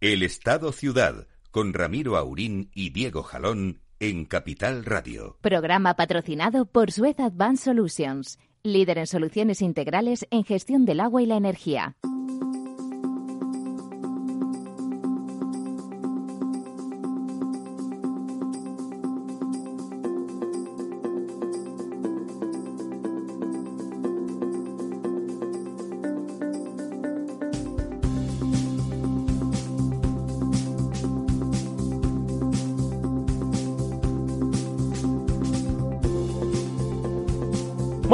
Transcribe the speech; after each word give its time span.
El 0.00 0.22
Estado 0.22 0.70
Ciudad, 0.70 1.26
con 1.50 1.74
Ramiro 1.74 2.16
Aurín 2.16 2.70
y 2.72 2.90
Diego 2.90 3.24
Jalón 3.24 3.80
en 3.98 4.26
Capital 4.26 4.84
Radio. 4.84 5.38
Programa 5.40 5.94
patrocinado 5.94 6.66
por 6.66 6.92
Suez 6.92 7.18
Advanced 7.18 7.64
Solutions, 7.64 8.38
líder 8.62 8.98
en 8.98 9.08
soluciones 9.08 9.60
integrales 9.60 10.24
en 10.30 10.44
gestión 10.44 10.84
del 10.84 11.00
agua 11.00 11.20
y 11.20 11.26
la 11.26 11.36
energía. 11.36 11.96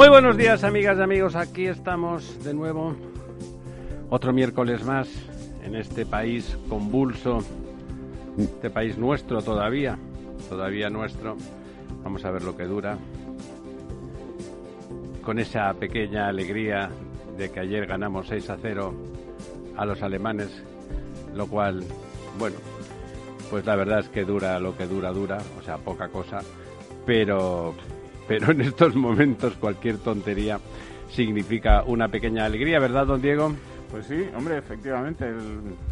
Muy 0.05 0.11
buenos 0.11 0.37
días, 0.37 0.63
amigas 0.63 0.99
y 0.99 1.01
amigos. 1.01 1.35
Aquí 1.35 1.65
estamos 1.65 2.43
de 2.43 2.53
nuevo. 2.53 2.95
Otro 4.11 4.33
miércoles 4.33 4.85
más 4.85 5.09
en 5.63 5.73
este 5.75 6.05
país 6.05 6.59
convulso. 6.69 7.39
Este 8.37 8.69
país 8.69 8.99
nuestro 8.99 9.41
todavía. 9.41 9.97
Todavía 10.47 10.91
nuestro. 10.91 11.37
Vamos 12.03 12.23
a 12.23 12.29
ver 12.29 12.43
lo 12.43 12.55
que 12.55 12.65
dura. 12.65 12.99
Con 15.23 15.39
esa 15.39 15.73
pequeña 15.73 16.27
alegría 16.27 16.91
de 17.35 17.49
que 17.49 17.61
ayer 17.61 17.87
ganamos 17.87 18.27
6 18.27 18.51
a 18.51 18.57
0 18.61 18.93
a 19.75 19.85
los 19.87 20.03
alemanes. 20.03 20.51
Lo 21.33 21.47
cual, 21.47 21.83
bueno, 22.37 22.57
pues 23.49 23.65
la 23.65 23.75
verdad 23.75 24.01
es 24.01 24.09
que 24.09 24.23
dura 24.23 24.59
lo 24.59 24.77
que 24.77 24.85
dura, 24.85 25.11
dura. 25.11 25.39
O 25.59 25.63
sea, 25.63 25.79
poca 25.79 26.09
cosa. 26.09 26.41
Pero 27.07 27.73
pero 28.27 28.51
en 28.51 28.61
estos 28.61 28.95
momentos 28.95 29.53
cualquier 29.55 29.97
tontería 29.97 30.59
significa 31.09 31.83
una 31.85 32.07
pequeña 32.09 32.45
alegría, 32.45 32.79
¿verdad, 32.79 33.07
don 33.07 33.21
Diego? 33.21 33.53
Pues 33.95 34.07
sí, 34.07 34.27
hombre, 34.35 34.57
efectivamente. 34.57 35.25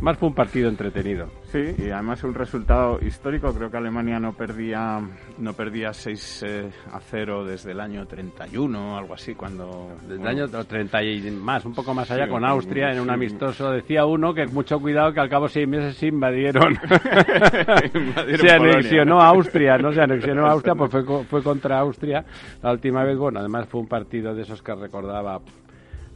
Más 0.02 0.18
fue 0.18 0.28
un 0.28 0.36
partido 0.36 0.68
entretenido. 0.68 1.30
Sí, 1.46 1.74
y 1.78 1.90
además 1.90 2.22
un 2.26 2.34
resultado 2.34 3.00
histórico. 3.02 3.54
Creo 3.54 3.72
que 3.72 3.78
Alemania 3.78 4.20
no 4.20 4.34
perdía 4.34 5.00
no 5.38 5.54
perdía 5.54 5.94
6 5.94 6.44
eh, 6.46 6.70
a 6.92 7.00
0 7.00 7.46
desde 7.46 7.72
el 7.72 7.80
año 7.80 8.06
31 8.06 8.94
o 8.94 8.98
algo 8.98 9.14
así, 9.14 9.36
cuando... 9.36 9.96
Desde 10.02 10.22
el 10.22 10.28
año 10.28 10.50
30 10.50 11.02
y 11.02 11.32
más, 11.32 11.64
un 11.64 11.74
poco 11.74 11.94
más 11.94 12.12
allá, 12.12 12.28
con 12.28 12.44
Austria, 12.44 12.92
en 12.92 13.00
un 13.00 13.10
amistoso. 13.10 13.72
Decía 13.72 14.06
uno 14.06 14.34
que 14.34 14.48
mucho 14.48 14.82
cuidado 14.82 15.14
que 15.14 15.22
al 15.22 15.30
cabo 15.30 15.46
de 15.46 15.54
seis 15.54 15.68
meses 15.70 15.96
se 15.96 16.08
invadieron. 16.08 16.76
se 18.38 18.52
anexionó 18.52 19.22
Austria, 19.22 19.78
¿no? 19.78 19.94
Se 19.94 20.02
anexionó 20.02 20.46
Austria, 20.46 20.76
pues 20.76 20.92
fue, 20.92 21.24
fue 21.24 21.42
contra 21.42 21.80
Austria 21.80 22.26
la 22.62 22.74
última 22.74 23.06
vez. 23.06 23.18
Bueno, 23.18 23.40
además 23.40 23.66
fue 23.70 23.80
un 23.80 23.88
partido 23.88 24.36
de 24.36 24.42
esos 24.42 24.62
que 24.62 24.76
recordaba 24.76 25.40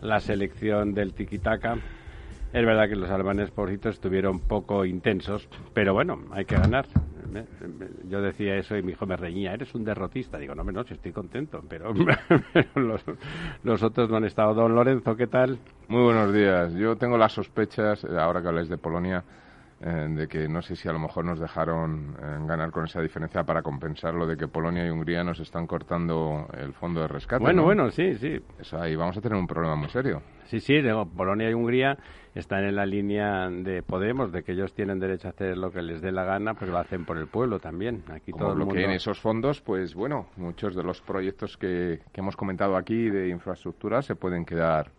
la 0.01 0.19
selección 0.19 0.93
del 0.93 1.13
tiquitaca. 1.13 1.77
Es 2.53 2.65
verdad 2.65 2.87
que 2.87 2.95
los 2.95 3.09
alemanes, 3.09 3.51
pobrecitos, 3.51 3.95
estuvieron 3.95 4.39
poco 4.39 4.85
intensos, 4.85 5.49
pero 5.73 5.93
bueno, 5.93 6.19
hay 6.31 6.45
que 6.45 6.55
ganar. 6.55 6.87
Yo 8.07 8.21
decía 8.21 8.55
eso 8.55 8.77
y 8.77 8.83
mi 8.83 8.93
hijo 8.93 9.05
me 9.05 9.17
reñía, 9.17 9.53
eres 9.53 9.75
un 9.75 9.83
derrotista. 9.83 10.37
Digo, 10.37 10.55
no, 10.55 10.63
no, 10.63 10.83
si 10.85 10.93
estoy 10.93 11.11
contento, 11.11 11.61
pero, 11.69 11.93
los, 12.75 13.03
los, 13.63 13.83
otros 13.83 14.09
no 14.09 14.17
han 14.17 14.25
estado. 14.25 14.53
Don 14.53 14.73
Lorenzo, 14.73 15.15
¿qué 15.15 15.27
tal? 15.27 15.59
Muy 15.89 16.03
buenos 16.03 16.33
días. 16.33 16.73
Yo 16.73 16.95
tengo 16.95 17.17
las 17.17 17.33
sospechas, 17.33 18.05
ahora 18.05 18.41
que 18.41 18.47
habláis 18.47 18.69
de 18.69 18.77
Polonia, 18.77 19.23
eh, 19.79 20.07
de 20.09 20.27
que 20.27 20.47
no 20.47 20.61
sé 20.63 20.75
si 20.75 20.87
a 20.89 20.91
lo 20.91 20.97
mejor 20.97 21.23
nos 21.23 21.39
dejaron 21.39 22.15
eh, 22.19 22.37
ganar 22.47 22.71
con 22.71 22.85
esa 22.85 22.99
diferencia 22.99 23.43
para 23.43 23.61
compensar 23.61 24.15
lo 24.15 24.25
de 24.25 24.35
que 24.35 24.47
Polonia 24.47 24.85
y 24.85 24.89
Hungría 24.89 25.23
nos 25.23 25.39
están 25.39 25.67
cortando 25.67 26.47
el 26.57 26.73
fondo 26.73 27.01
de 27.01 27.07
rescate. 27.07 27.43
Bueno, 27.43 27.63
bueno, 27.63 27.91
sí, 27.91 28.15
sí. 28.15 28.39
Eso 28.57 28.81
ahí 28.81 28.95
vamos 28.95 29.15
a 29.17 29.21
tener 29.21 29.37
un 29.37 29.45
problema 29.45 29.75
muy 29.75 29.89
serio. 29.89 30.23
Sí, 30.45 30.59
sí, 30.59 30.81
Polonia 31.15 31.49
y 31.49 31.53
Hungría 31.53 31.97
están 32.33 32.63
en 32.63 32.75
la 32.75 32.85
línea 32.85 33.49
de 33.49 33.83
Podemos, 33.83 34.31
de 34.31 34.43
que 34.43 34.53
ellos 34.53 34.73
tienen 34.73 34.99
derecho 34.99 35.27
a 35.27 35.31
hacer 35.31 35.57
lo 35.57 35.71
que 35.71 35.81
les 35.81 36.01
dé 36.01 36.11
la 36.11 36.23
gana, 36.23 36.53
pero 36.55 36.71
lo 36.71 36.79
hacen 36.79 37.05
por 37.05 37.17
el 37.17 37.27
pueblo 37.27 37.59
también. 37.59 38.03
Aquí 38.09 38.31
Como 38.31 38.55
todo 38.55 38.73
el 38.73 38.91
esos 38.91 39.19
fondos, 39.19 39.61
pues 39.61 39.93
bueno, 39.93 40.27
muchos 40.37 40.75
de 40.75 40.83
los 40.83 41.01
proyectos 41.01 41.57
que, 41.57 41.99
que 42.11 42.21
hemos 42.21 42.35
comentado 42.35 42.77
aquí 42.77 43.09
de 43.09 43.29
infraestructura 43.29 44.01
se 44.01 44.15
pueden 44.15 44.45
quedar 44.45 44.91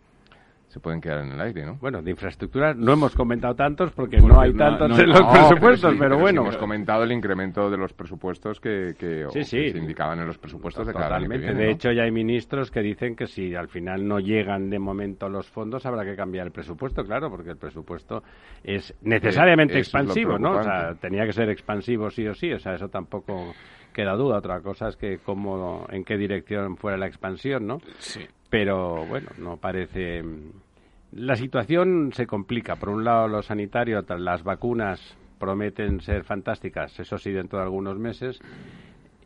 pueden 0.79 1.01
quedar 1.01 1.23
en 1.25 1.31
el 1.31 1.41
aire, 1.41 1.65
¿no? 1.65 1.75
Bueno, 1.75 2.01
de 2.01 2.11
infraestructura 2.11 2.73
no 2.73 2.93
hemos 2.93 3.15
comentado 3.15 3.55
tantos 3.55 3.91
porque, 3.91 4.17
no 4.17 4.39
hay 4.39 4.53
tantos 4.53 4.97
en 4.99 5.09
los 5.09 5.21
presupuestos, 5.21 5.95
pero, 5.97 6.17
bueno. 6.17 6.41
hemos 6.41 6.57
comentado 6.57 7.03
el 7.03 7.11
incremento 7.11 7.69
de 7.69 7.77
los 7.77 7.93
presupuestos 7.93 8.59
que, 8.59 8.95
que, 8.97 9.27
se 9.43 9.67
indicaban 9.69 10.19
en 10.19 10.27
los 10.27 10.37
presupuestos 10.37 10.87
de 10.87 10.93
cada 10.93 11.17
año 11.17 11.29
De 11.29 11.71
hecho, 11.71 11.91
ya 11.91 12.03
hay 12.03 12.11
ministros 12.11 12.71
que 12.71 12.81
dicen 12.81 13.15
que 13.15 13.27
si 13.27 13.55
al 13.55 13.67
final 13.67 14.07
no 14.07 14.19
llegan 14.19 14.69
de 14.69 14.79
momento 14.79 15.29
los 15.29 15.47
fondos, 15.47 15.85
habrá 15.85 16.03
que 16.03 16.15
cambiar 16.15 16.47
el 16.47 16.51
presupuesto, 16.51 17.03
claro, 17.03 17.29
porque 17.29 17.51
el 17.51 17.57
presupuesto 17.57 18.23
es 18.63 18.93
necesariamente 19.01 19.75
eh, 19.75 19.79
expansivo, 19.79 20.37
¿no? 20.37 20.57
O 20.57 20.63
sea, 20.63 20.95
tenía 20.95 21.25
que 21.25 21.33
ser 21.33 21.49
expansivo 21.49 22.09
sí 22.09 22.27
o 22.27 22.33
sí, 22.33 22.51
o 22.51 22.59
sea, 22.59 22.75
eso 22.75 22.89
tampoco 22.89 23.53
queda 23.93 24.13
duda. 24.13 24.37
Otra 24.37 24.61
cosa 24.61 24.89
es 24.89 24.95
que 24.95 25.19
cómo, 25.19 25.85
en 25.89 26.03
qué 26.03 26.17
dirección 26.17 26.77
fuera 26.77 26.97
la 26.97 27.07
expansión, 27.07 27.67
¿no? 27.67 27.79
Sí 27.97 28.21
pero 28.49 29.05
bueno, 29.05 29.29
no 29.37 29.57
parece. 29.57 30.23
La 31.11 31.35
situación 31.35 32.11
se 32.13 32.27
complica. 32.27 32.75
Por 32.75 32.89
un 32.89 33.03
lado, 33.03 33.27
los 33.27 33.47
sanitarios, 33.47 34.05
las 34.19 34.43
vacunas 34.43 35.17
prometen 35.39 36.01
ser 36.01 36.23
fantásticas, 36.23 36.99
eso 36.99 37.17
sí, 37.17 37.31
dentro 37.31 37.57
de 37.59 37.65
algunos 37.65 37.97
meses. 37.97 38.39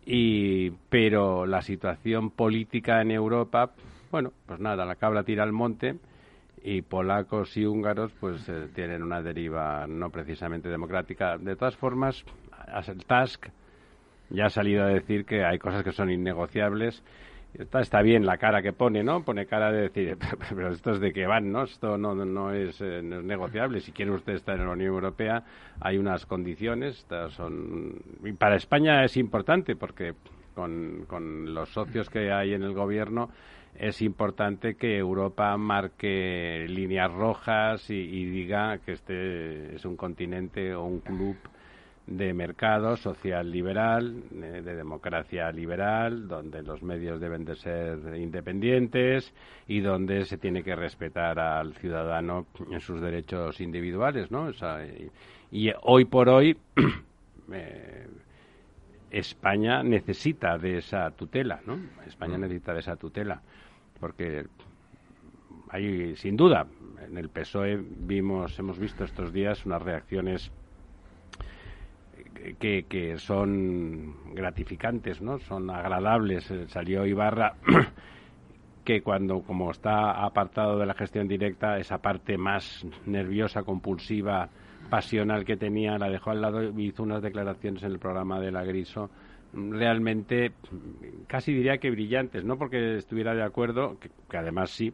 Y, 0.06 0.72
pero 0.90 1.46
la 1.46 1.62
situación 1.62 2.30
política 2.30 3.02
en 3.02 3.12
Europa, 3.12 3.72
bueno, 4.12 4.32
pues 4.46 4.60
nada, 4.60 4.86
la 4.86 4.96
cabra 4.96 5.24
tira 5.24 5.44
al 5.44 5.52
monte 5.52 5.98
y 6.64 6.82
polacos 6.82 7.58
y 7.58 7.66
húngaros 7.66 8.14
pues 8.20 8.48
eh, 8.48 8.70
tienen 8.74 9.04
una 9.04 9.22
deriva 9.22 9.86
no 9.88 10.10
precisamente 10.10 10.70
democrática. 10.70 11.38
De 11.38 11.56
todas 11.56 11.76
formas, 11.76 12.24
el 12.88 13.06
Task 13.06 13.48
ya 14.30 14.46
ha 14.46 14.50
salido 14.50 14.84
a 14.84 14.88
decir 14.88 15.26
que 15.26 15.44
hay 15.44 15.60
cosas 15.60 15.84
que 15.84 15.92
son 15.92 16.10
innegociables 16.10 17.04
Está, 17.54 17.82
está 17.82 18.02
bien 18.02 18.26
la 18.26 18.38
cara 18.38 18.64
que 18.64 18.74
pone, 18.74 19.04
¿no? 19.04 19.24
Pone 19.24 19.46
cara 19.46 19.72
de 19.72 19.84
decir, 19.84 20.18
pero 20.50 20.72
esto 20.72 20.92
es 20.92 21.00
de 21.00 21.14
que 21.14 21.28
van, 21.28 21.52
¿no? 21.52 21.64
Esto 21.64 21.98
no, 21.98 22.16
no, 22.16 22.52
es, 22.52 22.82
eh, 22.82 23.02
negociable. 23.04 23.80
Si 23.80 23.92
quiere 23.92 24.12
usted 24.12 24.34
estar 24.34 24.60
en 24.60 24.66
la 24.66 24.72
Unión 24.72 24.94
Europea, 24.94 25.44
hay 25.80 25.98
unas 25.98 26.26
condiciones. 26.26 26.98
Estas 26.98 27.34
son... 27.34 28.02
Y 28.24 28.32
para 28.34 28.56
España 28.56 29.04
es 29.04 29.18
importante 29.18 29.76
porque 29.76 30.16
con, 30.56 31.06
con 31.08 31.54
los 31.54 31.70
socios 31.70 32.10
que 32.10 32.32
hay 32.32 32.54
en 32.54 32.64
el 32.64 32.74
gobierno 32.74 33.30
es 33.76 34.02
importante 34.02 34.76
que 34.76 34.98
Europa 34.98 35.56
marque 35.58 36.66
líneas 36.70 37.12
rojas 37.12 37.90
y, 37.90 37.96
y 37.96 38.26
diga 38.26 38.80
que 38.80 38.94
este 38.94 39.76
es 39.76 39.86
un 39.86 39.96
continente 39.96 40.76
o 40.76 40.86
un 40.86 41.00
club 41.00 41.36
de 42.08 42.34
mercado 42.34 42.98
social 42.98 43.50
liberal, 43.50 44.24
eh, 44.34 44.62
de 44.64 44.76
democracia 44.76 45.52
liberal, 45.52 46.28
donde 46.28 46.62
los 46.62 46.84
medios 46.84 47.22
deben 47.22 47.46
de 47.46 47.56
ser 47.56 48.16
independientes 48.18 49.34
y 49.68 49.80
donde 49.80 50.26
se 50.26 50.38
tiene 50.38 50.64
que 50.64 50.76
respetar 50.76 51.40
al 51.40 51.74
ciudadano 51.76 52.48
en 52.70 52.82
sus 52.82 53.00
derechos 53.00 53.62
individuales, 53.62 54.32
¿no? 54.32 54.50
y, 55.52 55.72
hoy 55.84 56.06
por 56.06 56.30
hoy 56.30 56.58
eh, 57.52 58.08
España 59.10 59.84
necesita 59.84 60.58
de 60.58 60.80
esa 60.80 61.12
tutela, 61.12 61.62
¿no? 61.66 61.80
España 62.06 62.38
mm. 62.38 62.42
necesita 62.42 62.74
de 62.74 62.80
esa 62.80 62.96
tutela 62.96 63.42
porque 64.00 64.46
hay 65.70 66.16
sin 66.18 66.36
duda 66.36 66.68
en 67.08 67.18
el 67.18 67.30
PSOE 67.30 67.78
vimos 67.78 68.58
hemos 68.60 68.78
visto 68.78 69.06
estos 69.06 69.32
días 69.32 69.66
unas 69.66 69.82
reacciones 69.82 70.52
que, 72.60 73.16
son 73.18 74.34
gratificantes, 74.34 75.22
¿no? 75.22 75.40
Son 75.40 75.70
agradables. 75.70 76.50
Eh, 76.52 76.68
salió 76.68 77.06
Ibarra 77.06 77.56
que 78.84 79.02
cuando, 79.02 79.42
como 79.42 79.72
está 79.72 80.24
apartado 80.24 80.78
de 80.78 80.86
la 80.86 80.94
gestión 80.94 81.28
directa, 81.28 81.78
esa 81.78 82.00
parte 82.00 82.38
más 82.38 82.86
nerviosa, 83.06 83.64
compulsiva, 83.64 84.50
pasional 84.90 85.46
que 85.46 85.56
tenía, 85.56 85.98
la 85.98 86.10
dejó 86.10 86.32
al 86.32 86.42
lado 86.42 86.64
y 86.64 86.88
hizo 86.88 87.04
unas 87.04 87.22
declaraciones 87.22 87.84
en 87.84 87.92
el 87.92 88.00
programa 88.00 88.40
de 88.40 88.52
la 88.52 88.64
Griso 88.64 89.10
realmente 89.54 90.52
casi 91.28 91.54
diría 91.54 91.78
que 91.78 91.92
brillantes, 91.92 92.44
no 92.44 92.58
porque 92.58 92.98
estuviera 92.98 93.36
de 93.36 93.44
acuerdo, 93.44 94.00
que, 94.00 94.10
que 94.30 94.38
además 94.38 94.72
sí, 94.72 94.94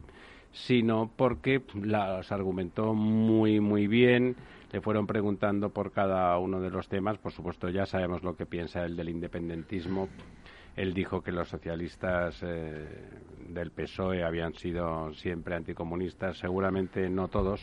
sino 0.52 1.10
porque 1.16 1.62
las 1.74 2.30
argumentó 2.32 2.94
muy, 2.94 3.60
muy 3.60 3.86
bien, 3.86 4.36
le 4.72 4.80
fueron 4.80 5.06
preguntando 5.06 5.70
por 5.70 5.92
cada 5.92 6.38
uno 6.38 6.60
de 6.60 6.70
los 6.70 6.88
temas. 6.88 7.18
Por 7.18 7.32
supuesto, 7.32 7.68
ya 7.68 7.86
sabemos 7.86 8.22
lo 8.22 8.36
que 8.36 8.46
piensa 8.46 8.84
él 8.84 8.96
del 8.96 9.08
independentismo. 9.08 10.08
Él 10.76 10.94
dijo 10.94 11.22
que 11.22 11.32
los 11.32 11.48
socialistas 11.48 12.40
eh, 12.42 12.86
del 13.48 13.72
PSOE 13.72 14.22
habían 14.22 14.54
sido 14.54 15.12
siempre 15.14 15.56
anticomunistas, 15.56 16.38
seguramente 16.38 17.10
no 17.10 17.28
todos, 17.28 17.60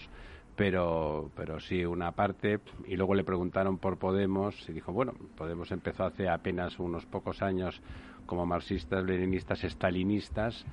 pero, 0.57 1.31
pero 1.35 1.59
sí, 1.59 1.85
una 1.85 2.11
parte. 2.11 2.59
Y 2.85 2.97
luego 2.97 3.15
le 3.15 3.23
preguntaron 3.23 3.77
por 3.77 3.97
Podemos 3.97 4.67
y 4.69 4.73
dijo, 4.73 4.91
bueno, 4.91 5.13
Podemos 5.37 5.71
empezó 5.71 6.03
hace 6.03 6.27
apenas 6.27 6.77
unos 6.79 7.05
pocos 7.05 7.41
años 7.41 7.81
como 8.25 8.45
marxistas, 8.45 9.05
leninistas, 9.05 9.63
estalinistas, 9.63 10.65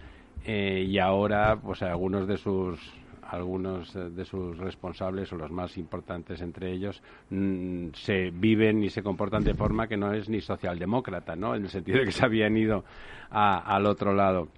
eh, 0.45 0.85
y 0.87 0.99
ahora, 0.99 1.57
pues 1.57 1.83
algunos 1.83 2.27
de 2.27 2.37
sus 2.37 2.79
algunos 3.35 3.93
de 3.93 4.25
sus 4.25 4.57
responsables 4.59 5.33
o 5.33 5.37
los 5.37 5.51
más 5.51 5.77
importantes 5.77 6.41
entre 6.41 6.73
ellos 6.73 7.03
mm, 7.31 7.89
se 7.95 8.31
viven 8.31 8.83
y 8.83 8.91
se 8.91 9.03
comportan 9.03 9.45
de 9.45 9.55
forma 9.55 9.87
que 9.87 9.97
no 9.97 10.13
es 10.13 10.29
ni 10.29 10.41
socialdemócrata, 10.41 11.37
¿no? 11.37 11.55
En 11.55 11.63
el 11.63 11.69
sentido 11.69 11.99
de 11.99 12.07
que 12.07 12.13
se 12.13 12.25
habían 12.25 12.57
ido 12.57 12.85
al 13.31 13.87
otro 13.87 14.15
lado. 14.15 14.49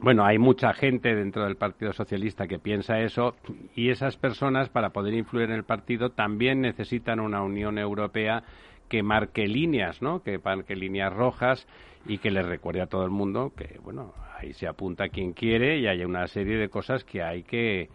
Bueno, 0.00 0.24
hay 0.24 0.38
mucha 0.38 0.72
gente 0.74 1.14
dentro 1.14 1.44
del 1.44 1.56
Partido 1.56 1.92
Socialista 1.92 2.46
que 2.46 2.60
piensa 2.60 3.00
eso 3.00 3.34
y 3.74 3.90
esas 3.90 4.16
personas 4.16 4.68
para 4.68 4.90
poder 4.90 5.12
influir 5.14 5.50
en 5.50 5.56
el 5.56 5.64
partido 5.64 6.10
también 6.10 6.60
necesitan 6.60 7.18
una 7.18 7.42
Unión 7.42 7.78
Europea 7.78 8.44
que 8.88 9.02
marque 9.02 9.46
líneas, 9.46 10.02
¿no? 10.02 10.22
Que 10.22 10.38
marque 10.38 10.76
líneas 10.76 11.12
rojas 11.12 11.66
y 12.06 12.18
que 12.18 12.30
les 12.30 12.46
recuerde 12.46 12.80
a 12.80 12.86
todo 12.86 13.04
el 13.04 13.10
mundo 13.10 13.52
que, 13.56 13.78
bueno, 13.82 14.14
ahí 14.36 14.52
se 14.52 14.66
apunta 14.66 15.08
quien 15.08 15.32
quiere 15.32 15.78
y 15.78 15.86
hay 15.86 16.04
una 16.04 16.26
serie 16.26 16.56
de 16.56 16.68
cosas 16.68 17.04
que 17.04 17.22
hay 17.22 17.42
que 17.42 17.88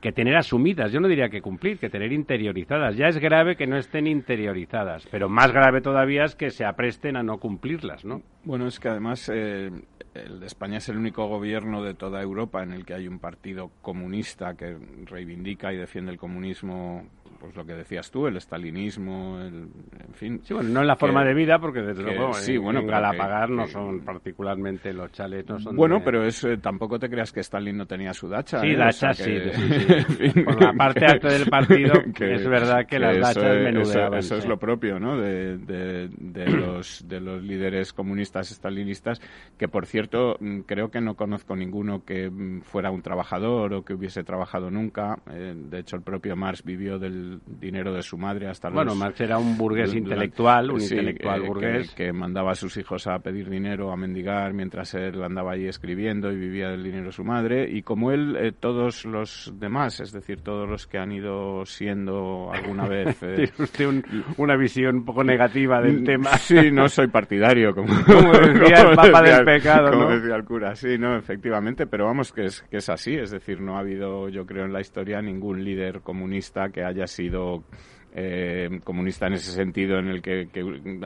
que 0.00 0.12
tener 0.12 0.36
asumidas, 0.36 0.92
yo 0.92 1.00
no 1.00 1.08
diría 1.08 1.28
que 1.28 1.42
cumplir, 1.42 1.78
que 1.78 1.90
tener 1.90 2.12
interiorizadas. 2.12 2.96
Ya 2.96 3.08
es 3.08 3.18
grave 3.18 3.56
que 3.56 3.66
no 3.66 3.76
estén 3.76 4.06
interiorizadas, 4.06 5.06
pero 5.10 5.28
más 5.28 5.52
grave 5.52 5.82
todavía 5.82 6.24
es 6.24 6.34
que 6.34 6.50
se 6.50 6.64
apresten 6.64 7.16
a 7.16 7.22
no 7.22 7.38
cumplirlas, 7.38 8.04
¿no? 8.04 8.22
Bueno, 8.44 8.66
es 8.66 8.80
que 8.80 8.88
además 8.88 9.30
eh, 9.32 9.70
el 10.14 10.42
España 10.42 10.78
es 10.78 10.88
el 10.88 10.96
único 10.96 11.26
gobierno 11.26 11.82
de 11.82 11.94
toda 11.94 12.22
Europa 12.22 12.62
en 12.62 12.72
el 12.72 12.86
que 12.86 12.94
hay 12.94 13.08
un 13.08 13.18
partido 13.18 13.70
comunista 13.82 14.54
que 14.54 14.76
reivindica 15.04 15.72
y 15.72 15.76
defiende 15.76 16.12
el 16.12 16.18
comunismo 16.18 17.06
pues 17.40 17.56
lo 17.56 17.64
que 17.64 17.72
decías 17.72 18.10
tú, 18.10 18.26
el 18.26 18.36
estalinismo, 18.36 19.40
el, 19.40 19.68
en 20.06 20.14
fin. 20.14 20.40
Sí, 20.44 20.52
bueno, 20.52 20.68
no 20.68 20.80
en 20.82 20.86
la 20.86 20.96
forma 20.96 21.24
de 21.24 21.32
vida, 21.32 21.58
porque 21.58 21.80
desde 21.80 22.02
luego 22.02 22.34
sí, 22.34 22.54
en, 22.54 22.62
bueno, 22.62 22.84
Galapagar 22.84 23.48
no 23.48 23.66
son 23.66 24.00
particularmente 24.00 24.92
los 24.92 25.10
chalets, 25.10 25.48
no 25.48 25.58
son 25.58 25.74
Bueno, 25.74 26.02
pero 26.04 26.24
es, 26.24 26.44
eh, 26.44 26.58
tampoco 26.58 26.98
te 26.98 27.08
creas 27.08 27.32
que 27.32 27.40
Stalin 27.40 27.76
no 27.76 27.86
tenía 27.86 28.12
su 28.12 28.28
dacha. 28.28 28.60
Sí, 28.60 28.68
¿eh? 28.68 28.76
dacha 28.76 29.14
sí, 29.14 29.30
Por 30.44 30.62
la 30.62 30.72
parte 30.74 31.06
alta 31.06 31.28
del 31.28 31.48
partido, 31.48 31.94
es 32.20 32.46
verdad 32.46 32.86
que, 32.86 32.98
las 32.98 33.18
dachas 33.18 33.56
menudeaban. 33.62 34.18
Eso, 34.18 34.36
es 34.36 34.46
lo 34.46 34.58
propio, 34.58 35.00
¿no?, 35.00 35.16
de, 35.16 35.56
de, 35.56 36.46
los, 36.46 37.08
de 37.08 37.20
los 37.20 37.42
líderes 37.42 37.92
comunistas 37.92 38.50
estalinistas, 38.50 39.20
que 39.56 39.66
por 39.66 39.86
cierto, 39.86 40.36
mm, 40.40 40.60
creo 40.60 40.90
que 40.90 41.00
no 41.00 41.14
conozco 41.14 41.56
ninguno 41.56 42.04
que 42.04 42.28
mm, 42.28 42.60
fuera 42.62 42.90
un 42.90 43.02
trabajador 43.02 43.72
o 43.72 43.84
que 43.84 43.94
hubiese 43.94 44.24
trabajado 44.24 44.70
nunca. 44.70 45.18
Eh, 45.30 45.54
de 45.56 45.78
hecho, 45.78 45.96
el 45.96 46.02
propio 46.02 46.36
Marx 46.36 46.62
vivió 46.62 46.98
del 46.98 47.29
dinero 47.46 47.92
de 47.92 48.02
su 48.02 48.16
madre 48.16 48.48
hasta 48.48 48.70
bueno 48.70 48.94
Marx 48.94 49.20
era 49.20 49.38
un 49.38 49.56
burgués 49.56 49.94
intelectual 49.94 50.70
un 50.70 50.80
intelectual 50.80 51.42
burgués. 51.42 51.90
que, 51.94 52.12
mandaba 52.12 52.52
a 52.52 52.54
sus 52.54 52.76
hijos 52.76 53.06
a 53.06 53.18
pedir 53.18 53.48
dinero 53.48 53.92
a 53.92 53.96
mendigar 53.96 54.52
mientras 54.52 54.94
él 54.94 55.22
andaba 55.22 55.52
allí 55.52 55.66
escribiendo 55.66 56.30
y 56.32 56.36
vivía 56.36 56.70
del 56.70 56.82
dinero 56.82 57.06
de 57.06 57.12
su 57.12 57.24
madre. 57.24 57.68
Y 57.70 57.82
como 57.82 58.10
él 58.10 58.36
eh, 58.36 58.52
todos 58.52 59.04
los 59.04 59.52
demás 59.56 60.00
es 60.00 60.12
decir 60.12 60.40
todos 60.42 60.68
los 60.68 60.86
que 60.86 60.98
han 60.98 61.12
ido 61.12 61.64
siendo 61.66 62.50
alguna 62.52 62.86
vez 62.86 63.18
tiene 63.20 63.44
eh, 63.44 63.52
usted 63.58 64.02
una 64.36 64.56
visión 64.56 64.96
un 64.96 65.04
poco 65.04 65.24
negativa 65.24 65.80
del 65.80 66.02
mm, 66.02 66.04
tema. 66.04 66.30
sí 66.38 66.70
no 66.70 66.88
soy 66.88 67.08
partidario 67.08 67.74
como, 67.74 67.92
decía 68.32 68.82
el 68.82 68.96
papa 68.96 69.22
del 69.22 69.44
pecado 69.44 69.90
como 69.92 70.10
decía 70.10 70.36
el 70.36 70.44
cura. 70.44 70.74
Sí 70.74 70.98
no 70.98 71.16
efectivamente 71.16 71.86
pero 71.86 72.06
vamos 72.06 72.32
que 72.32 72.46
es 72.46 72.62
que 72.62 72.78
es 72.78 72.88
así. 72.88 73.14
Es 73.14 73.30
decir 73.30 73.60
no 73.60 73.76
ha 73.76 73.80
habido 73.80 74.28
yo 74.28 74.46
creo 74.46 74.64
en 74.64 74.72
la 74.72 74.80
historia 74.80 75.20
ningún 75.22 75.64
líder 75.64 76.00
comunista 76.00 76.70
que 76.70 76.84
haya 76.84 77.06
sido 77.06 77.19
sido 77.20 77.64
eh, 78.12 78.80
comunista 78.82 79.26
en 79.26 79.34
ese 79.34 79.52
sentido 79.52 79.98
en 79.98 80.08
el 80.08 80.22
que, 80.22 80.48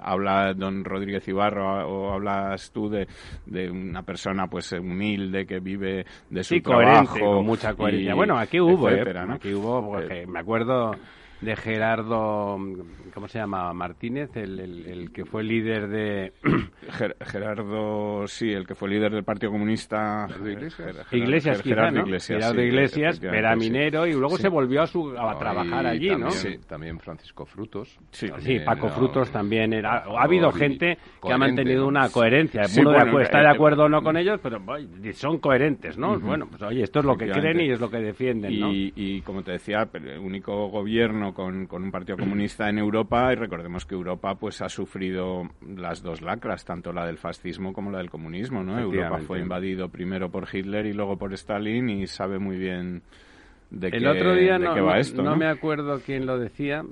habla 0.01 0.55
don 0.55 0.85
Rodríguez 0.85 1.27
Ibarro 1.29 1.87
o 1.87 2.13
hablas 2.13 2.71
tú 2.73 2.89
de, 2.89 3.07
de, 3.47 3.71
una 3.71 4.03
persona 4.03 4.47
pues 4.47 4.73
humilde 4.73 5.45
que 5.45 5.59
vive 5.59 6.07
de 6.31 6.45
su 6.45 6.61
trabajo 6.61 7.19
con 7.19 7.45
mucha 7.45 7.75
coherencia 7.75 8.15
bueno 8.15 8.39
aquí 8.39 8.59
hubo 8.59 8.89
¿eh? 8.89 9.05
aquí 9.29 9.53
hubo 9.53 9.85
porque 9.87 10.23
eh, 10.23 10.27
me 10.27 10.39
acuerdo 10.39 10.93
de 11.45 11.57
Gerardo, 11.57 12.57
¿cómo 13.13 13.29
se 13.29 13.39
llama? 13.39 13.73
Martínez, 13.73 14.37
el, 14.37 14.59
el, 14.61 15.13
que 15.13 15.25
fue 15.25 15.43
líder 15.45 15.89
de... 15.89 16.33
Gerardo, 17.21 18.27
sí, 18.27 18.51
el 18.51 18.67
que 18.67 18.75
fue 18.75 18.89
líder 18.89 19.13
del 19.13 19.25
Partido 19.25 19.53
Comunista. 19.53 20.27
Iglesias. 20.41 21.07
Iglesias, 21.13 21.63
Gerardo 21.63 22.01
Iglesias, 22.01 22.41
Gerardo 22.41 22.63
Iglesias, 22.63 23.23
era 23.23 23.55
minero 23.57 24.07
y 24.07 24.13
luego 24.13 24.37
se 24.37 24.49
volvió 24.49 24.83
a, 24.83 24.87
su, 24.87 25.11
a 25.11 25.39
trabajar 25.39 25.87
allí, 25.87 26.09
también, 26.09 26.21
¿no? 26.21 26.31
Sí, 26.31 26.59
también 26.67 26.99
Francisco 26.99 27.45
Frutos. 27.45 27.99
Sí, 28.11 28.29
Paco 28.65 28.89
Frutos 28.89 29.31
también 29.31 29.73
era... 29.73 30.05
Ha 30.05 30.25
habido 30.25 30.51
gente 30.53 30.99
que 31.23 31.33
ha 31.33 31.39
mantenido 31.39 31.87
una 31.87 32.09
coherencia. 32.09 32.63
Uno 32.79 33.21
está 33.21 33.41
de 33.41 33.51
acuerdo 33.51 33.85
o 33.85 33.89
no 33.89 34.03
con 34.03 34.17
ellos, 34.17 34.41
pero 34.43 34.61
son 35.13 35.39
coherentes, 35.39 35.99
¿no? 35.99 36.19
Bueno, 36.19 36.47
pues 36.49 36.63
oye, 36.63 36.83
esto 36.83 37.01
es 37.01 37.05
lo 37.05 37.17
que 37.17 37.31
creen 37.31 37.61
y 37.61 37.71
es 37.71 37.81
lo 37.81 37.91
que 37.91 37.99
defienden, 37.99 38.61
¿no? 38.61 38.73
Y, 38.73 38.93
y 38.97 39.21
como 39.21 39.43
te 39.43 39.53
decía, 39.53 39.89
el 39.93 40.19
único 40.19 40.69
gobierno 40.69 41.34
con, 41.35 41.69
un 41.71 41.91
partido 41.91 42.17
comunista 42.17 42.69
en 42.69 42.79
Europa 42.79 43.33
y 43.33 43.37
recordemos 43.37 43.85
que 43.85 43.95
Europa 43.95 44.37
pues 44.37 44.63
ha 44.63 44.69
sufrido 44.69 45.51
las 45.77 46.03
dos 46.03 46.23
lacras, 46.23 46.65
tanto 46.65 46.93
la 46.93 47.05
del 47.05 47.19
fascismo 47.19 47.73
como 47.73 47.91
la 47.91 47.99
del 47.99 48.11
comunismo, 48.11 48.63
¿no? 48.63 48.79
Europa 48.79 49.19
fue 49.19 49.41
invadido 49.41 49.89
primero 49.89 50.31
por 50.31 50.49
Hitler 50.51 50.87
y 50.87 50.93
luego 50.93 51.19
por 51.19 51.35
Stalin 51.35 51.91
y 51.91 52.07
sabe 52.07 52.39
muy 52.39 52.57
bien 52.57 53.03
el 53.71 54.07
otro 54.07 54.35
día 54.35 54.59
no, 54.59 55.37
me 55.37 55.47
acuerdo 55.47 56.01
quién 56.05 56.27
lo 56.27 56.39
decía, 56.39 56.83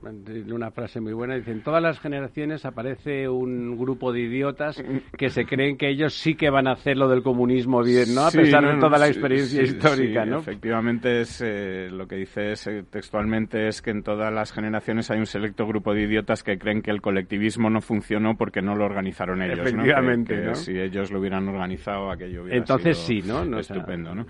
una 0.52 0.70
frase 0.70 1.00
muy 1.00 1.12
buena, 1.12 1.36
dicen, 1.36 1.62
todas 1.62 1.82
las 1.82 2.00
generaciones 2.00 2.64
aparece 2.64 3.28
un 3.28 3.76
grupo 3.76 4.12
de 4.12 4.20
idiotas 4.20 4.82
que 5.16 5.30
se 5.30 5.44
creen 5.44 5.76
que 5.76 5.88
ellos 5.88 6.14
sí 6.14 6.34
que 6.34 6.50
van 6.50 6.66
a 6.66 6.72
hacer 6.72 6.96
lo 6.96 7.08
del 7.08 7.22
comunismo 7.22 7.82
bien, 7.82 8.14
¿no? 8.14 8.22
A 8.26 8.30
pesar 8.30 8.64
de 8.64 8.80
toda 8.80 8.98
la 8.98 9.08
experiencia 9.08 9.62
histórica, 9.62 10.24
¿no? 10.24 10.38
Efectivamente, 10.38 11.20
es, 11.20 11.40
eh, 11.44 11.88
lo 11.90 12.06
que 12.06 12.16
dice 12.16 12.52
eh, 12.52 12.84
textualmente 12.90 13.68
es 13.68 13.82
que 13.82 13.90
en 13.90 14.02
todas 14.02 14.32
las 14.32 14.52
generaciones 14.52 15.10
hay 15.10 15.18
un 15.18 15.26
selecto 15.26 15.66
grupo 15.66 15.94
de 15.94 16.02
idiotas 16.02 16.42
que 16.42 16.58
creen 16.58 16.82
que 16.82 16.90
el 16.90 17.00
colectivismo 17.00 17.70
no 17.70 17.80
funcionó 17.80 18.36
porque 18.36 18.62
no 18.62 18.74
lo 18.74 18.84
organizaron 18.84 19.42
ellos, 19.42 19.60
Efectivamente, 19.60 20.54
si 20.54 20.78
ellos 20.78 21.10
lo 21.10 21.20
hubieran 21.20 21.48
organizado, 21.48 22.10
aquello 22.10 22.42
hubiera 22.42 22.58
Entonces 22.58 22.98
sí, 22.98 23.22
¿no? 23.22 23.44
no 23.44 23.58
estupendo, 23.58 24.14
¿no? 24.14 24.26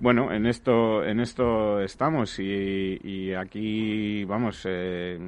Bueno, 0.00 0.32
en 0.32 0.46
esto, 0.46 1.02
en 1.04 1.18
esto 1.18 1.80
estamos 1.80 2.38
y, 2.38 3.34
aquí, 3.34 4.24
vamos, 4.24 4.64
eh, 4.68 5.18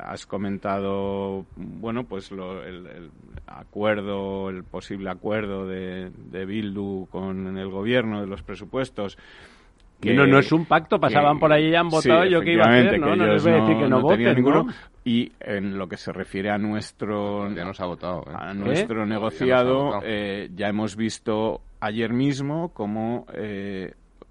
has 0.00 0.26
comentado, 0.26 1.46
bueno, 1.54 2.04
pues 2.04 2.32
el, 2.32 3.10
acuerdo, 3.46 4.50
el 4.50 4.64
posible 4.64 5.10
acuerdo 5.10 5.66
de, 5.66 6.10
de 6.10 6.44
Bildu 6.44 7.06
con 7.08 7.56
el 7.56 7.68
gobierno 7.70 8.20
de 8.20 8.26
los 8.26 8.42
presupuestos. 8.42 9.16
Que 10.00 10.12
no, 10.12 10.26
no 10.26 10.40
es 10.40 10.52
un 10.52 10.66
pacto, 10.66 10.98
pasaban 10.98 11.38
por 11.38 11.52
ahí 11.52 11.68
y 11.68 11.74
han 11.74 11.88
votado, 11.88 12.24
yo 12.26 12.40
qué 12.40 12.52
iba 12.52 12.64
a 12.64 12.70
hacer, 12.70 12.98
¿no? 12.98 13.14
No 13.14 13.26
les 13.26 13.42
voy 13.42 13.52
a 13.52 13.56
decir 13.60 13.78
que 13.78 13.88
no, 13.88 14.02
voten, 14.02 14.34
ninguno. 14.34 14.66
Y 15.04 15.32
en 15.40 15.78
lo 15.78 15.88
que 15.88 15.96
se 15.96 16.12
refiere 16.12 16.50
a 16.50 16.58
nuestro... 16.58 17.48
Ya 17.54 17.64
nos 17.64 17.80
ha 17.80 17.86
votado. 17.86 18.24
¿eh? 18.28 18.34
A 18.34 18.52
nuestro 18.52 19.04
¿Eh? 19.04 19.06
negociado, 19.06 20.00
eh, 20.02 20.50
ya 20.54 20.66
hemos 20.66 20.96
visto 20.96 21.62
ayer 21.80 22.12
mismo 22.12 22.70
como 22.74 23.24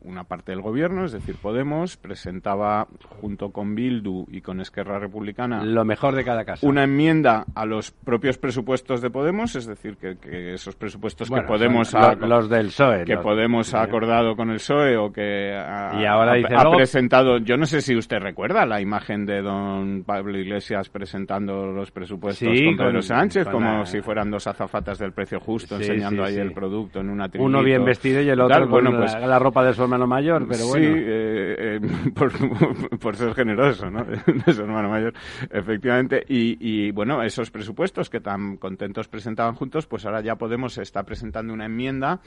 una 0.06 0.24
parte 0.24 0.52
del 0.52 0.62
gobierno, 0.62 1.06
es 1.06 1.12
decir, 1.12 1.36
Podemos, 1.42 1.98
presentaba 1.98 2.88
junto 3.22 3.52
con 3.52 3.76
Bildu 3.76 4.26
y 4.32 4.42
con 4.42 4.62
Esquerra 4.62 5.00
Republicana 5.00 5.64
lo 5.64 5.86
mejor 5.86 6.16
de 6.16 6.24
cada 6.24 6.46
casa. 6.46 6.66
Una 6.66 6.84
enmienda 6.84 7.46
a 7.54 7.66
los 7.66 7.92
propios 7.92 8.38
presupuestos 8.38 9.02
de 9.02 9.10
Podemos, 9.10 9.56
es 9.56 9.66
decir, 9.66 9.98
que, 9.98 10.54
esos 10.54 10.76
presupuestos 10.76 11.30
que 11.30 11.42
Podemos 11.42 11.94
ha, 11.96 12.16
los, 12.16 12.50
del 12.50 12.68
PSOE, 12.68 13.06
que 13.06 13.18
Podemos 13.18 13.74
ha 13.74 13.84
acordado 13.84 14.36
con 14.36 14.50
el 14.50 14.58
PSOE 14.58 14.98
o 14.98 15.12
que 15.12 15.54
ha, 15.54 16.00
y 16.02 16.06
ahora 16.06 16.34
ha, 16.34 16.72
presentado, 16.72 17.38
yo 17.40 17.58
no 17.58 17.66
sé 17.66 17.82
si 17.82 17.96
usted 17.96 18.20
recuerda 18.20 18.66
la 18.66 18.82
imagen 18.82 19.26
de 19.26 19.42
don 19.42 20.04
Pablo 20.04 20.38
Iglesias 20.38 20.90
presentando 20.90 21.68
los 21.68 21.92
presupuestos 21.92 22.48
con 22.48 22.78
Pedro 22.78 23.02
Sánchez 23.02 23.48
como 23.48 23.86
si 23.86 24.02
fueran 24.02 24.30
dos 24.32 24.48
azafatas 24.48 25.00
del 25.00 25.12
precio 25.12 25.40
justo 25.40 25.76
enseñando 25.76 26.24
ahí 26.24 26.36
el 26.36 26.54
producto 26.54 27.00
en 27.00 27.10
una 27.10 27.30
Uno 27.38 27.64
bien 27.64 27.84
vestido 27.84 28.22
y 28.22 28.30
el 28.30 28.40
otro 28.40 28.70
con 28.70 28.84
la, 28.84 28.98
pues 28.98 29.16
la 29.20 29.40
ropa 29.40 29.64
de 29.64 29.74
su 29.74 29.84
hermano 29.96 30.08
mayor, 30.08 30.48
pero 30.48 30.68
bueno. 30.68 30.86
Sí, 30.86 31.04
eh, 31.06 31.80
eh, 31.82 32.12
por, 33.00 33.16
ser 33.16 33.34
generoso, 33.34 33.90
¿no? 33.90 34.04
de 34.46 34.54
su 34.54 34.62
hermano 34.62 34.90
mayor, 34.90 35.14
efectivamente. 35.50 36.24
Y, 36.28 36.92
bueno, 36.92 37.24
esos 37.24 37.50
presupuestos 37.52 38.10
que 38.10 38.20
tan 38.20 38.58
contentos 38.58 39.08
presentaban 39.08 39.56
juntos, 39.56 39.88
pues 39.88 40.06
ahora 40.06 40.22
ya 40.22 40.36
Podemos 40.36 40.78
está 40.78 41.04
presentando 41.04 41.54
una 41.54 41.66
enmienda, 41.66 42.20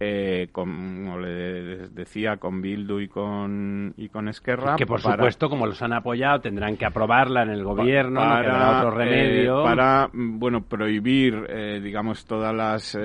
eh, 0.00 0.48
como 0.52 1.18
le 1.18 1.88
decía, 1.88 2.38
con 2.38 2.60
Bildu 2.62 2.98
y 3.00 3.08
con, 3.08 3.94
y 3.96 4.08
con 4.08 4.28
Esquerra. 4.28 4.76
Que 4.76 4.86
por 4.86 5.00
supuesto, 5.00 5.48
como 5.48 5.66
los 5.66 5.80
han 5.82 5.92
apoyado, 5.92 6.40
tendrán 6.40 6.76
que 6.76 6.86
aprobarla 6.86 7.42
en 7.42 7.50
el 7.50 7.62
gobierno, 7.62 8.20
para, 8.20 8.78
otro 8.78 8.90
remedio. 8.92 9.62
para, 9.62 10.08
bueno, 10.12 10.62
prohibir, 10.62 11.46
digamos, 11.82 12.24
todas 12.24 12.54
las 12.54 12.96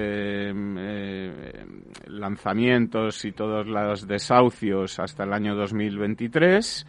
lanzamientos 2.08 3.26
y 3.26 3.32
todos 3.32 3.68
los 3.68 3.97
desahucios 4.06 5.00
hasta 5.00 5.24
el 5.24 5.34
año 5.34 5.56
2023 5.56 6.86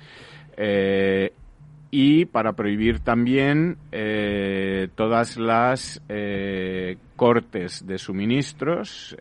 eh, 0.61 1.33
y 1.91 2.27
para 2.27 2.53
prohibir 2.53 3.01
también 3.01 3.79
eh, 3.93 4.89
todas 4.95 5.39
las 5.39 6.03
eh, 6.11 6.99
cortes 7.17 7.87
de 7.87 7.97
suministros 7.97 9.17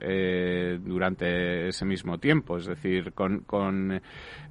durante 0.81 1.69
ese 1.69 1.85
mismo 1.85 2.17
tiempo, 2.17 2.57
es 2.57 2.65
decir, 2.65 3.13
con, 3.13 4.01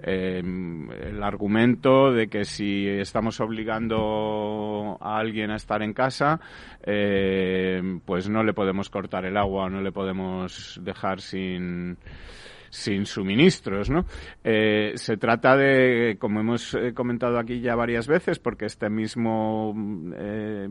el 0.02 1.22
argumento 1.22 2.10
de 2.10 2.28
que 2.28 2.46
si 2.46 2.88
estamos 2.88 3.38
obligando 3.40 4.96
a 4.98 5.18
alguien 5.18 5.50
a 5.50 5.56
estar 5.56 5.82
en 5.82 5.92
casa, 5.92 6.40
pues 6.82 8.30
no 8.30 8.42
le 8.42 8.54
podemos 8.54 8.88
cortar 8.88 9.26
el 9.26 9.36
agua 9.36 9.68
no 9.68 9.82
le 9.82 9.92
podemos 9.92 10.80
dejar 10.82 11.20
sin 11.20 11.98
sin 12.70 13.06
suministros, 13.06 13.90
¿no? 13.90 14.04
Eh, 14.44 14.92
se 14.94 15.16
trata 15.16 15.56
de, 15.56 16.16
como 16.18 16.40
hemos 16.40 16.74
eh, 16.74 16.92
comentado 16.94 17.38
aquí 17.38 17.60
ya 17.60 17.74
varias 17.74 18.06
veces, 18.06 18.38
porque 18.38 18.66
este 18.66 18.88
mismo, 18.90 19.74
eh, 20.16 20.68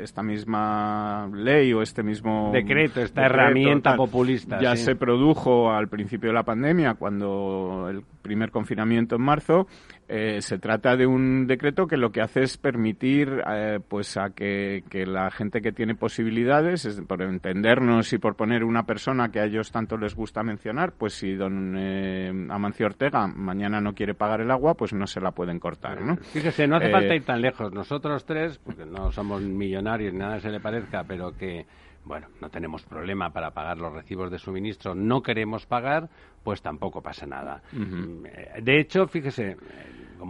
esta 0.00 0.22
misma 0.22 1.30
ley 1.32 1.72
o 1.72 1.82
este 1.82 2.02
mismo 2.02 2.50
decreto, 2.52 3.00
esta 3.00 3.26
herramienta 3.26 3.96
populista, 3.96 4.60
ya 4.60 4.76
se 4.76 4.94
produjo 4.96 5.70
al 5.70 5.88
principio 5.88 6.30
de 6.30 6.34
la 6.34 6.44
pandemia, 6.44 6.94
cuando 6.94 7.88
el 7.90 8.02
primer 8.22 8.50
confinamiento 8.50 9.16
en 9.16 9.22
marzo, 9.22 9.66
eh, 10.08 10.42
se 10.42 10.58
trata 10.58 10.96
de 10.96 11.06
un 11.06 11.46
decreto 11.46 11.86
que 11.86 11.96
lo 11.96 12.10
que 12.12 12.20
hace 12.20 12.42
es 12.42 12.58
permitir 12.58 13.42
eh, 13.48 13.80
pues 13.86 14.16
a 14.16 14.30
que, 14.30 14.82
la 15.06 15.30
gente 15.30 15.62
que 15.62 15.72
tiene 15.72 15.94
posibilidades, 15.94 17.00
por 17.06 17.22
entendernos 17.22 18.12
y 18.12 18.18
por 18.18 18.36
poner 18.36 18.64
una 18.64 18.84
persona 18.84 19.30
que 19.30 19.40
a 19.40 19.44
ellos 19.44 19.70
tanto 19.70 19.96
les 19.96 20.14
gusta 20.14 20.42
mencionar, 20.42 20.92
pues 20.92 21.14
si 21.14 21.34
don 21.34 21.74
eh, 21.78 22.30
Amancio 22.50 22.86
Ortega 22.86 23.26
mañana 23.26 23.80
no 23.80 23.94
quiere 23.94 24.14
pagar 24.14 24.40
el 24.40 24.50
agua, 24.50 24.74
pues 24.74 24.92
no 24.92 25.06
se 25.06 25.20
la 25.20 25.30
pueden 25.30 25.58
cortar, 25.58 26.02
¿no? 26.02 26.16
Fíjese, 26.16 26.66
no 26.66 26.76
hace 26.76 26.90
falta 26.90 27.14
ir 27.14 27.24
tan 27.24 27.40
lejos. 27.40 27.72
Nosotros 27.72 28.24
tres, 28.24 28.58
porque 28.58 28.84
no 28.84 29.12
somos 29.12 29.40
millonarios, 29.40 30.12
ni 30.12 30.18
nada 30.18 30.40
se 30.40 30.50
le 30.50 30.60
parezca, 30.60 31.04
pero 31.04 31.32
que 31.36 31.66
bueno, 32.04 32.26
no 32.40 32.50
tenemos 32.50 32.82
problema 32.82 33.30
para 33.30 33.52
pagar 33.52 33.78
los 33.78 33.92
recibos 33.92 34.30
de 34.30 34.38
suministro, 34.38 34.94
no 34.94 35.22
queremos 35.22 35.66
pagar, 35.66 36.08
pues 36.42 36.62
tampoco 36.62 37.00
pasa 37.00 37.26
nada. 37.26 37.62
Mm, 37.72 38.24
de 38.62 38.80
hecho, 38.80 39.06
fíjese, 39.06 39.56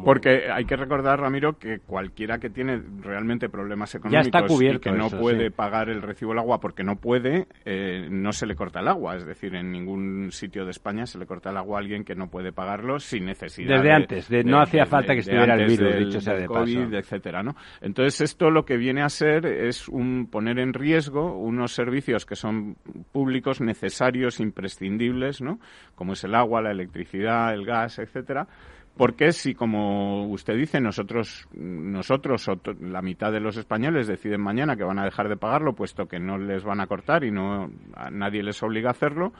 porque 0.04 0.50
hay 0.50 0.64
que 0.64 0.76
recordar, 0.76 1.20
Ramiro, 1.20 1.58
que 1.58 1.80
cualquiera 1.80 2.38
que 2.38 2.50
tiene 2.50 2.80
realmente 3.00 3.48
problemas 3.48 3.94
económicos 3.94 4.62
y 4.62 4.78
que 4.78 4.92
no 4.92 5.10
puede 5.10 5.50
pagar 5.50 5.88
el 5.90 6.02
recibo 6.02 6.32
del 6.32 6.40
agua 6.40 6.60
porque 6.60 6.82
no 6.82 6.96
puede, 6.96 7.46
eh, 7.64 8.08
no 8.10 8.32
se 8.32 8.46
le 8.46 8.54
corta 8.54 8.80
el 8.80 8.88
agua. 8.88 9.16
Es 9.16 9.26
decir, 9.26 9.54
en 9.54 9.70
ningún 9.70 10.30
sitio 10.32 10.64
de 10.64 10.70
España 10.70 11.06
se 11.06 11.18
le 11.18 11.26
corta 11.26 11.50
el 11.50 11.56
agua 11.56 11.78
a 11.78 11.80
alguien 11.80 12.04
que 12.04 12.14
no 12.14 12.28
puede 12.28 12.52
pagarlo 12.52 12.98
sin 12.98 13.26
necesidad. 13.26 13.76
Desde 13.76 13.92
antes, 13.92 14.30
no 14.44 14.60
hacía 14.60 14.86
falta 14.86 15.14
que 15.14 15.20
estuviera 15.20 15.54
el 15.54 15.66
virus, 15.66 15.96
dicho 15.98 16.20
sea 16.20 16.34
de 16.34 16.46
COVID, 16.46 16.94
etcétera, 16.94 17.42
¿no? 17.42 17.54
Entonces, 17.80 18.20
esto 18.22 18.50
lo 18.50 18.64
que 18.64 18.76
viene 18.76 19.02
a 19.02 19.08
ser 19.08 19.46
es 19.46 19.88
un 19.88 20.28
poner 20.30 20.58
en 20.58 20.72
riesgo 20.72 21.36
unos 21.36 21.72
servicios 21.72 22.24
que 22.24 22.36
son 22.36 22.76
públicos 23.12 23.60
necesarios, 23.60 24.40
imprescindibles, 24.40 25.42
¿no? 25.42 25.58
Como 26.02 26.14
es 26.14 26.24
el 26.24 26.34
agua, 26.34 26.60
la 26.60 26.72
electricidad, 26.72 27.54
el 27.54 27.64
gas, 27.64 28.00
etcétera 28.00 28.48
porque 28.96 29.32
si, 29.32 29.54
como 29.54 30.26
usted 30.26 30.54
dice, 30.54 30.80
nosotros, 30.80 31.48
nosotros 31.54 32.46
o 32.48 32.60
la 32.80 33.00
mitad 33.00 33.32
de 33.32 33.40
los 33.40 33.56
españoles 33.56 34.06
deciden 34.06 34.42
mañana 34.42 34.76
que 34.76 34.84
van 34.84 34.98
a 34.98 35.04
dejar 35.04 35.28
de 35.28 35.36
pagarlo, 35.36 35.74
puesto 35.74 36.06
que 36.06 36.18
no 36.18 36.36
les 36.36 36.62
van 36.62 36.80
a 36.80 36.86
cortar 36.86 37.24
y 37.24 37.30
no 37.30 37.70
a 37.94 38.10
nadie 38.10 38.42
les 38.42 38.62
obliga 38.62 38.88
a 38.88 38.92
hacerlo, 38.92 39.32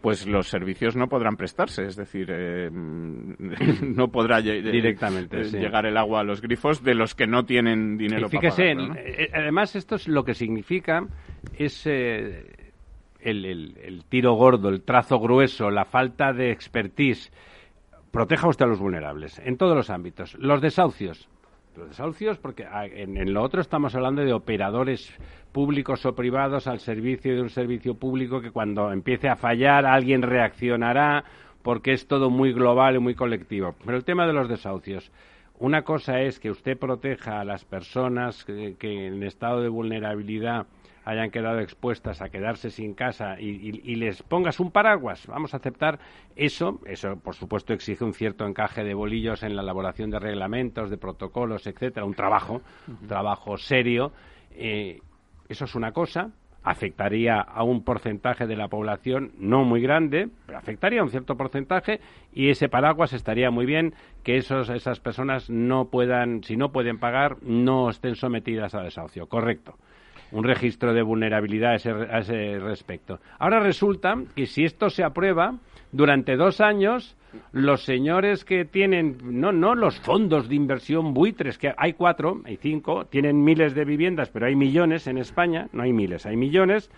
pues 0.00 0.26
los 0.26 0.48
servicios 0.48 0.96
no 0.96 1.08
podrán 1.08 1.36
prestarse, 1.36 1.84
es 1.84 1.96
decir, 1.96 2.28
eh, 2.30 2.70
no 2.72 4.08
podrá 4.08 4.40
directamente 4.40 5.40
eh, 5.40 5.50
llegar 5.50 5.86
el 5.86 5.96
agua 5.96 6.20
a 6.20 6.24
los 6.24 6.40
grifos 6.40 6.84
de 6.84 6.94
los 6.94 7.14
que 7.16 7.26
no 7.26 7.44
tienen 7.44 7.96
dinero 7.96 8.28
para 8.28 8.50
pagarlo. 8.50 8.94
Eh, 8.98 9.30
además 9.32 9.74
esto 9.74 9.96
es 9.96 10.06
lo 10.06 10.24
que 10.24 10.34
significa 10.34 11.06
es 11.58 11.88
el, 13.22 13.44
el 13.44 14.04
tiro 14.08 14.34
gordo, 14.34 14.68
el 14.68 14.82
trazo 14.82 15.18
grueso, 15.18 15.70
la 15.70 15.84
falta 15.84 16.32
de 16.32 16.50
expertise 16.50 17.32
proteja 18.12 18.46
usted 18.46 18.66
a 18.66 18.68
los 18.68 18.78
vulnerables 18.78 19.40
en 19.40 19.56
todos 19.56 19.74
los 19.74 19.90
ámbitos. 19.90 20.34
Los 20.34 20.60
desahucios. 20.60 21.28
Los 21.74 21.88
desahucios, 21.88 22.38
porque 22.38 22.66
ah, 22.66 22.84
en, 22.86 23.32
lo 23.32 23.42
otro 23.42 23.62
estamos 23.62 23.94
hablando 23.94 24.22
de 24.22 24.34
operadores 24.34 25.10
públicos 25.52 26.04
o 26.04 26.14
privados 26.14 26.66
al 26.66 26.80
servicio 26.80 27.34
de 27.34 27.40
un 27.40 27.48
servicio 27.48 27.94
público 27.94 28.42
que 28.42 28.50
cuando 28.50 28.92
empiece 28.92 29.28
a 29.28 29.36
fallar 29.36 29.86
alguien 29.86 30.20
reaccionará 30.20 31.24
porque 31.62 31.92
es 31.92 32.06
todo 32.06 32.28
muy 32.28 32.52
global 32.52 32.96
y 32.96 32.98
muy 32.98 33.14
colectivo. 33.14 33.74
Pero 33.84 33.96
el 33.96 34.04
tema 34.04 34.26
de 34.26 34.34
los 34.34 34.48
desahucios. 34.48 35.10
Una 35.58 35.82
cosa 35.82 36.20
es 36.20 36.40
que 36.40 36.50
usted 36.50 36.76
proteja 36.76 37.40
a 37.40 37.44
las 37.44 37.64
personas 37.64 38.44
que 38.44 39.06
en 39.06 39.22
estado 39.22 39.62
de 39.62 39.68
vulnerabilidad 39.68 40.66
hayan 41.04 41.30
quedado 41.30 41.60
expuestas 41.60 42.22
a 42.22 42.28
quedarse 42.28 42.70
sin 42.70 42.94
casa 42.94 43.40
y, 43.40 43.72
les 43.96 44.22
pongas 44.22 44.60
un 44.60 44.70
paraguas, 44.70 45.26
vamos 45.26 45.54
a 45.54 45.58
aceptar 45.58 45.98
eso. 46.36 46.80
Eso, 46.86 47.16
por 47.16 47.34
supuesto, 47.34 47.72
exige 47.72 48.04
un 48.04 48.14
cierto 48.14 48.46
encaje 48.46 48.84
de 48.84 48.94
bolillos 48.94 49.42
en 49.42 49.56
la 49.56 49.62
elaboración 49.62 50.10
de 50.10 50.18
reglamentos, 50.18 50.90
de 50.90 50.96
protocolos, 50.96 51.66
etcétera, 51.66 52.06
un 52.06 52.14
trabajo, 52.14 52.62
un 52.88 53.06
trabajo 53.06 53.56
serio. 53.56 54.12
Eh, 54.52 55.00
eso 55.48 55.64
es 55.64 55.74
una 55.74 55.92
cosa. 55.92 56.30
Afectaría 56.64 57.40
a 57.40 57.64
un 57.64 57.82
porcentaje 57.82 58.46
de 58.46 58.54
la 58.54 58.68
población 58.68 59.32
no 59.36 59.64
muy 59.64 59.82
grande, 59.82 60.28
pero 60.46 60.58
afectaría 60.58 61.00
a 61.00 61.02
un 61.02 61.10
cierto 61.10 61.36
porcentaje 61.36 61.98
y 62.32 62.50
ese 62.50 62.68
paraguas 62.68 63.12
estaría 63.12 63.50
muy 63.50 63.66
bien 63.66 63.94
que 64.22 64.36
esos, 64.36 64.70
esas 64.70 65.00
personas 65.00 65.50
no 65.50 65.86
puedan, 65.86 66.44
si 66.44 66.56
no 66.56 66.70
pueden 66.70 66.98
pagar, 67.00 67.42
no 67.42 67.90
estén 67.90 68.14
sometidas 68.14 68.76
a 68.76 68.82
desahucio. 68.82 69.26
Correcto 69.26 69.76
un 70.32 70.44
registro 70.44 70.92
de 70.92 71.02
vulnerabilidad 71.02 71.72
a 71.72 72.18
ese, 72.18 72.58
respecto. 72.58 73.20
Ahora 73.38 73.60
resulta 73.60 74.14
que 74.34 74.46
si 74.46 74.64
esto 74.64 74.90
se 74.90 75.04
aprueba, 75.04 75.54
durante 75.92 76.36
dos 76.36 76.60
años 76.60 77.16
los 77.52 77.84
señores 77.84 78.44
que 78.44 78.64
tienen, 78.64 79.18
no, 79.22 79.52
no 79.52 79.74
los 79.74 79.98
fondos 80.00 80.48
de 80.48 80.54
inversión 80.54 81.14
buitres, 81.14 81.58
que 81.58 81.72
hay 81.76 81.94
cuatro, 81.94 82.42
hay 82.44 82.56
cinco, 82.56 83.06
tienen 83.06 83.42
miles 83.42 83.74
de 83.74 83.84
viviendas, 83.84 84.28
pero 84.30 84.46
hay 84.46 84.56
millones 84.56 85.06
en 85.06 85.18
España, 85.18 85.68
no 85.72 85.82
hay 85.82 85.92
miles, 85.92 86.26
hay 86.26 86.36
millones, 86.36 86.90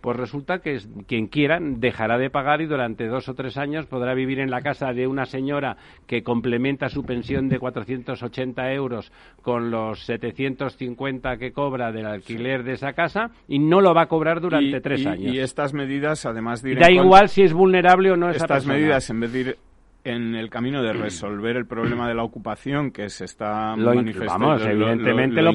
pues 0.00 0.16
resulta 0.16 0.60
que 0.60 0.78
quien 1.06 1.26
quiera 1.26 1.58
dejará 1.60 2.18
de 2.18 2.30
pagar 2.30 2.60
y 2.60 2.66
durante 2.66 3.06
dos 3.06 3.28
o 3.28 3.34
tres 3.34 3.56
años 3.56 3.86
podrá 3.86 4.14
vivir 4.14 4.40
en 4.40 4.50
la 4.50 4.62
casa 4.62 4.92
de 4.92 5.06
una 5.06 5.26
señora 5.26 5.76
que 6.06 6.22
complementa 6.22 6.88
su 6.88 7.04
pensión 7.04 7.48
de 7.48 7.58
480 7.58 8.72
euros 8.72 9.12
con 9.42 9.70
los 9.70 10.04
750 10.04 11.36
que 11.36 11.52
cobra 11.52 11.92
del 11.92 12.06
alquiler 12.06 12.62
de 12.64 12.72
esa 12.72 12.92
casa 12.92 13.30
y 13.48 13.58
no 13.58 13.80
lo 13.80 13.94
va 13.94 14.02
a 14.02 14.06
cobrar 14.06 14.40
durante 14.40 14.80
tres 14.80 15.06
años. 15.06 15.34
Y 15.34 15.38
estas 15.38 15.74
medidas, 15.74 16.26
además 16.26 16.62
de 16.62 16.74
Da 16.74 16.90
igual 16.90 17.28
si 17.28 17.42
es 17.42 17.52
vulnerable 17.52 18.10
o 18.10 18.16
no 18.16 18.30
esa 18.30 18.44
Estas 18.44 18.66
medidas, 18.66 19.08
en 19.10 19.20
vez 19.20 19.32
de 19.32 19.40
ir 19.40 19.56
en 20.04 20.34
el 20.34 20.48
camino 20.48 20.82
de 20.82 20.92
resolver 20.92 21.56
el 21.56 21.66
problema 21.66 22.08
de 22.08 22.14
la 22.14 22.24
ocupación 22.24 22.90
que 22.90 23.08
se 23.08 23.24
está 23.24 23.76
manifestando. 23.76 24.56
evidentemente 24.56 25.42
lo, 25.42 25.54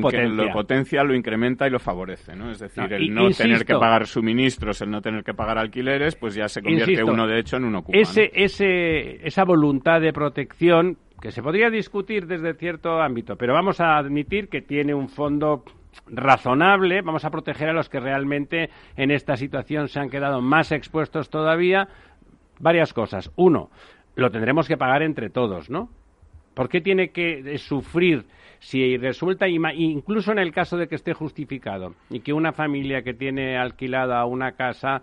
potencia. 0.51 1.03
Lo 1.03 1.15
incrementa 1.15 1.67
y 1.67 1.71
lo 1.71 1.79
favorece, 1.79 2.35
¿no? 2.35 2.51
Es 2.51 2.59
decir, 2.59 2.91
el 2.93 3.13
no 3.13 3.29
tener 3.29 3.65
que 3.65 3.73
pagar 3.73 4.07
suministros, 4.07 4.81
el 4.81 4.91
no 4.91 5.01
tener 5.01 5.23
que 5.23 5.33
pagar 5.33 5.57
alquileres, 5.57 6.15
pues 6.15 6.35
ya 6.35 6.47
se 6.47 6.61
convierte 6.61 7.03
uno, 7.03 7.27
de 7.27 7.39
hecho, 7.39 7.57
en 7.57 7.65
un 7.65 7.75
ocupante. 7.75 8.01
Ese, 8.01 8.31
ese, 8.33 9.25
esa 9.25 9.43
voluntad 9.43 10.01
de 10.01 10.13
protección 10.13 10.97
que 11.21 11.31
se 11.31 11.41
podría 11.41 11.69
discutir 11.69 12.27
desde 12.27 12.53
cierto 12.53 13.01
ámbito, 13.01 13.35
pero 13.35 13.53
vamos 13.53 13.79
a 13.81 13.97
admitir 13.97 14.49
que 14.49 14.61
tiene 14.61 14.93
un 14.93 15.09
fondo 15.09 15.63
razonable, 16.07 17.01
vamos 17.01 17.25
a 17.25 17.29
proteger 17.29 17.69
a 17.69 17.73
los 17.73 17.89
que 17.89 17.99
realmente 17.99 18.69
en 18.95 19.11
esta 19.11 19.35
situación 19.35 19.87
se 19.87 19.99
han 19.99 20.09
quedado 20.09 20.41
más 20.41 20.71
expuestos 20.71 21.29
todavía. 21.29 21.87
Varias 22.57 22.93
cosas. 22.93 23.31
Uno, 23.35 23.69
lo 24.15 24.31
tendremos 24.31 24.67
que 24.67 24.77
pagar 24.77 25.03
entre 25.03 25.29
todos, 25.29 25.69
¿no? 25.69 25.89
¿Por 26.53 26.69
qué 26.69 26.81
tiene 26.81 27.09
que 27.09 27.57
sufrir 27.57 28.25
si 28.59 28.97
resulta, 28.97 29.47
incluso 29.47 30.31
en 30.31 30.39
el 30.39 30.51
caso 30.51 30.77
de 30.77 30.87
que 30.87 30.95
esté 30.95 31.13
justificado, 31.13 31.93
y 32.09 32.21
que 32.21 32.33
una 32.33 32.53
familia 32.53 33.03
que 33.03 33.13
tiene 33.13 33.57
alquilada 33.57 34.25
una 34.25 34.53
casa 34.53 35.01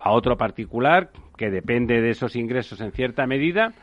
a 0.00 0.10
otro 0.10 0.36
particular, 0.36 1.10
que 1.36 1.50
depende 1.50 2.00
de 2.00 2.10
esos 2.10 2.34
ingresos 2.34 2.80
en 2.80 2.92
cierta 2.92 3.26
medida, 3.26 3.74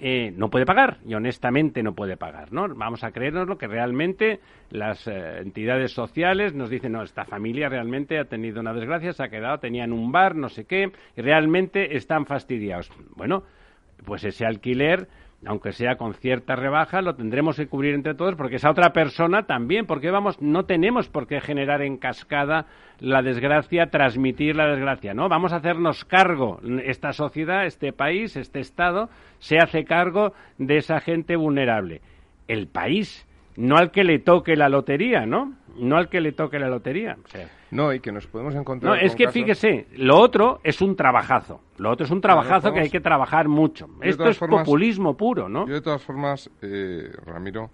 eh, 0.00 0.32
no 0.36 0.48
puede 0.48 0.64
pagar 0.64 0.98
y 1.04 1.14
honestamente 1.14 1.82
no 1.82 1.92
puede 1.94 2.16
pagar, 2.16 2.52
¿no? 2.52 2.68
Vamos 2.72 3.02
a 3.02 3.10
creernos 3.10 3.48
lo 3.48 3.58
que 3.58 3.66
realmente 3.66 4.38
las 4.70 5.08
eh, 5.08 5.38
entidades 5.40 5.92
sociales 5.92 6.54
nos 6.54 6.70
dicen, 6.70 6.92
no, 6.92 7.02
esta 7.02 7.24
familia 7.24 7.68
realmente 7.68 8.18
ha 8.18 8.26
tenido 8.26 8.60
una 8.60 8.72
desgracia, 8.72 9.12
se 9.12 9.24
ha 9.24 9.28
quedado, 9.28 9.58
tenían 9.58 9.92
un 9.92 10.12
bar, 10.12 10.36
no 10.36 10.50
sé 10.50 10.66
qué, 10.66 10.92
y 11.16 11.20
realmente 11.20 11.96
están 11.96 12.26
fastidiados. 12.26 12.92
Bueno, 13.16 13.42
pues 14.04 14.24
ese 14.24 14.46
alquiler 14.46 15.08
aunque 15.46 15.72
sea 15.72 15.96
con 15.96 16.14
cierta 16.14 16.56
rebaja, 16.56 17.00
lo 17.00 17.14
tendremos 17.14 17.56
que 17.56 17.68
cubrir 17.68 17.94
entre 17.94 18.14
todos 18.14 18.34
porque 18.34 18.56
esa 18.56 18.70
otra 18.70 18.92
persona 18.92 19.44
también, 19.44 19.86
porque 19.86 20.10
vamos, 20.10 20.40
no 20.42 20.64
tenemos 20.64 21.08
por 21.08 21.26
qué 21.26 21.40
generar 21.40 21.82
en 21.82 21.96
cascada 21.96 22.66
la 22.98 23.22
desgracia, 23.22 23.86
transmitir 23.86 24.56
la 24.56 24.66
desgracia, 24.66 25.14
¿no? 25.14 25.28
Vamos 25.28 25.52
a 25.52 25.56
hacernos 25.56 26.04
cargo, 26.04 26.60
esta 26.84 27.12
sociedad, 27.12 27.66
este 27.66 27.92
país, 27.92 28.36
este 28.36 28.58
Estado, 28.58 29.08
se 29.38 29.58
hace 29.58 29.84
cargo 29.84 30.32
de 30.58 30.78
esa 30.78 31.00
gente 31.00 31.36
vulnerable. 31.36 32.00
El 32.48 32.66
país, 32.66 33.26
no 33.56 33.76
al 33.76 33.92
que 33.92 34.02
le 34.02 34.18
toque 34.18 34.56
la 34.56 34.68
lotería, 34.68 35.24
¿no? 35.24 35.54
No 35.78 35.96
al 35.96 36.08
que 36.08 36.20
le 36.20 36.32
toque 36.32 36.58
la 36.58 36.68
lotería. 36.68 37.16
no, 37.70 37.92
y 37.92 38.00
que 38.00 38.12
nos 38.12 38.26
podemos 38.26 38.54
encontrar. 38.54 38.94
No, 38.94 39.00
es 39.00 39.14
que 39.14 39.28
fíjese, 39.28 39.86
lo 39.96 40.18
otro 40.18 40.60
es 40.64 40.80
un 40.80 40.96
trabajazo. 40.96 41.60
Lo 41.78 41.90
otro 41.90 42.06
es 42.06 42.10
un 42.10 42.20
trabajazo 42.20 42.72
que 42.72 42.80
hay 42.80 42.90
que 42.90 43.00
trabajar 43.00 43.48
mucho. 43.48 43.86
Esto 44.02 44.28
es 44.28 44.38
populismo 44.38 45.16
puro, 45.16 45.48
¿no? 45.48 45.66
Yo, 45.66 45.74
de 45.74 45.80
todas 45.80 46.02
formas, 46.02 46.50
eh, 46.62 47.10
Ramiro, 47.24 47.70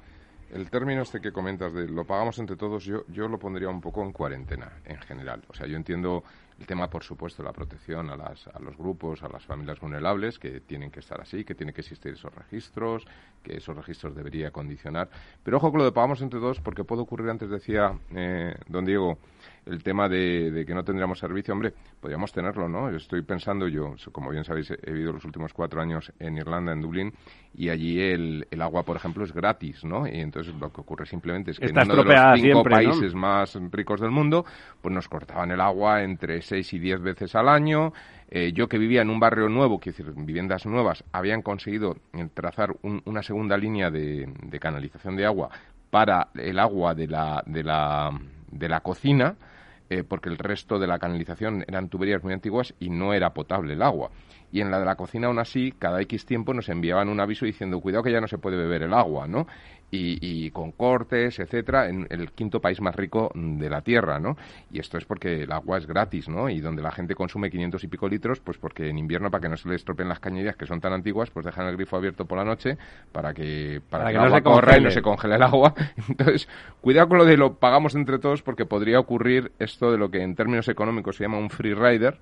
el 0.53 0.71
término 0.71 1.03
este 1.03 1.21
que 1.21 1.33
comentas 1.33 1.73
de 1.73 1.89
lo 1.89 2.05
pagamos 2.05 2.39
entre 2.39 2.57
todos, 2.57 2.85
yo, 2.85 3.05
yo 3.09 3.29
lo 3.29 3.39
pondría 3.39 3.69
un 3.69 3.81
poco 3.81 4.03
en 4.03 4.13
cuarentena, 4.13 4.71
en 4.85 4.99
general. 4.99 5.43
O 5.49 5.55
sea, 5.55 5.67
yo 5.67 5.77
entiendo 5.77 6.23
el 6.65 6.67
tema, 6.67 6.89
por 6.89 7.05
supuesto, 7.05 7.43
la 7.43 7.53
protección 7.53 8.09
a, 8.09 8.17
las, 8.17 8.49
a 8.49 8.59
los 8.59 8.75
grupos, 8.75 9.23
a 9.23 9.29
las 9.29 9.45
familias 9.45 9.79
vulnerables, 9.81 10.39
que 10.39 10.61
tienen 10.61 10.91
que 10.91 11.01
estar 11.01 11.21
así, 11.21 11.45
que 11.45 11.55
tienen 11.55 11.75
que 11.75 11.83
existir 11.83 12.15
esos 12.15 12.35
registros, 12.35 13.05
que 13.43 13.59
esos 13.59 13.77
registros 13.77 14.17
debería 14.17 14.51
condicionar. 14.51 15.11
Pero 15.43 15.59
ojo 15.59 15.71
que 15.71 15.77
lo 15.77 15.85
de 15.85 15.93
pagamos 15.93 16.23
entre 16.23 16.41
todos, 16.41 16.61
porque 16.61 16.83
puede 16.83 17.03
ocurrir, 17.03 17.29
antes 17.29 17.51
decía 17.51 17.99
eh, 18.15 18.55
don 18.67 18.87
Diego, 18.87 19.19
el 19.67 19.83
tema 19.83 20.09
de, 20.09 20.65
que 20.67 20.75
no 20.75 20.85
tendríamos 20.85 21.19
servicio, 21.19 21.55
hombre, 21.55 21.73
podríamos 22.01 22.33
tenerlo, 22.33 22.69
¿no? 22.69 22.89
Estoy 22.91 23.23
pensando 23.23 23.69
yo, 23.69 23.95
como 24.13 24.31
bien 24.31 24.45
sabéis, 24.45 24.71
he 24.71 24.93
vivido 24.93 25.13
los 25.13 25.25
últimos 25.25 25.53
cuatro 25.53 25.81
años 25.81 26.13
en 26.19 26.37
Irlanda, 26.37 26.73
en 26.73 26.81
Dublín, 26.81 27.13
y 27.55 27.69
allí 27.69 28.01
el, 28.01 28.47
el 28.51 28.63
agua, 28.63 28.83
por 28.83 28.97
ejemplo, 28.97 29.25
es 29.25 29.33
gratis, 29.33 29.85
¿no? 29.85 30.07
Y 30.07 30.21
entonces 30.21 30.55
lo 30.55 30.73
que 30.73 30.81
ocurre 30.81 31.07
simplemente 31.07 31.53
es 31.53 31.59
que 31.59 31.67
en 31.67 31.79
uno 31.79 31.97
de 31.97 32.05
los 32.05 32.41
cinco 32.41 32.63
países 32.65 33.15
más 33.15 33.59
ricos 33.71 34.01
del 34.01 34.11
mundo, 34.11 34.45
pues 34.81 34.95
nos 34.95 35.09
cortaban 35.09 35.51
el 35.51 35.61
agua 35.61 36.03
entre 36.03 36.43
seis 36.43 36.73
y 36.73 36.79
diez 36.79 37.01
veces 37.01 37.35
al 37.35 37.49
año. 37.49 37.93
Eh, 38.29 38.53
yo 38.53 38.69
que 38.69 38.79
vivía 38.79 39.03
en 39.03 39.11
un 39.11 39.21
barrio 39.21 39.49
nuevo, 39.49 39.79
quiero 39.79 39.99
decir, 39.99 40.13
viviendas 40.17 40.67
nuevas, 40.67 41.05
habían 41.13 41.43
conseguido 41.43 41.97
trazar 42.33 42.75
una 42.83 43.23
segunda 43.23 43.57
línea 43.57 43.91
de, 43.91 44.27
de 44.43 44.59
canalización 44.59 45.15
de 45.15 45.27
agua 45.27 45.51
para 45.91 46.29
el 46.35 46.59
agua 46.59 46.95
de 46.95 47.07
la, 47.07 47.43
de 47.47 47.63
la, 47.63 48.11
de 48.51 48.69
la 48.69 48.81
cocina, 48.81 49.37
eh, 49.91 50.03
porque 50.03 50.29
el 50.29 50.39
resto 50.39 50.79
de 50.79 50.87
la 50.87 50.99
canalización 50.99 51.65
eran 51.69 51.89
tuberías 51.89 52.23
muy 52.23 52.33
antiguas 52.33 52.75
y 52.81 52.91
no 52.91 53.13
era 53.13 53.35
potable 53.35 53.75
el 53.75 53.83
agua. 53.83 54.11
Y 54.51 54.61
en 54.61 54.71
la 54.71 54.79
de 54.79 54.85
la 54.85 54.95
cocina, 54.95 55.27
aún 55.27 55.39
así, 55.39 55.73
cada 55.79 56.01
X 56.03 56.27
tiempo 56.27 56.55
nos 56.55 56.69
enviaban 56.69 57.09
un 57.09 57.21
aviso 57.21 57.45
diciendo, 57.45 57.81
cuidado 57.81 58.05
que 58.05 58.13
ya 58.13 58.21
no 58.21 58.29
se 58.29 58.39
puede 58.39 58.57
beber 58.57 58.83
el 58.83 58.95
agua, 58.95 59.27
¿no? 59.27 59.47
Y, 59.95 60.51
con 60.51 60.73
cortes, 60.73 61.39
etcétera, 61.39 61.89
en 61.89 62.07
el 62.11 62.33
quinto 62.33 62.61
país 62.61 62.81
más 62.81 62.95
rico 62.95 63.31
de 63.35 63.69
la 63.69 63.81
Tierra, 63.83 64.19
¿no? 64.19 64.37
Y 64.71 64.81
esto 64.81 64.99
es 64.99 65.05
porque 65.05 65.43
el 65.43 65.53
agua 65.53 65.79
es 65.79 65.87
gratis, 65.87 66.29
¿no? 66.29 66.49
Y 66.49 66.61
donde 66.61 66.83
la 66.83 66.91
gente 66.91 67.15
consume 67.15 67.51
500 67.51 67.85
y 67.85 67.89
pico 67.89 68.09
litros, 68.09 68.41
pues 68.41 68.59
porque 68.59 68.89
en 68.89 68.99
invierno, 68.99 69.31
para 69.31 69.43
que 69.43 69.49
no 69.49 69.57
se 69.57 69.69
le 69.69 69.77
estropeen 69.77 70.09
las 70.09 70.21
cañerías 70.21 70.57
que 70.57 70.67
son 70.67 70.81
tan 70.81 70.93
antiguas, 70.93 71.31
pues 71.31 71.47
dejan 71.47 71.67
el 71.67 71.77
grifo 71.77 71.97
abierto 71.97 72.25
por 72.25 72.39
la 72.39 72.45
noche 72.45 72.77
para 73.13 73.33
que, 73.33 73.81
para, 73.89 74.07
que, 74.07 74.17
el 74.17 74.19
agua 74.19 74.43
corra 74.43 74.79
y 74.79 74.83
no 74.83 74.91
se 74.91 75.03
congele 75.03 75.37
el 75.37 75.43
agua. 75.43 75.75
Entonces, 76.09 76.49
cuidado 76.81 77.09
con 77.09 77.19
lo 77.19 77.25
de 77.25 77.37
lo 77.37 77.55
pagamos 77.55 77.95
entre 77.95 78.19
todos 78.19 78.43
porque 78.43 78.67
podría 78.67 78.99
ocurrir 78.99 79.53
esto 79.59 79.91
de 79.91 79.99
lo 79.99 80.11
que 80.11 80.23
en 80.23 80.35
términos 80.35 80.69
económicos 80.69 81.17
se 81.17 81.25
llama 81.25 81.39
un 81.39 81.51
free 81.51 81.75
rider, 81.75 82.19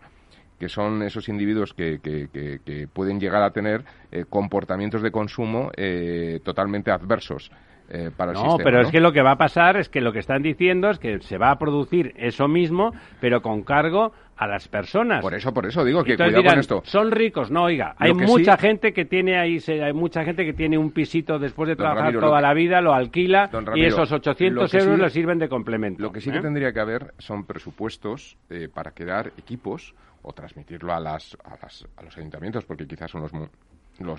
que 0.62 0.68
son 0.68 1.02
esos 1.02 1.28
individuos 1.28 1.74
que, 1.74 1.98
que, 2.00 2.86
pueden 2.92 3.18
llegar 3.18 3.42
a 3.42 3.50
tener 3.50 3.82
eh, 4.12 4.26
comportamientos 4.30 5.02
de 5.02 5.10
consumo 5.10 5.72
eh, 5.76 6.38
totalmente 6.44 6.92
adversos. 6.92 7.50
Eh, 7.90 8.10
para 8.16 8.30
el 8.30 8.38
no, 8.38 8.56
pero 8.58 8.80
es 8.80 8.90
que 8.92 9.00
lo 9.00 9.12
que 9.12 9.22
va 9.22 9.32
a 9.32 9.36
pasar 9.36 9.76
es 9.76 9.88
que 9.88 10.00
lo 10.00 10.12
que 10.12 10.20
están 10.20 10.40
diciendo 10.40 10.88
es 10.88 11.00
que 11.00 11.18
se 11.20 11.36
va 11.36 11.50
a 11.50 11.58
producir 11.58 12.12
eso 12.16 12.46
mismo, 12.46 12.92
pero 13.20 13.42
con 13.42 13.64
cargo 13.64 14.12
a 14.36 14.46
las 14.46 14.68
personas. 14.68 15.20
Por 15.20 15.34
eso, 15.34 15.52
por 15.52 15.66
eso 15.66 15.84
digo 15.84 16.04
que 16.04 16.16
cuidado 16.16 16.44
con 16.44 16.58
esto. 16.60 16.82
Son 16.84 17.10
ricos, 17.10 17.50
no, 17.50 17.64
oiga, 17.64 17.96
hay 17.98 18.14
mucha 18.14 18.56
gente 18.56 18.92
que 18.92 19.04
tiene 19.04 19.36
ahí, 19.36 19.58
hay 19.66 19.92
mucha 19.92 20.22
gente 20.24 20.44
que 20.44 20.52
tiene 20.52 20.78
un 20.78 20.92
pisito 20.92 21.40
después 21.40 21.68
de 21.68 21.74
trabajar 21.74 22.14
toda 22.20 22.40
la 22.40 22.54
vida, 22.54 22.80
lo 22.80 22.94
alquila 22.94 23.50
y 23.74 23.84
esos 23.84 24.12
800 24.12 24.72
euros 24.74 25.00
le 25.00 25.10
sirven 25.10 25.40
de 25.40 25.48
complemento. 25.48 26.00
Lo 26.00 26.12
que 26.12 26.20
sí 26.20 26.30
que 26.30 26.40
tendría 26.40 26.72
que 26.72 26.80
haber 26.80 27.14
son 27.18 27.44
presupuestos 27.46 28.38
para 28.72 28.92
crear 28.92 29.32
equipos 29.36 29.92
o 30.22 30.32
transmitirlo 30.32 30.92
a, 30.92 31.00
las, 31.00 31.36
a, 31.44 31.56
las, 31.60 31.86
a 31.96 32.02
los 32.02 32.16
ayuntamientos, 32.16 32.64
porque 32.64 32.86
quizás 32.86 33.10
son 33.10 33.22
los, 33.22 33.32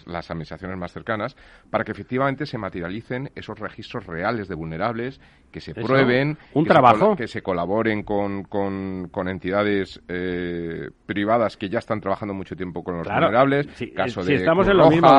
las 0.05 0.29
administraciones 0.31 0.77
más 0.77 0.91
cercanas, 0.91 1.35
para 1.69 1.83
que 1.83 1.91
efectivamente 1.91 2.45
se 2.45 2.57
materialicen 2.57 3.31
esos 3.35 3.59
registros 3.59 4.05
reales 4.05 4.47
de 4.47 4.55
vulnerables, 4.55 5.19
que 5.51 5.61
se 5.61 5.73
prueben, 5.73 6.37
un 6.53 6.65
trabajo, 6.65 7.15
que 7.15 7.27
se 7.27 7.41
colaboren 7.41 8.03
con, 8.03 8.43
con, 8.43 9.27
entidades 9.27 10.01
eh, 10.07 10.89
privadas 11.05 11.57
que 11.57 11.69
ya 11.69 11.79
están 11.79 12.01
trabajando 12.01 12.33
mucho 12.33 12.55
tiempo 12.55 12.83
con 12.83 12.97
los 12.97 13.07
vulnerables. 13.07 13.67
Si, 13.75 13.91
caso 13.91 14.23
si 14.23 14.33
estamos 14.33 14.67
en 14.67 14.77
lo 14.77 14.89
mismo, 14.89 15.09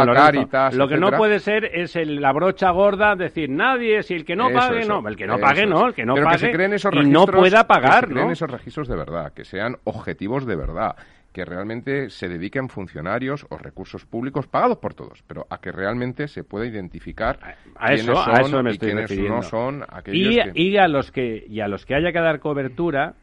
lo 0.72 0.88
que 0.88 0.96
no 0.96 1.10
puede 1.12 1.38
ser 1.38 1.64
es 1.64 1.94
la 1.94 2.32
brocha 2.32 2.70
gorda, 2.70 3.14
decir 3.14 3.48
nadie, 3.48 4.02
si 4.02 4.14
el 4.14 4.24
que 4.24 4.34
no 4.36 4.50
pague, 4.50 4.84
no, 4.84 5.06
el 5.06 5.16
que 5.16 5.26
no 5.26 5.38
pague, 5.38 5.66
no, 5.66 5.86
el 5.86 5.94
que 5.94 6.04
no 6.04 6.14
pague 6.16 6.52
y 6.92 7.06
no 7.08 7.26
pueda 7.26 7.66
pagar, 7.66 8.04
que 8.04 8.08
se 8.08 8.14
creen 8.14 8.30
esos 8.30 8.50
registros 8.50 8.88
de 8.88 8.96
verdad, 8.96 9.32
que 9.32 9.44
sean 9.44 9.76
objetivos 9.84 10.46
de 10.46 10.56
verdad 10.56 10.96
que 11.34 11.44
realmente 11.44 12.10
se 12.10 12.28
dediquen 12.28 12.68
funcionarios 12.68 13.44
o 13.50 13.58
recursos 13.58 14.06
públicos 14.06 14.46
pagados 14.46 14.78
por 14.78 14.94
todos, 14.94 15.24
pero 15.26 15.48
a 15.50 15.58
que 15.58 15.72
realmente 15.72 16.28
se 16.28 16.44
pueda 16.44 16.64
identificar 16.64 17.40
a 17.74 17.92
eso, 17.92 18.14
son 18.14 18.36
a 18.36 18.40
eso 18.40 18.62
me 18.62 18.70
estoy 18.70 18.92
y 18.92 19.28
no 19.28 19.42
son 19.42 19.82
aquellos 19.88 20.46
y, 20.54 20.70
y 20.70 20.76
a 20.76 20.86
los 20.86 21.10
que 21.10 21.44
y 21.48 21.58
a 21.58 21.66
los 21.66 21.84
que 21.84 21.96
haya 21.96 22.12
que 22.12 22.20
dar 22.20 22.38
cobertura 22.38 23.16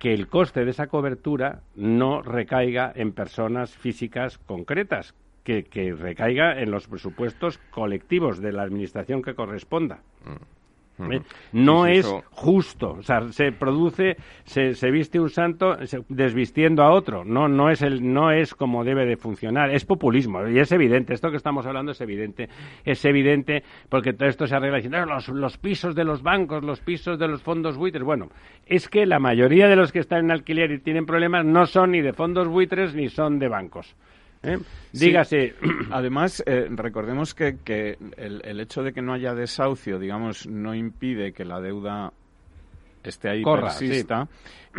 que 0.00 0.12
el 0.12 0.26
coste 0.26 0.64
de 0.64 0.72
esa 0.72 0.88
cobertura 0.88 1.60
no 1.76 2.22
recaiga 2.22 2.92
en 2.94 3.12
personas 3.12 3.74
físicas 3.76 4.36
concretas, 4.38 5.14
que, 5.44 5.62
que 5.62 5.94
recaiga 5.94 6.60
en 6.60 6.72
los 6.72 6.88
presupuestos 6.88 7.58
colectivos 7.70 8.40
de 8.40 8.52
la 8.52 8.64
administración 8.64 9.22
que 9.22 9.34
corresponda. 9.34 10.00
Mm. 10.24 10.53
¿Eh? 10.96 11.20
No 11.52 11.86
es 11.86 12.06
justo, 12.30 12.92
o 12.92 13.02
sea, 13.02 13.32
se 13.32 13.50
produce, 13.50 14.16
se, 14.44 14.74
se 14.74 14.90
viste 14.92 15.18
un 15.18 15.28
santo 15.28 15.76
desvistiendo 16.08 16.84
a 16.84 16.92
otro, 16.92 17.24
no, 17.24 17.48
no 17.48 17.68
es 17.68 17.82
el, 17.82 18.12
no 18.12 18.30
es 18.30 18.54
como 18.54 18.84
debe 18.84 19.04
de 19.04 19.16
funcionar, 19.16 19.70
es 19.70 19.84
populismo 19.84 20.46
y 20.46 20.60
es 20.60 20.70
evidente, 20.70 21.12
esto 21.12 21.32
que 21.32 21.36
estamos 21.36 21.66
hablando 21.66 21.90
es 21.90 22.00
evidente, 22.00 22.48
es 22.84 23.04
evidente 23.04 23.64
porque 23.88 24.12
todo 24.12 24.28
esto 24.28 24.46
se 24.46 24.54
arregla 24.54 24.76
diciendo 24.76 25.04
los, 25.04 25.28
los 25.30 25.58
pisos 25.58 25.96
de 25.96 26.04
los 26.04 26.22
bancos, 26.22 26.62
los 26.62 26.80
pisos 26.80 27.18
de 27.18 27.26
los 27.26 27.42
fondos 27.42 27.76
buitres, 27.76 28.04
bueno, 28.04 28.28
es 28.64 28.88
que 28.88 29.04
la 29.04 29.18
mayoría 29.18 29.66
de 29.66 29.74
los 29.74 29.90
que 29.90 29.98
están 29.98 30.26
en 30.26 30.30
alquiler 30.30 30.70
y 30.70 30.78
tienen 30.78 31.06
problemas 31.06 31.44
no 31.44 31.66
son 31.66 31.90
ni 31.90 32.02
de 32.02 32.12
fondos 32.12 32.46
buitres 32.46 32.94
ni 32.94 33.08
son 33.08 33.40
de 33.40 33.48
bancos. 33.48 33.96
¿Eh? 34.44 34.58
Dígase. 34.92 35.54
Además, 35.90 36.42
eh, 36.46 36.68
recordemos 36.70 37.34
que, 37.34 37.58
que 37.64 37.98
el, 38.16 38.60
hecho 38.60 38.82
de 38.82 38.92
que 38.92 39.02
no 39.02 39.12
haya 39.12 39.34
desahucio, 39.34 39.98
digamos, 39.98 40.46
no 40.46 40.74
impide 40.74 41.32
que 41.32 41.44
la 41.44 41.60
deuda 41.60 42.12
esté 43.02 43.28
ahí, 43.28 43.42
Corra, 43.42 43.64
persista, 43.64 44.28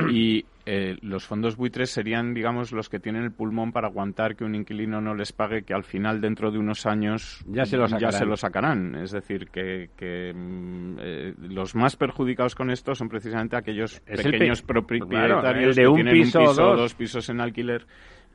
y 0.10 0.45
eh, 0.65 0.97
los 1.01 1.25
fondos 1.25 1.58
buitres 1.58 1.91
serían, 1.91 2.34
digamos, 2.34 2.71
los 2.71 2.89
que 2.89 2.99
tienen 2.99 3.23
el 3.23 3.32
pulmón 3.32 3.71
para 3.71 3.88
aguantar 3.88 4.36
que 4.36 4.43
un 4.43 4.56
inquilino 4.56 4.99
no 4.99 5.13
les 5.13 5.32
pague, 5.32 5.62
que 5.62 5.75
al 5.75 5.84
final, 5.84 6.21
dentro 6.21 6.49
de 6.49 6.58
unos 6.58 6.88
años, 6.88 7.45
ya 7.47 7.65
se 7.65 7.78
lo 7.78 7.88
sacarán. 7.88 8.38
sacarán. 8.38 8.95
Es 8.95 9.12
decir, 9.12 9.49
que, 9.49 9.91
que 9.95 10.34
mm, 10.34 11.54
los 11.54 11.75
más 11.75 11.95
perjudicados 11.95 12.56
con 12.56 12.71
esto 12.71 12.95
son 12.95 13.10
precisamente 13.10 13.58
aquellos 13.58 13.99
pequeños 13.99 14.63
propietarios 14.63 15.75
de 15.75 15.88
un 15.88 15.97
que 15.97 16.04
tienen 16.04 16.23
piso, 16.23 16.39
un 16.39 16.47
piso 16.47 16.71
o 16.71 16.75
dos 16.75 16.95
pisos 16.95 17.30
en 17.30 17.41
alquiler 17.41 17.86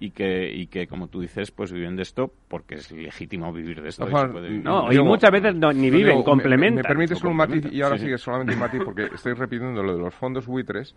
y 0.02 0.12
que, 0.12 0.50
y 0.50 0.66
que, 0.66 0.86
como 0.86 1.08
tú 1.08 1.20
dices, 1.20 1.50
pues 1.50 1.70
viven 1.70 1.94
de 1.94 2.02
esto 2.02 2.32
porque 2.48 2.76
es 2.76 2.90
legítimo 2.90 3.52
vivir 3.52 3.82
de 3.82 3.90
esto. 3.90 4.06
No, 4.06 4.90
y 4.90 4.98
muchas 4.98 5.30
veces 5.30 5.54
ni 5.54 5.90
viven, 5.90 6.22
complementan. 6.22 6.76
Me, 6.76 6.82
me 6.82 6.88
permites 6.88 7.22
un 7.22 7.36
matiz, 7.36 7.70
y 7.70 7.82
ahora 7.82 7.98
sigue 7.98 8.16
solamente 8.16 8.54
un 8.54 8.60
matiz, 8.60 8.80
porque 8.82 9.04
estoy 9.14 9.34
repitiendo 9.34 9.82
lo 9.82 9.94
de 9.94 10.02
los 10.02 10.14
fondos 10.14 10.46
buitres. 10.46 10.96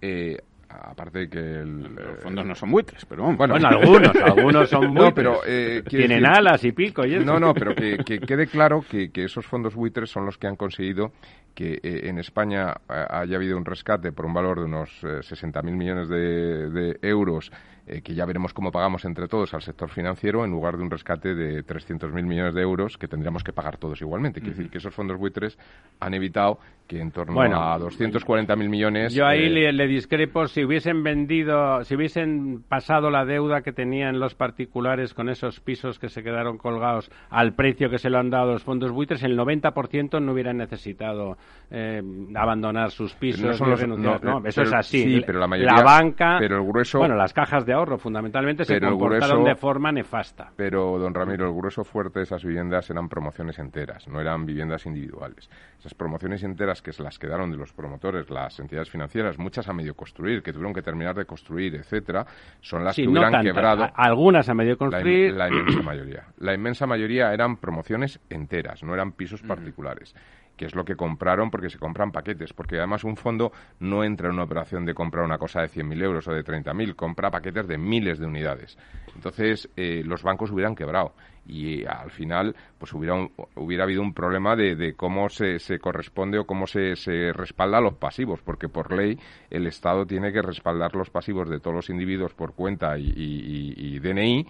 Eh, 0.00 0.36
aparte 0.68 1.20
de 1.20 1.28
que 1.28 1.64
los 1.64 2.20
fondos 2.20 2.46
no 2.46 2.54
son 2.54 2.70
buitres, 2.70 3.04
pero 3.06 3.34
bueno, 3.34 3.54
algunos, 3.54 4.14
algunos 4.24 4.70
son 4.70 4.94
buitres. 4.94 5.04
No, 5.04 5.14
pero 5.14 5.40
eh, 5.44 5.82
tienen 5.88 6.24
alas 6.24 6.62
y 6.64 6.70
pico 6.70 7.04
y 7.04 7.14
eso. 7.14 7.24
No, 7.24 7.40
no, 7.40 7.52
pero 7.52 7.74
que, 7.74 7.98
quede 7.98 8.46
claro 8.46 8.84
que, 8.88 9.10
que, 9.10 9.24
esos 9.24 9.44
fondos 9.44 9.74
buitres 9.74 10.08
son 10.08 10.24
los 10.24 10.38
que 10.38 10.46
han 10.46 10.56
conseguido 10.56 11.10
que 11.52 11.80
eh, 11.82 12.02
en 12.04 12.18
España 12.18 12.74
haya 12.86 13.36
habido 13.36 13.56
un 13.56 13.64
rescate 13.64 14.12
por 14.12 14.26
un 14.26 14.34
valor 14.34 14.60
de 14.60 14.66
unos 14.66 15.02
60.000 15.02 15.72
millones 15.72 16.08
de, 16.08 16.70
de 16.70 16.98
euros 17.02 17.50
eh, 17.86 18.02
que 18.02 18.14
ya 18.14 18.26
veremos 18.26 18.52
cómo 18.52 18.72
pagamos 18.72 19.04
entre 19.04 19.28
todos 19.28 19.54
al 19.54 19.62
sector 19.62 19.88
financiero 19.88 20.44
en 20.44 20.50
lugar 20.50 20.76
de 20.76 20.82
un 20.82 20.90
rescate 20.90 21.34
de 21.36 21.64
300.000 21.64 22.10
millones 22.24 22.54
de 22.54 22.62
euros 22.62 22.98
que 22.98 23.06
tendríamos 23.06 23.44
que 23.44 23.52
pagar 23.52 23.76
todos 23.76 24.00
igualmente. 24.00 24.40
Quiere 24.40 24.56
decir 24.56 24.70
que 24.70 24.78
esos 24.78 24.92
fondos 24.92 25.18
buitres 25.18 25.56
han 26.00 26.14
evitado 26.14 26.58
que 26.86 27.00
en 27.00 27.10
torno 27.10 27.40
a 27.40 27.78
240.000 27.78 28.68
millones... 28.68 29.14
Yo 29.14 29.26
ahí 29.26 29.44
eh, 29.44 29.72
le, 29.72 29.86
discrepo. 29.86 30.46
Si 30.46 30.64
hubiesen 30.64 31.02
vendido, 31.02 31.82
si 31.84 31.96
hubiesen 31.96 32.62
pasado 32.68 33.10
la 33.10 33.24
deuda 33.24 33.62
que 33.62 33.72
tenían 33.72 34.20
los 34.20 34.34
particulares 34.34 35.14
con 35.14 35.28
esos 35.28 35.60
pisos 35.60 35.98
que 35.98 36.08
se 36.08 36.22
quedaron 36.22 36.58
colgados 36.58 37.10
al 37.30 37.54
precio 37.54 37.90
que 37.90 37.98
se 37.98 38.10
lo 38.10 38.18
han 38.18 38.30
dado 38.30 38.52
los 38.52 38.62
fondos 38.62 38.92
buitres, 38.92 39.22
el 39.22 39.36
90% 39.38 40.22
no 40.22 40.32
hubieran 40.32 40.58
necesitado 40.58 41.36
eh, 41.70 42.02
abandonar 42.34 42.90
sus 42.90 43.14
pisos. 43.14 43.60
No 43.60 44.42
eso 44.44 44.62
es 44.62 44.72
así. 44.72 45.02
Sí, 45.02 45.22
pero 45.26 45.40
la 45.40 45.46
mayoría... 45.46 45.76
La 45.76 45.82
banca... 45.82 46.36
Pero 46.38 46.56
el 46.56 46.66
grueso... 46.66 46.98
Bueno, 46.98 47.16
las 47.16 47.32
cajas 47.32 47.66
de 47.66 47.75
ahorro 47.76 47.98
fundamentalmente 47.98 48.64
se 48.64 48.80
comportaron 48.80 49.44
de 49.44 49.54
forma 49.54 49.92
nefasta. 49.92 50.50
Pero, 50.56 50.98
don 50.98 51.14
Ramiro, 51.14 51.46
el 51.46 51.54
grueso 51.54 51.84
fuerte 51.84 52.20
de 52.20 52.24
esas 52.24 52.44
viviendas 52.44 52.90
eran 52.90 53.08
promociones 53.08 53.58
enteras, 53.58 54.08
no 54.08 54.20
eran 54.20 54.44
viviendas 54.44 54.86
individuales. 54.86 55.48
Esas 55.78 55.94
promociones 55.94 56.42
enteras 56.42 56.82
que 56.82 56.92
se 56.92 57.02
las 57.02 57.18
quedaron 57.18 57.50
de 57.50 57.56
los 57.56 57.72
promotores, 57.72 58.28
las 58.30 58.58
entidades 58.58 58.90
financieras, 58.90 59.38
muchas 59.38 59.68
a 59.68 59.72
medio 59.72 59.94
construir, 59.94 60.42
que 60.42 60.52
tuvieron 60.52 60.74
que 60.74 60.82
terminar 60.82 61.14
de 61.14 61.24
construir, 61.24 61.74
etcétera, 61.74 62.26
son 62.60 62.84
las 62.84 62.96
que 62.96 63.06
hubieran 63.06 63.42
quebrado. 63.42 63.88
algunas 63.94 64.48
a 64.48 64.54
medio 64.54 64.76
construir. 64.76 65.34
La, 65.34 65.48
inmensa 65.48 65.82
mayoría. 65.82 66.24
La 66.38 66.54
inmensa 66.54 66.86
mayoría 66.86 67.32
eran 67.32 67.56
promociones 67.56 68.20
enteras, 68.30 68.82
no 68.82 68.94
eran 68.94 69.12
pisos 69.12 69.42
mm. 69.42 69.46
particulares 69.46 70.14
que 70.56 70.66
es 70.66 70.74
lo 70.74 70.84
que 70.84 70.96
compraron 70.96 71.50
porque 71.50 71.70
se 71.70 71.78
compran 71.78 72.12
paquetes, 72.12 72.52
porque 72.52 72.78
además 72.78 73.04
un 73.04 73.16
fondo 73.16 73.52
no 73.80 74.04
entra 74.04 74.28
en 74.28 74.34
una 74.34 74.44
operación 74.44 74.84
de 74.84 74.94
comprar 74.94 75.24
una 75.24 75.38
cosa 75.38 75.60
de 75.60 75.68
100.000 75.68 76.02
euros 76.02 76.28
o 76.28 76.32
de 76.32 76.44
30.000, 76.44 76.94
compra 76.94 77.30
paquetes 77.30 77.66
de 77.66 77.78
miles 77.78 78.18
de 78.18 78.26
unidades. 78.26 78.78
Entonces, 79.14 79.68
eh, 79.76 80.02
los 80.04 80.22
bancos 80.22 80.50
hubieran 80.50 80.74
quebrado 80.74 81.14
y 81.48 81.84
al 81.84 82.10
final 82.10 82.56
pues 82.78 82.92
hubiera, 82.92 83.14
hubiera 83.54 83.84
habido 83.84 84.02
un 84.02 84.12
problema 84.12 84.56
de, 84.56 84.94
cómo 84.96 85.28
se, 85.28 85.58
se, 85.58 85.78
corresponde 85.78 86.38
o 86.38 86.46
cómo 86.46 86.66
se, 86.66 86.96
se 86.96 87.32
respalda 87.32 87.80
los 87.80 87.94
pasivos, 87.94 88.40
porque 88.42 88.68
por 88.68 88.92
ley 88.92 89.18
el 89.50 89.66
Estado 89.66 90.06
tiene 90.06 90.32
que 90.32 90.42
respaldar 90.42 90.94
los 90.96 91.10
pasivos 91.10 91.48
de 91.48 91.60
todos 91.60 91.76
los 91.76 91.90
individuos 91.90 92.34
por 92.34 92.54
cuenta 92.54 92.98
y, 92.98 93.12
y 93.16 93.98
DNI 94.00 94.46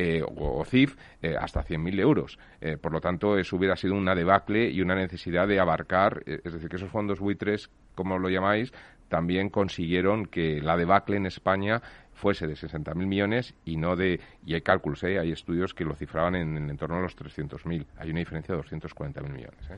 eh, 0.00 0.22
o, 0.24 0.64
CIF 0.64 0.96
eh, 1.20 1.34
hasta 1.36 1.64
100.000 1.64 1.98
euros. 1.98 2.38
Eh, 2.60 2.76
por 2.76 2.92
lo 2.92 3.00
tanto, 3.00 3.36
eso 3.36 3.56
hubiera 3.56 3.74
sido 3.74 3.94
una 3.94 4.14
debacle 4.14 4.70
y 4.70 4.80
una 4.80 4.94
necesidad 4.94 5.48
de 5.48 5.58
abarcar, 5.58 6.22
es 6.24 6.52
decir, 6.52 6.68
que 6.68 6.76
esos 6.76 6.92
fondos 6.92 7.18
buitres, 7.18 7.68
como 7.96 8.16
lo 8.16 8.30
llamáis, 8.30 8.72
también 9.08 9.48
consiguieron 9.50 10.26
que 10.26 10.60
la 10.62 10.76
debacle 10.76 11.16
en 11.16 11.26
España 11.26 11.82
fuese 12.12 12.46
de 12.46 12.54
60.000 12.54 12.94
millones 12.94 13.56
y 13.64 13.76
no 13.76 13.96
de... 13.96 14.20
Y 14.46 14.54
hay 14.54 14.60
cálculos, 14.60 15.02
hay 15.02 15.32
estudios 15.32 15.74
que 15.74 15.84
lo 15.84 15.96
cifraban 15.96 16.36
en, 16.36 16.56
en, 16.56 16.76
torno 16.76 16.98
a 16.98 17.00
los 17.00 17.16
300.000. 17.16 17.84
Hay 17.98 18.10
una 18.10 18.20
diferencia 18.20 18.54
de 18.54 18.62
240.000 18.62 19.22
millones. 19.32 19.68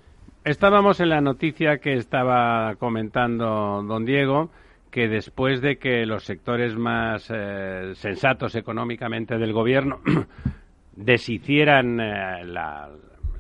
Estábamos 0.45 1.01
en 1.01 1.09
la 1.09 1.23
noticia 1.23 1.79
que 1.79 1.95
estaba 1.95 2.75
comentando 2.77 3.83
don 3.83 4.05
Diego 4.05 4.51
que 4.91 5.09
después 5.09 5.61
de 5.61 5.79
que 5.79 6.05
los 6.05 6.25
sectores 6.25 6.77
más 6.77 7.31
eh, 7.33 7.93
sensatos 7.95 8.55
económicamente 8.55 9.39
del 9.39 9.53
gobierno 9.53 10.01
deshicieran 10.97 12.01
eh, 12.01 12.45
la, 12.45 12.91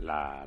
la, 0.00 0.46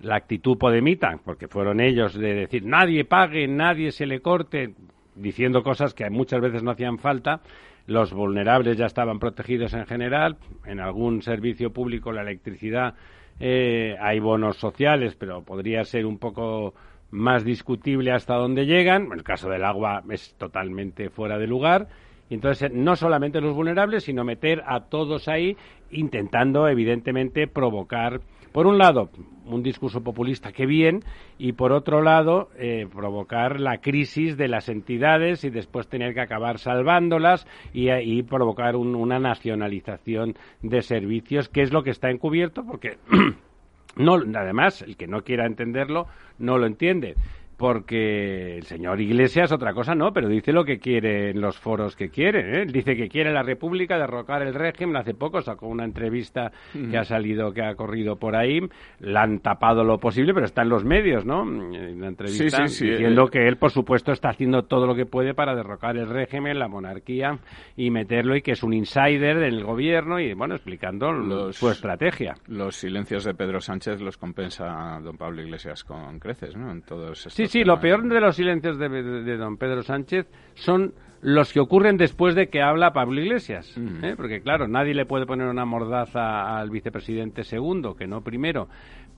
la, 0.00 0.14
actitud 0.16 0.56
podemita, 0.56 1.18
porque 1.24 1.48
fueron 1.48 1.80
ellos 1.80 2.14
de 2.14 2.34
decir 2.34 2.64
nadie 2.64 3.04
pague, 3.04 3.46
nadie 3.46 3.92
se 3.92 4.06
le 4.06 4.20
corte, 4.20 4.74
diciendo 5.14 5.62
cosas 5.62 5.94
que 5.94 6.08
muchas 6.10 6.40
veces 6.40 6.62
no 6.62 6.70
hacían 6.70 6.98
falta, 6.98 7.40
los 7.86 8.12
vulnerables 8.12 8.76
ya 8.76 8.86
estaban 8.86 9.18
protegidos 9.18 9.74
en 9.74 9.86
general, 9.86 10.36
en 10.64 10.80
algún 10.80 11.22
servicio 11.22 11.70
público, 11.70 12.12
la 12.12 12.22
electricidad, 12.22 12.94
eh, 13.40 13.96
hay 14.00 14.20
bonos 14.20 14.56
sociales, 14.56 15.16
pero 15.16 15.42
podría 15.42 15.84
ser 15.84 16.06
un 16.06 16.18
poco 16.18 16.74
más 17.14 17.44
discutible 17.44 18.10
hasta 18.10 18.34
dónde 18.34 18.66
llegan. 18.66 19.06
En 19.06 19.12
el 19.12 19.22
caso 19.22 19.48
del 19.48 19.64
agua 19.64 20.02
es 20.10 20.34
totalmente 20.36 21.10
fuera 21.10 21.38
de 21.38 21.46
lugar. 21.46 21.86
entonces, 22.28 22.72
no 22.72 22.96
solamente 22.96 23.40
los 23.40 23.54
vulnerables, 23.54 24.04
sino 24.04 24.24
meter 24.24 24.62
a 24.66 24.80
todos 24.80 25.28
ahí, 25.28 25.56
intentando, 25.90 26.66
evidentemente, 26.66 27.46
provocar, 27.46 28.20
por 28.50 28.66
un 28.66 28.78
lado, 28.78 29.10
un 29.44 29.62
discurso 29.62 30.02
populista 30.02 30.50
que 30.50 30.66
bien, 30.66 31.04
y 31.38 31.52
por 31.52 31.70
otro 31.70 32.02
lado, 32.02 32.48
eh, 32.58 32.88
provocar 32.92 33.60
la 33.60 33.78
crisis 33.78 34.36
de 34.36 34.48
las 34.48 34.68
entidades 34.68 35.44
y 35.44 35.50
después 35.50 35.86
tener 35.86 36.14
que 36.14 36.22
acabar 36.22 36.58
salvándolas 36.58 37.46
y, 37.72 38.22
provocar 38.24 38.74
una 38.74 39.20
nacionalización 39.20 40.34
de 40.62 40.82
servicios, 40.82 41.48
que 41.48 41.62
es 41.62 41.72
lo 41.72 41.84
que 41.84 41.90
está 41.90 42.10
encubierto, 42.10 42.64
porque 42.64 42.96
no, 43.96 44.14
además, 44.14 44.82
el 44.82 44.96
que 44.96 45.06
no 45.06 45.24
quiera 45.24 45.46
entenderlo 45.46 46.06
no 46.38 46.58
lo 46.58 46.66
entiende 46.66 47.16
porque 47.56 48.56
el 48.56 48.64
señor 48.64 49.00
Iglesias 49.00 49.52
otra 49.52 49.72
cosa 49.72 49.94
no, 49.94 50.12
pero 50.12 50.28
dice 50.28 50.52
lo 50.52 50.64
que 50.64 50.78
quiere 50.78 51.30
en 51.30 51.40
los 51.40 51.58
foros 51.58 51.96
que 51.96 52.08
quiere. 52.08 52.62
¿eh? 52.62 52.66
Dice 52.66 52.96
que 52.96 53.08
quiere 53.08 53.32
la 53.32 53.42
República 53.42 53.98
derrocar 53.98 54.42
el 54.42 54.54
régimen. 54.54 54.96
Hace 54.96 55.14
poco 55.14 55.40
sacó 55.40 55.68
una 55.68 55.84
entrevista 55.84 56.52
que 56.72 56.96
ha 56.96 57.04
salido, 57.04 57.52
que 57.52 57.62
ha 57.62 57.74
corrido 57.74 58.16
por 58.16 58.36
ahí. 58.36 58.60
La 59.00 59.22
han 59.22 59.38
tapado 59.40 59.84
lo 59.84 59.98
posible, 59.98 60.34
pero 60.34 60.46
está 60.46 60.62
en 60.62 60.68
los 60.68 60.84
medios, 60.84 61.24
¿no? 61.24 61.42
Una 61.42 62.08
entrevista 62.08 62.62
diciendo 62.62 63.24
eh. 63.26 63.30
que 63.30 63.46
él, 63.46 63.56
por 63.56 63.70
supuesto, 63.70 64.12
está 64.12 64.30
haciendo 64.30 64.62
todo 64.62 64.86
lo 64.86 64.94
que 64.94 65.06
puede 65.06 65.34
para 65.34 65.54
derrocar 65.54 65.96
el 65.96 66.08
régimen, 66.08 66.58
la 66.58 66.68
monarquía 66.68 67.38
y 67.76 67.90
meterlo 67.90 68.36
y 68.36 68.42
que 68.42 68.52
es 68.52 68.62
un 68.62 68.72
insider 68.72 69.38
en 69.38 69.44
el 69.44 69.64
gobierno 69.64 70.18
y, 70.18 70.34
bueno, 70.34 70.54
explicando 70.54 71.52
su 71.52 71.70
estrategia. 71.70 72.34
Los 72.48 72.76
silencios 72.76 73.24
de 73.24 73.34
Pedro 73.34 73.60
Sánchez 73.60 74.00
los 74.00 74.16
compensa 74.16 74.98
don 75.02 75.16
Pablo 75.16 75.42
Iglesias 75.42 75.84
con 75.84 76.18
creces, 76.18 76.56
¿no? 76.56 76.70
En 76.70 76.82
todos 76.82 77.26
Sí, 77.48 77.58
sí, 77.58 77.64
lo 77.64 77.78
peor 77.78 78.08
de 78.08 78.20
los 78.20 78.36
silencios 78.36 78.78
de, 78.78 79.36
don 79.36 79.56
Pedro 79.56 79.82
Sánchez 79.82 80.26
son 80.54 80.94
los 81.20 81.52
que 81.52 81.60
ocurren 81.60 81.96
después 81.96 82.34
de 82.34 82.48
que 82.48 82.62
habla 82.62 82.92
Pablo 82.92 83.20
Iglesias. 83.20 83.74
¿eh? 84.02 84.14
Porque, 84.16 84.40
claro, 84.40 84.66
nadie 84.66 84.94
le 84.94 85.06
puede 85.06 85.26
poner 85.26 85.48
una 85.48 85.64
mordaza 85.64 86.58
al 86.58 86.70
vicepresidente 86.70 87.44
segundo, 87.44 87.94
que 87.94 88.06
no 88.06 88.22
primero. 88.22 88.68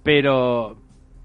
Pero, 0.02 0.76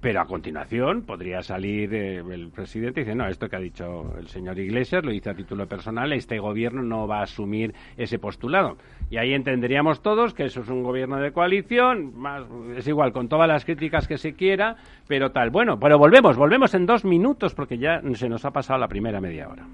pero 0.01 0.19
a 0.19 0.25
continuación 0.25 1.03
podría 1.03 1.43
salir 1.43 1.93
eh, 1.93 2.17
el 2.17 2.49
presidente 2.49 3.01
y 3.01 3.03
decir, 3.03 3.15
no, 3.15 3.27
esto 3.27 3.47
que 3.47 3.55
ha 3.55 3.59
dicho 3.59 4.13
el 4.17 4.27
señor 4.27 4.57
Iglesias 4.57 5.05
lo 5.05 5.11
dice 5.11 5.29
a 5.29 5.35
título 5.35 5.67
personal, 5.67 6.11
este 6.11 6.39
gobierno 6.39 6.81
no 6.81 7.07
va 7.07 7.19
a 7.19 7.23
asumir 7.23 7.73
ese 7.97 8.17
postulado. 8.17 8.77
Y 9.11 9.17
ahí 9.17 9.33
entenderíamos 9.33 10.01
todos 10.01 10.33
que 10.33 10.45
eso 10.45 10.61
es 10.61 10.69
un 10.69 10.81
gobierno 10.81 11.17
de 11.17 11.31
coalición, 11.31 12.17
más, 12.17 12.43
es 12.75 12.87
igual, 12.87 13.13
con 13.13 13.29
todas 13.29 13.47
las 13.47 13.63
críticas 13.63 14.07
que 14.07 14.17
se 14.17 14.33
quiera, 14.33 14.77
pero 15.07 15.31
tal. 15.31 15.51
Bueno, 15.51 15.79
pero 15.79 15.99
volvemos, 15.99 16.35
volvemos 16.35 16.73
en 16.73 16.87
dos 16.87 17.05
minutos 17.05 17.53
porque 17.53 17.77
ya 17.77 18.01
se 18.15 18.27
nos 18.27 18.43
ha 18.43 18.51
pasado 18.51 18.79
la 18.79 18.87
primera 18.87 19.21
media 19.21 19.47
hora. 19.49 19.67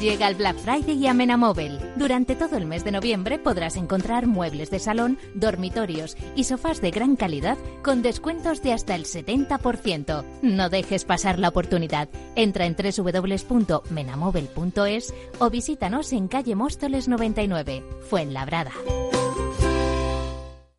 Llega 0.00 0.28
el 0.28 0.34
Black 0.34 0.56
Friday 0.56 0.96
y 0.96 1.06
a 1.08 1.14
Menamóvil. 1.14 1.78
Durante 1.96 2.34
todo 2.34 2.56
el 2.56 2.64
mes 2.64 2.84
de 2.84 2.90
noviembre 2.90 3.38
podrás 3.38 3.76
encontrar 3.76 4.26
muebles 4.26 4.70
de 4.70 4.78
salón, 4.78 5.18
dormitorios 5.34 6.16
y 6.34 6.44
sofás 6.44 6.80
de 6.80 6.90
gran 6.90 7.16
calidad 7.16 7.58
con 7.82 8.00
descuentos 8.00 8.62
de 8.62 8.72
hasta 8.72 8.94
el 8.94 9.04
70%. 9.04 10.24
No 10.40 10.70
dejes 10.70 11.04
pasar 11.04 11.38
la 11.38 11.50
oportunidad. 11.50 12.08
Entra 12.34 12.64
en 12.64 12.76
www.menamóvil.es 12.76 15.12
o 15.38 15.50
visítanos 15.50 16.14
en 16.14 16.28
calle 16.28 16.54
Móstoles 16.54 17.06
99, 17.06 17.84
Fuenlabrada. 18.08 18.72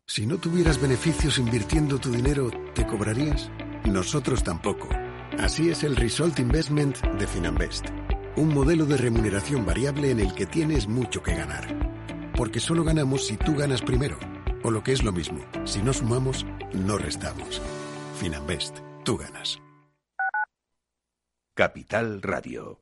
Si 0.04 0.26
no 0.26 0.38
tuvieras 0.38 0.80
beneficios 0.80 1.38
invirtiendo 1.38 2.00
tu 2.00 2.10
dinero, 2.10 2.50
¿te 2.74 2.84
cobrarías? 2.84 3.52
Nosotros 3.84 4.42
tampoco. 4.42 4.88
Así 5.38 5.70
es 5.70 5.84
el 5.84 5.94
Result 5.94 6.40
Investment 6.40 6.98
de 6.98 7.26
Finanbest 7.28 7.86
un 8.36 8.54
modelo 8.54 8.86
de 8.86 8.96
remuneración 8.96 9.66
variable 9.66 10.10
en 10.10 10.20
el 10.20 10.34
que 10.34 10.46
tienes 10.46 10.88
mucho 10.88 11.22
que 11.22 11.34
ganar. 11.34 12.32
Porque 12.36 12.60
solo 12.60 12.84
ganamos 12.84 13.26
si 13.26 13.36
tú 13.36 13.54
ganas 13.54 13.82
primero. 13.82 14.18
O 14.62 14.70
lo 14.70 14.82
que 14.82 14.92
es 14.92 15.02
lo 15.02 15.12
mismo, 15.12 15.44
si 15.64 15.82
no 15.82 15.92
sumamos, 15.92 16.46
no 16.72 16.98
restamos. 16.98 17.60
Finanbest, 18.18 18.78
tú 19.04 19.16
ganas. 19.16 19.60
Capital 21.54 22.22
Radio. 22.22 22.81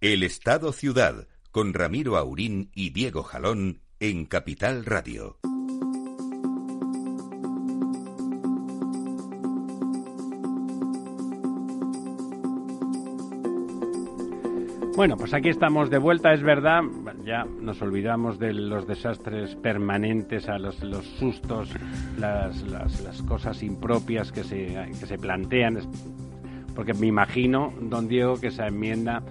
El 0.00 0.22
Estado 0.22 0.70
Ciudad 0.72 1.26
con 1.50 1.74
Ramiro 1.74 2.16
Aurín 2.16 2.70
y 2.72 2.90
Diego 2.90 3.24
Jalón 3.24 3.80
en 3.98 4.26
Capital 4.26 4.84
Radio. 4.84 5.38
Bueno, 14.94 15.16
pues 15.16 15.34
aquí 15.34 15.48
estamos 15.48 15.90
de 15.90 15.98
vuelta, 15.98 16.32
es 16.32 16.44
verdad, 16.44 16.82
ya 17.24 17.44
nos 17.44 17.82
olvidamos 17.82 18.38
de 18.38 18.52
los 18.52 18.86
desastres 18.86 19.56
permanentes, 19.56 20.48
a 20.48 20.60
los, 20.60 20.76
sustos, 21.18 21.70
las, 22.16 22.62
las, 22.62 23.22
cosas 23.22 23.64
impropias 23.64 24.30
que 24.30 24.44
se, 24.44 24.92
que 25.00 25.06
se 25.06 25.18
plantean, 25.18 25.80
porque 26.76 26.94
me 26.94 27.08
imagino, 27.08 27.74
don 27.80 28.06
Diego, 28.06 28.40
que 28.40 28.48
esa 28.48 28.68
enmienda 28.68 29.24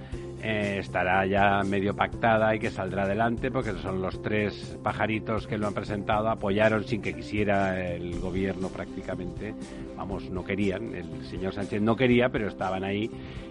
eh, 0.43 0.77
estará 0.79 1.25
ya 1.25 1.63
medio 1.63 1.95
pactada 1.95 2.55
y 2.55 2.59
que 2.59 2.69
saldrá 2.69 3.03
adelante 3.03 3.49
porque 3.51 3.71
son 3.81 4.01
los 4.01 4.21
tres 4.21 4.77
pajaritos 4.83 5.47
que 5.47 5.57
lo 5.57 5.67
han 5.67 5.73
presentado, 5.73 6.29
apoyaron 6.29 6.83
sin 6.83 7.01
que 7.01 7.13
quisiera 7.13 7.79
el 7.93 8.19
gobierno 8.19 8.69
prácticamente, 8.69 9.53
vamos, 9.95 10.29
no 10.29 10.43
querían, 10.43 10.93
el 10.93 11.25
señor 11.25 11.53
Sánchez 11.53 11.81
no 11.81 11.95
quería, 11.95 12.29
pero 12.29 12.47
estaban 12.47 12.83
ahí 12.83 13.09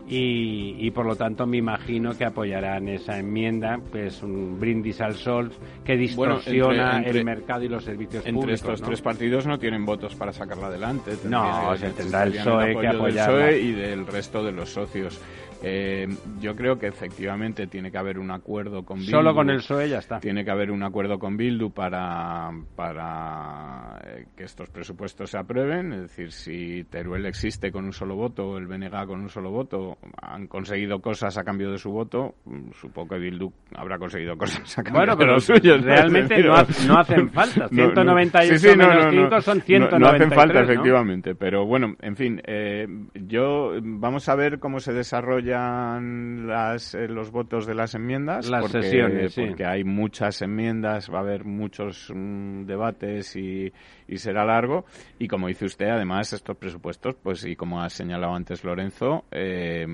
y, 0.09 0.90
por 0.92 1.05
lo 1.05 1.16
tanto 1.16 1.46
me 1.46 1.57
imagino 1.57 2.16
que 2.16 2.25
apoyarán 2.25 2.88
esa 2.88 3.18
enmienda, 3.18 3.81
pues 3.90 4.22
un 4.22 4.59
brindis 4.59 5.01
al 5.01 5.14
sol 5.14 5.51
que 5.85 5.96
distorsiona 5.96 7.03
el 7.03 7.25
mercado 7.25 7.64
y 7.64 7.68
los 7.68 7.83
servicios 7.83 8.25
entre 8.25 8.33
públicos. 8.33 8.61
Entre 8.61 8.75
estos 8.75 8.87
tres 8.87 9.03
partidos 9.03 9.46
no 9.46 9.59
tienen 9.59 9.85
votos 9.85 10.14
para 10.14 10.33
sacarla 10.33 10.68
adelante. 10.68 11.12
No, 11.29 11.77
se 11.77 11.90
tendrá 11.90 12.22
el 12.22 12.35
PSOE 12.35 12.79
que 12.79 12.87
apoyarla. 12.87 13.53
y 13.57 13.72
del 13.72 14.07
resto 14.07 14.44
de 14.44 14.53
los 14.53 14.70
socios. 14.70 15.20
Eh, 15.62 16.07
yo 16.40 16.55
creo 16.55 16.79
que 16.79 16.87
efectivamente 16.87 17.66
tiene 17.66 17.90
que 17.90 17.99
haber 17.99 18.19
un 18.19 18.31
acuerdo 18.31 18.85
con 18.85 18.99
Bildu. 18.99 19.11
Solo 19.11 19.35
con 19.35 19.51
el 19.51 19.57
PSOE 19.57 19.88
ya 19.88 19.99
está. 19.99 20.21
Tiene 20.21 20.45
que 20.45 20.51
haber 20.51 20.71
un 20.71 20.83
acuerdo 20.83 21.19
con 21.19 21.37
Bildu 21.37 21.71
para, 21.71 22.51
para 22.75 24.01
eh, 24.05 24.27
que 24.37 24.45
estos 24.45 24.69
presupuestos 24.71 25.31
se 25.31 25.38
aprueben. 25.38 25.92
Es 25.92 26.03
decir, 26.03 26.33
si 26.33 26.85
Teruel 26.85 27.27
existe 27.27 27.73
con 27.73 27.85
un 27.85 27.92
solo 27.92 28.16
voto, 28.16 28.59
el 28.59 28.66
BNG 28.66 29.07
con 29.07 29.21
un 29.21 29.29
solo 29.29 29.51
voto, 29.51 29.99
han 30.21 30.47
conseguido 30.47 31.01
cosas 31.01 31.37
a 31.38 31.45
cambio 31.45 31.71
de 31.71 31.79
su 31.79 31.90
voto, 31.90 32.35
mm, 32.45 32.73
supongo 32.73 33.14
que 33.14 33.19
Bildu 33.19 33.53
habrá 33.75 33.99
conseguido 33.99 34.37
cosas 34.37 34.79
a 34.79 34.83
cambio 34.83 35.01
bueno, 35.01 35.16
pero 35.16 35.31
de 35.31 35.35
los 35.37 35.45
suyos. 35.45 35.83
Realmente 35.83 36.42
no, 36.42 36.55
hacen 36.55 37.31
falta. 37.31 37.69
198 37.69 38.77
menos 38.77 39.07
5 39.11 39.40
son 39.40 39.61
193. 39.61 40.01
No, 40.01 40.09
hacen 40.09 40.31
falta, 40.31 40.61
efectivamente. 40.61 41.35
Pero 41.35 41.66
bueno, 41.66 41.95
en 42.01 42.16
fin, 42.16 42.40
eh, 42.47 42.87
yo 43.14 43.73
vamos 43.83 44.29
a 44.29 44.35
ver 44.35 44.59
cómo 44.59 44.81
se 44.81 44.92
desarrolla 44.92 45.45
las, 45.46 46.94
eh, 46.94 47.09
los 47.09 47.30
votos 47.30 47.66
de 47.66 47.74
las 47.74 47.94
enmiendas. 47.94 48.48
Las 48.48 48.62
porque, 48.62 48.82
sesiones, 48.82 49.35
Porque 49.35 49.64
hay 49.64 49.85
muchas 49.85 50.42
enmiendas, 50.42 51.11
va 51.11 51.18
a 51.18 51.20
haber 51.22 51.44
muchos 51.44 52.12
mm, 52.14 52.64
debates 52.64 53.37
y, 53.37 53.72
será 54.16 54.44
largo. 54.44 54.85
Y 55.18 55.28
como 55.28 55.48
dice 55.48 55.64
usted, 55.64 55.88
además, 55.88 56.32
estos 56.32 56.56
presupuestos, 56.56 57.16
pues 57.22 57.44
y 57.44 57.56
como 57.56 57.82
ha 57.82 57.88
señalado 57.90 58.35
antes 58.35 58.64
Lorenzo, 58.64 59.24
eh, 59.30 59.87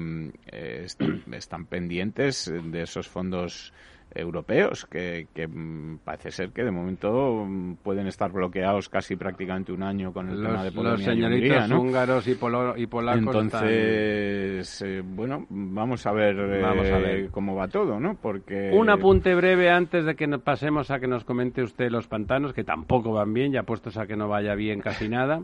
eh, 0.46 0.86
están 1.32 1.66
pendientes 1.66 2.52
de 2.52 2.82
esos 2.82 3.08
fondos 3.08 3.72
europeos 4.14 4.86
que, 4.86 5.26
mm, 5.34 5.98
parece 6.04 6.30
ser 6.30 6.50
que 6.50 6.64
de 6.64 6.70
momento 6.70 7.44
mm, 7.46 7.74
pueden 7.82 8.06
estar 8.06 8.30
bloqueados 8.30 8.88
casi 8.88 9.16
prácticamente 9.16 9.72
un 9.72 9.82
año 9.82 10.12
con 10.12 10.28
el 10.28 10.42
tema 10.42 10.64
de 10.64 10.72
Polonia 10.72 10.92
los 10.92 11.04
señoritos 11.04 11.68
y 11.68 11.72
húngaros 11.72 12.28
y, 12.28 12.30
y 12.32 12.86
polacos 12.86 13.22
entonces 13.22 14.82
eh, 14.82 15.02
bueno 15.04 15.46
vamos 15.48 16.06
a 16.06 16.12
ver, 16.12 16.62
vamos 16.62 16.90
a 16.90 16.98
ver. 16.98 17.30
cómo 17.30 17.54
va 17.54 17.68
todo 17.68 17.98
no 17.98 18.16
porque 18.20 18.70
un 18.72 18.90
apunte 18.90 19.34
breve 19.34 19.70
antes 19.70 20.04
de 20.04 20.14
que 20.14 20.26
nos 20.26 20.42
pasemos 20.42 20.90
a 20.90 21.00
que 21.00 21.06
nos 21.06 21.24
comente 21.24 21.62
usted 21.62 21.90
los 21.90 22.06
pantanos 22.08 22.52
que 22.52 22.64
tampoco 22.64 23.12
van 23.12 23.32
bien 23.32 23.52
ya 23.52 23.62
puestos 23.62 23.96
a 23.96 24.06
que 24.06 24.16
no 24.16 24.28
vaya 24.28 24.54
bien 24.54 24.80
casi 24.80 25.08
nada. 25.08 25.42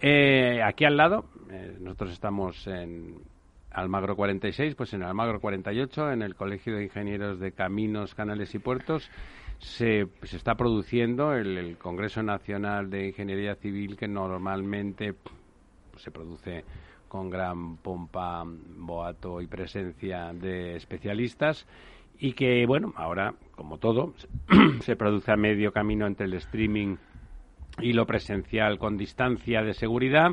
Eh, 0.00 0.62
aquí 0.62 0.84
al 0.84 0.96
lado 0.96 1.24
eh, 1.50 1.76
nosotros 1.80 2.12
estamos 2.12 2.66
en 2.66 3.16
Almagro 3.78 4.16
46, 4.16 4.74
pues 4.74 4.92
en 4.92 5.02
Almagro 5.02 5.40
48, 5.40 6.12
en 6.12 6.22
el 6.22 6.34
Colegio 6.34 6.76
de 6.76 6.84
Ingenieros 6.84 7.38
de 7.38 7.52
Caminos, 7.52 8.14
Canales 8.14 8.54
y 8.54 8.58
Puertos, 8.58 9.10
se, 9.58 10.06
se 10.22 10.36
está 10.36 10.54
produciendo 10.54 11.32
el, 11.34 11.76
Congreso 11.78 12.22
Nacional 12.22 12.90
de 12.90 13.08
Ingeniería 13.08 13.54
Civil 13.56 13.96
que 13.96 14.08
normalmente 14.08 15.14
pues, 15.92 16.02
se 16.02 16.10
produce 16.10 16.64
con 17.08 17.30
gran 17.30 17.76
pompa, 17.78 18.44
boato 18.44 19.40
y 19.40 19.46
presencia 19.46 20.32
de 20.32 20.76
especialistas 20.76 21.66
y 22.18 22.32
que, 22.32 22.66
bueno, 22.66 22.92
ahora, 22.96 23.34
como 23.54 23.78
todo, 23.78 24.14
se 24.80 24.96
produce 24.96 25.32
a 25.32 25.36
medio 25.36 25.72
camino 25.72 26.06
entre 26.06 26.26
el 26.26 26.34
streaming 26.34 26.96
y 27.80 27.92
lo 27.92 28.06
presencial 28.06 28.78
con 28.78 28.96
distancia 28.96 29.62
de 29.62 29.72
seguridad 29.72 30.32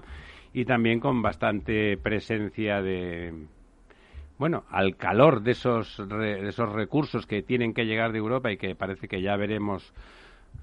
y 0.56 0.64
también 0.64 1.02
con 1.02 1.22
bastante 1.22 1.98
presencia 1.98 2.82
de 2.82 3.48
bueno, 4.38 4.64
al 4.70 4.96
calor 4.96 5.44
de 5.44 5.52
esos 5.52 6.02
de 6.08 6.48
esos 6.48 6.72
recursos 6.72 7.28
que 7.28 7.44
tienen 7.44 7.74
que 7.74 7.84
llegar 7.86 8.14
de 8.14 8.20
Europa 8.20 8.50
y 8.54 8.58
que 8.58 8.74
parece 8.74 9.10
que 9.10 9.22
ya 9.22 9.36
veremos 9.36 9.94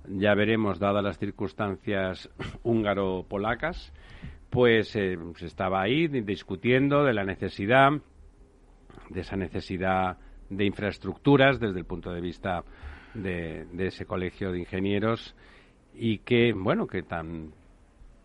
ya 0.08 0.34
veremos 0.34 0.78
dadas 0.78 1.04
las 1.04 1.18
circunstancias 1.18 2.30
húngaro-polacas, 2.62 3.92
pues 4.48 4.96
eh, 4.96 5.18
se 5.36 5.44
estaba 5.44 5.82
ahí 5.82 6.08
discutiendo 6.08 7.04
de 7.04 7.12
la 7.12 7.24
necesidad 7.24 7.90
de 9.10 9.20
esa 9.20 9.36
necesidad 9.36 10.16
de 10.48 10.64
infraestructuras 10.64 11.60
desde 11.60 11.80
el 11.80 11.84
punto 11.84 12.10
de 12.12 12.22
vista 12.22 12.64
de, 13.12 13.66
de 13.70 13.88
ese 13.88 14.06
colegio 14.06 14.52
de 14.52 14.60
ingenieros 14.60 15.36
y 15.94 16.20
que 16.20 16.54
bueno 16.54 16.86
que 16.86 17.02
tan 17.02 17.52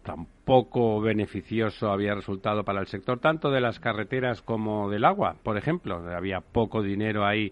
tampoco 0.07 1.01
beneficioso 1.01 1.91
había 1.91 2.15
resultado 2.15 2.63
para 2.63 2.79
el 2.79 2.87
sector, 2.87 3.19
tanto 3.19 3.51
de 3.51 3.59
las 3.59 3.81
carreteras 3.81 4.41
como 4.41 4.89
del 4.89 5.03
agua, 5.03 5.35
por 5.43 5.57
ejemplo. 5.57 5.97
Había 5.97 6.39
poco 6.39 6.81
dinero 6.81 7.25
ahí 7.25 7.51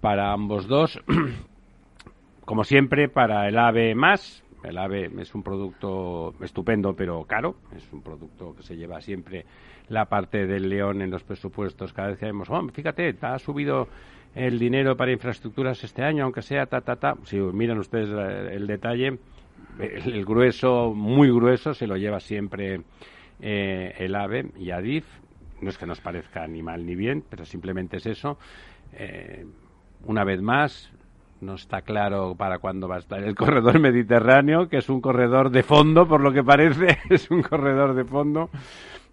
para 0.00 0.32
ambos 0.32 0.68
dos. 0.68 1.02
como 2.44 2.62
siempre, 2.62 3.08
para 3.08 3.48
el 3.48 3.58
AVE 3.58 3.96
más. 3.96 4.44
El 4.62 4.78
AVE 4.78 5.10
es 5.18 5.34
un 5.34 5.42
producto 5.42 6.32
estupendo, 6.40 6.94
pero 6.94 7.24
caro. 7.24 7.56
Es 7.74 7.92
un 7.92 8.02
producto 8.02 8.54
que 8.54 8.62
se 8.62 8.76
lleva 8.76 9.00
siempre 9.00 9.44
la 9.88 10.04
parte 10.04 10.46
del 10.46 10.68
león 10.68 11.02
en 11.02 11.10
los 11.10 11.24
presupuestos. 11.24 11.92
Cada 11.92 12.10
vez 12.10 12.18
que 12.18 12.26
vemos, 12.26 12.48
oh, 12.50 12.68
fíjate, 12.68 13.16
ha 13.20 13.38
subido 13.40 13.88
el 14.36 14.60
dinero 14.60 14.96
para 14.96 15.10
infraestructuras 15.10 15.82
este 15.82 16.04
año, 16.04 16.22
aunque 16.22 16.42
sea 16.42 16.66
ta, 16.66 16.82
ta, 16.82 16.94
ta. 16.94 17.14
Si 17.24 17.36
miran 17.36 17.78
ustedes 17.78 18.10
el 18.52 18.68
detalle, 18.68 19.18
el, 19.80 20.24
grueso, 20.24 20.92
muy 20.94 21.30
grueso, 21.30 21.74
se 21.74 21.86
lo 21.86 21.96
lleva 21.96 22.20
siempre 22.20 22.82
eh, 23.40 23.94
el 23.98 24.14
AVE 24.14 24.50
y 24.58 24.70
ADIF. 24.70 25.04
No 25.60 25.70
es 25.70 25.78
que 25.78 25.86
nos 25.86 26.00
parezca 26.00 26.46
ni 26.46 26.62
mal 26.62 26.86
ni 26.86 26.94
bien, 26.94 27.22
pero 27.28 27.44
simplemente 27.44 27.98
es 27.98 28.06
eso. 28.06 28.38
Eh, 28.94 29.44
una 30.04 30.24
vez 30.24 30.40
más, 30.40 30.90
no 31.40 31.54
está 31.54 31.82
claro 31.82 32.34
para 32.36 32.58
cuándo 32.58 32.88
va 32.88 32.96
a 32.96 33.00
estar 33.00 33.22
el 33.22 33.34
corredor 33.34 33.78
mediterráneo, 33.80 34.68
que 34.68 34.78
es 34.78 34.88
un 34.88 35.00
corredor 35.00 35.50
de 35.50 35.62
fondo, 35.62 36.06
por 36.06 36.20
lo 36.20 36.32
que 36.32 36.42
parece, 36.42 36.98
es 37.10 37.30
un 37.30 37.42
corredor 37.42 37.94
de 37.94 38.04
fondo. 38.04 38.50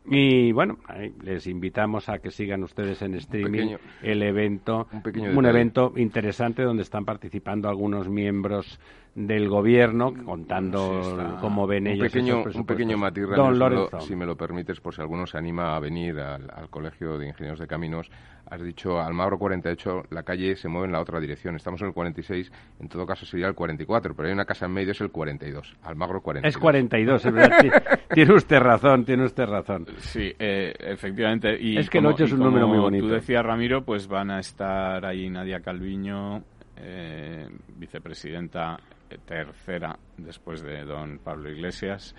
Y 0.10 0.54
bueno, 0.54 0.78
les 1.22 1.48
invitamos 1.48 2.08
a 2.08 2.20
que 2.20 2.32
sigan 2.32 2.64
ustedes 2.64 3.02
en 3.02 3.16
streaming 3.16 3.76
el 4.02 4.24
evento, 4.24 4.88
un, 5.34 5.46
evento 5.46 5.92
interesante 5.98 6.64
donde 6.64 6.84
están 6.84 7.04
participando 7.04 7.68
algunos 7.68 8.08
miembros 8.08 8.80
del 9.18 9.50
gobierno 9.50 10.14
contando 10.14 11.02
cómo 11.42 11.66
ven 11.66 11.88
ellos 11.88 12.06
pequeño, 12.06 12.44
un 12.54 12.66
pequeño 12.68 13.00
matiz 13.00 13.26
Don 13.36 13.90
si 14.00 14.16
me 14.16 14.28
lo 14.28 14.38
permites 14.38 14.80
por 14.80 14.94
si 14.94 15.02
alguno 15.02 15.26
se 15.26 15.40
anima 15.40 15.76
a 15.76 15.80
venir 15.80 16.20
al, 16.20 16.70
colegio 16.70 17.18
de 17.18 17.28
ingenieros 17.28 17.60
de 17.60 17.66
caminos. 17.66 18.12
Has 18.46 18.62
dicho 18.62 19.02
Almagro 19.02 19.40
48 19.40 20.04
la 20.12 20.22
calle 20.22 20.56
se 20.56 20.68
mueve 20.68 20.86
en 20.86 20.92
la 20.92 21.02
otra 21.02 21.20
dirección. 21.20 21.56
Estamos 21.56 21.82
en 21.82 21.88
el 21.88 21.94
46 21.94 22.52
en 22.80 22.90
todo 22.90 23.08
caso 23.08 23.26
sería 23.26 23.48
el 23.48 23.56
44 23.56 24.16
pero 24.16 24.28
hay 24.28 24.34
una 24.36 24.46
casa 24.46 24.68
en 24.68 24.74
medio 24.74 24.92
es 24.92 25.02
el 25.02 25.10
42 25.10 25.78
Almagro 25.82 26.22
42 26.22 26.56
es 26.56 26.62
42 26.62 27.26
es 27.26 27.34
verdad. 27.34 28.00
Tiene 28.14 28.36
usted 28.36 28.60
razón 28.60 29.04
tiene 29.04 29.26
usted 29.26 29.46
razón. 29.46 29.88
Sí 29.98 30.32
eh, 30.38 30.74
efectivamente 30.80 31.60
y 31.60 31.78
es 31.78 31.90
que 31.90 31.98
el 31.98 32.06
8 32.06 32.26
es 32.26 32.34
un 32.34 32.40
número 32.42 32.68
muy 32.68 32.78
bonito. 32.78 33.08
tú 33.08 33.14
decías 33.14 33.44
Ramiro 33.44 33.84
pues 33.84 34.08
van 34.08 34.30
a 34.30 34.40
estar 34.40 35.04
ahí 35.04 35.28
Nadia 35.28 35.60
Calviño 35.60 36.44
eh, 36.76 37.50
vicepresidenta 37.76 38.78
tercera 39.26 39.98
después 40.18 40.62
de 40.62 40.84
don 40.84 41.20
Pablo 41.20 41.50
Iglesias. 41.50 42.16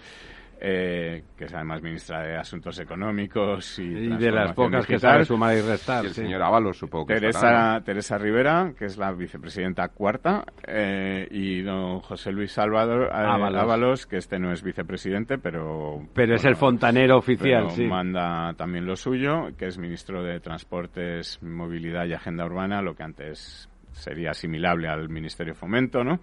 Eh, 0.60 1.22
que 1.36 1.44
es 1.44 1.54
además 1.54 1.80
ministra 1.82 2.20
de 2.20 2.36
Asuntos 2.36 2.80
Económicos 2.80 3.78
y, 3.78 4.08
de 4.08 4.32
las 4.32 4.52
pocas 4.54 4.84
que 4.84 4.98
sabe 4.98 5.24
sumar 5.24 5.56
y 5.56 5.60
restar. 5.60 6.04
el 6.04 6.12
señor 6.12 6.42
Ábalos, 6.42 6.78
supongo 6.78 7.06
que 7.06 7.14
Teresa, 7.14 7.80
Teresa 7.84 8.18
Rivera, 8.18 8.72
que 8.76 8.86
es 8.86 8.98
la 8.98 9.12
vicepresidenta 9.12 9.86
cuarta, 9.90 10.44
eh, 10.66 11.28
y 11.30 11.62
don 11.62 12.00
José 12.00 12.32
Luis 12.32 12.50
Salvador 12.50 13.04
eh, 13.04 13.10
Ábalos. 13.12 14.06
que 14.06 14.16
este 14.16 14.40
no 14.40 14.50
es 14.50 14.64
vicepresidente, 14.64 15.38
pero... 15.38 16.00
Pero 16.12 16.34
es 16.34 16.44
el 16.44 16.56
fontanero 16.56 17.18
oficial, 17.18 17.70
sí. 17.70 17.84
manda 17.84 18.52
también 18.54 18.84
lo 18.84 18.96
suyo, 18.96 19.50
que 19.56 19.66
es 19.66 19.78
ministro 19.78 20.24
de 20.24 20.40
Transportes, 20.40 21.40
Movilidad 21.40 22.04
y 22.06 22.14
Agenda 22.14 22.44
Urbana, 22.44 22.82
lo 22.82 22.96
que 22.96 23.04
antes 23.04 23.70
sería 23.92 24.30
asimilable 24.30 24.88
al 24.88 25.08
Ministerio 25.08 25.52
de 25.54 25.58
Fomento, 25.58 26.02
¿no? 26.02 26.18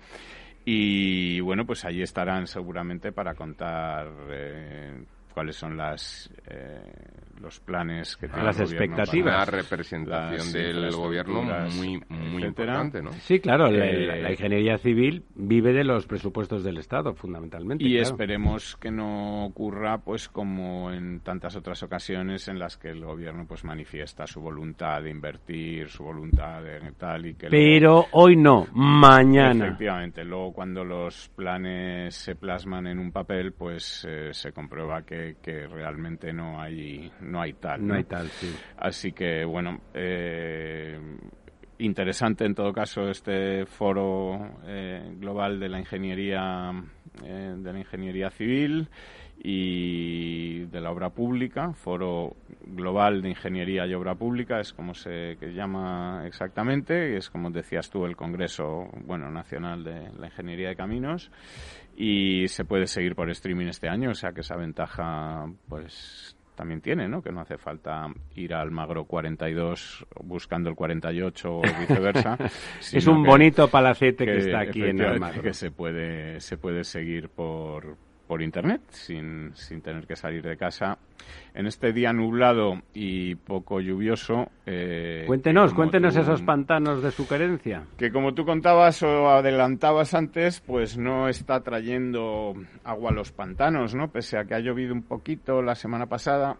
Y 0.65 1.39
bueno, 1.41 1.65
pues 1.65 1.85
allí 1.85 2.01
estarán 2.01 2.47
seguramente 2.47 3.11
para 3.11 3.35
contar 3.35 4.11
eh, 4.29 5.05
cuáles 5.35 5.57
son 5.57 5.75
las 5.75 6.31
eh, 6.47 6.81
los 7.41 7.59
planes 7.59 8.15
que 8.15 8.29
tiene 8.29 8.45
las 8.45 8.59
expectativas. 8.61 9.33
la 9.33 9.45
representación 9.45 10.53
del 10.53 10.91
gobierno 10.91 11.43
muy 11.75 12.01
muy 12.07 12.45
importante 12.45 13.01
¿no? 13.01 13.11
sí 13.11 13.41
claro 13.41 13.69
la, 13.69 13.85
eh, 13.85 14.31
ingeniería 14.31 14.77
civil 14.77 15.23
vive 15.35 15.73
de 15.73 15.83
los 15.83 16.07
presupuestos 16.07 16.63
del 16.63 16.77
estado 16.77 17.13
fundamentalmente 17.13 17.83
y 17.83 17.97
esperemos 17.97 18.77
que 18.77 18.91
no 18.91 19.45
ocurra 19.45 19.97
pues 19.97 20.29
como 20.29 20.89
en 20.91 21.19
tantas 21.19 21.57
otras 21.57 21.83
ocasiones 21.83 22.47
en 22.47 22.57
las 22.57 22.77
que 22.77 22.91
el 22.91 23.03
gobierno 23.03 23.45
pues 23.45 23.65
manifiesta 23.65 24.25
su 24.25 24.39
voluntad 24.39 25.03
de 25.03 25.09
invertir 25.09 25.89
su 25.89 26.05
voluntad 26.05 26.63
de 26.63 26.79
tal 26.97 27.25
y 27.25 27.33
que 27.33 27.49
pero 27.49 28.05
hoy 28.13 28.37
no 28.37 28.67
mañana. 28.73 29.65
Efectivamente 29.65 30.23
luego 30.23 30.53
cuando 30.53 30.85
los 30.85 31.29
planes 31.35 32.15
se 32.15 32.35
plasman 32.35 32.87
en 32.87 32.99
un 32.99 33.11
papel 33.11 33.51
pues 33.51 34.05
eh, 34.07 34.29
se 34.31 34.53
comprueba 34.53 35.01
que 35.03 35.24
que, 35.41 35.67
realmente 35.67 36.31
no 36.33 36.61
hay 36.61 37.11
no 37.21 37.41
hay 37.41 37.53
tal. 37.53 37.85
No, 37.85 37.95
hay 37.95 38.03
tal, 38.03 38.27
sí. 38.29 38.53
Así 38.77 39.11
que, 39.11 39.43
bueno, 39.45 39.81
eh, 39.93 40.99
interesante 41.79 42.45
en 42.45 42.55
todo 42.55 42.71
caso 42.73 43.09
este 43.09 43.65
foro 43.65 44.59
eh, 44.65 45.15
global 45.17 45.59
de 45.59 45.69
la 45.69 45.79
ingeniería 45.79 46.71
eh, 47.23 47.55
de 47.57 47.73
la 47.73 47.79
ingeniería 47.79 48.29
civil 48.29 48.89
y 49.37 50.65
de 50.65 50.81
la 50.81 50.91
obra 50.91 51.09
pública, 51.09 51.73
foro 51.73 52.35
global 52.67 53.21
de 53.21 53.29
ingeniería 53.29 53.85
y 53.85 53.93
obra 53.93 54.15
pública 54.15 54.59
es 54.59 54.73
como 54.73 54.93
se 54.93 55.35
llama 55.53 56.23
exactamente, 56.25 57.13
y 57.13 57.15
es 57.17 57.29
como 57.29 57.49
decías 57.51 57.89
tú 57.89 58.05
el 58.05 58.15
Congreso 58.15 58.89
bueno 59.05 59.29
nacional 59.31 59.83
de 59.83 60.11
la 60.19 60.27
ingeniería 60.27 60.69
de 60.69 60.75
caminos 60.75 61.31
y 61.95 62.47
se 62.47 62.65
puede 62.65 62.87
seguir 62.87 63.15
por 63.15 63.29
streaming 63.29 63.67
este 63.67 63.87
año, 63.87 64.11
o 64.11 64.15
sea 64.15 64.31
que 64.31 64.41
esa 64.41 64.55
ventaja 64.55 65.45
pues 65.69 66.35
también 66.55 66.81
tiene, 66.81 67.07
¿no? 67.07 67.21
Que 67.21 67.31
no 67.31 67.41
hace 67.41 67.57
falta 67.57 68.07
ir 68.35 68.53
al 68.53 68.71
Magro 68.71 69.05
42 69.05 70.05
buscando 70.23 70.69
el 70.69 70.75
48 70.75 71.49
o 71.51 71.61
viceversa. 71.61 72.37
es 72.79 73.05
un 73.07 73.23
bonito 73.23 73.67
palacete 73.67 74.25
que, 74.25 74.37
está 74.37 74.61
aquí 74.61 74.81
en 74.81 74.99
el 74.99 75.19
Magro. 75.19 75.43
Que 75.43 75.53
se 75.53 75.69
puede, 75.69 76.39
se 76.39 76.57
puede 76.57 76.83
seguir 76.83 77.29
por, 77.29 77.97
por 78.27 78.41
internet 78.41 78.81
sin, 78.89 79.51
sin 79.55 79.81
tener 79.81 80.07
que 80.07 80.15
salir 80.15 80.41
de 80.43 80.57
casa. 80.57 80.97
En 81.53 81.67
este 81.67 81.93
día 81.93 82.11
nublado 82.13 82.81
y 82.93 83.35
poco 83.35 83.79
lluvioso. 83.79 84.49
Eh, 84.65 85.23
cuéntenos, 85.25 85.73
cuéntenos 85.73 86.15
esos 86.15 86.41
pantanos 86.41 87.01
de 87.01 87.11
su 87.11 87.27
querencia. 87.27 87.83
Que 87.97 88.11
como 88.11 88.33
tú 88.33 88.45
contabas 88.45 89.01
o 89.03 89.29
adelantabas 89.29 90.13
antes, 90.13 90.59
pues 90.61 90.97
no 90.97 91.29
está 91.29 91.61
trayendo 91.61 92.53
agua 92.83 93.11
a 93.11 93.13
los 93.13 93.31
pantanos, 93.31 93.95
¿no? 93.95 94.09
Pese 94.09 94.37
a 94.37 94.45
que 94.45 94.55
ha 94.55 94.59
llovido 94.59 94.93
un 94.93 95.03
poquito 95.03 95.61
la 95.61 95.75
semana 95.75 96.07
pasada. 96.07 96.57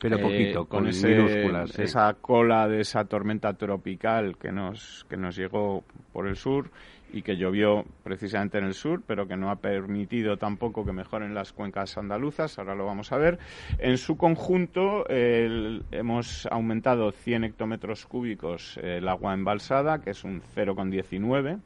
Pero 0.00 0.20
poquito, 0.20 0.66
con, 0.66 0.86
esa 0.86 2.14
cola 2.20 2.68
de 2.68 2.82
esa 2.82 3.04
tormenta 3.06 3.54
tropical 3.54 4.36
que 4.38 4.52
nos, 4.52 5.04
que 5.10 5.16
nos 5.16 5.34
llegó 5.34 5.82
por 6.12 6.28
el 6.28 6.36
sur 6.36 6.70
y 7.12 7.22
que 7.22 7.36
llovió 7.36 7.84
precisamente 8.02 8.58
en 8.58 8.64
el 8.64 8.74
sur, 8.74 9.02
pero 9.06 9.26
que 9.26 9.36
no 9.36 9.50
ha 9.50 9.56
permitido 9.56 10.36
tampoco 10.36 10.84
que 10.84 10.92
mejoren 10.92 11.34
las 11.34 11.52
cuencas 11.52 11.96
andaluzas, 11.96 12.58
ahora 12.58 12.74
lo 12.74 12.86
vamos 12.86 13.12
a 13.12 13.18
ver. 13.18 13.38
En 13.78 13.96
su 13.98 14.16
conjunto 14.16 15.04
hemos 15.08 16.46
aumentado 16.50 17.10
100 17.12 17.44
hectómetros 17.44 18.06
cúbicos 18.06 18.78
el 18.82 19.08
agua 19.08 19.34
embalsada, 19.34 20.00
que 20.00 20.10
es 20.10 20.24
un 20.24 20.40
0,19, 20.40 21.60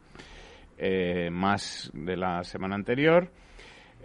eh, 0.78 1.30
más 1.30 1.90
de 1.94 2.16
la 2.16 2.44
semana 2.44 2.74
anterior. 2.74 3.30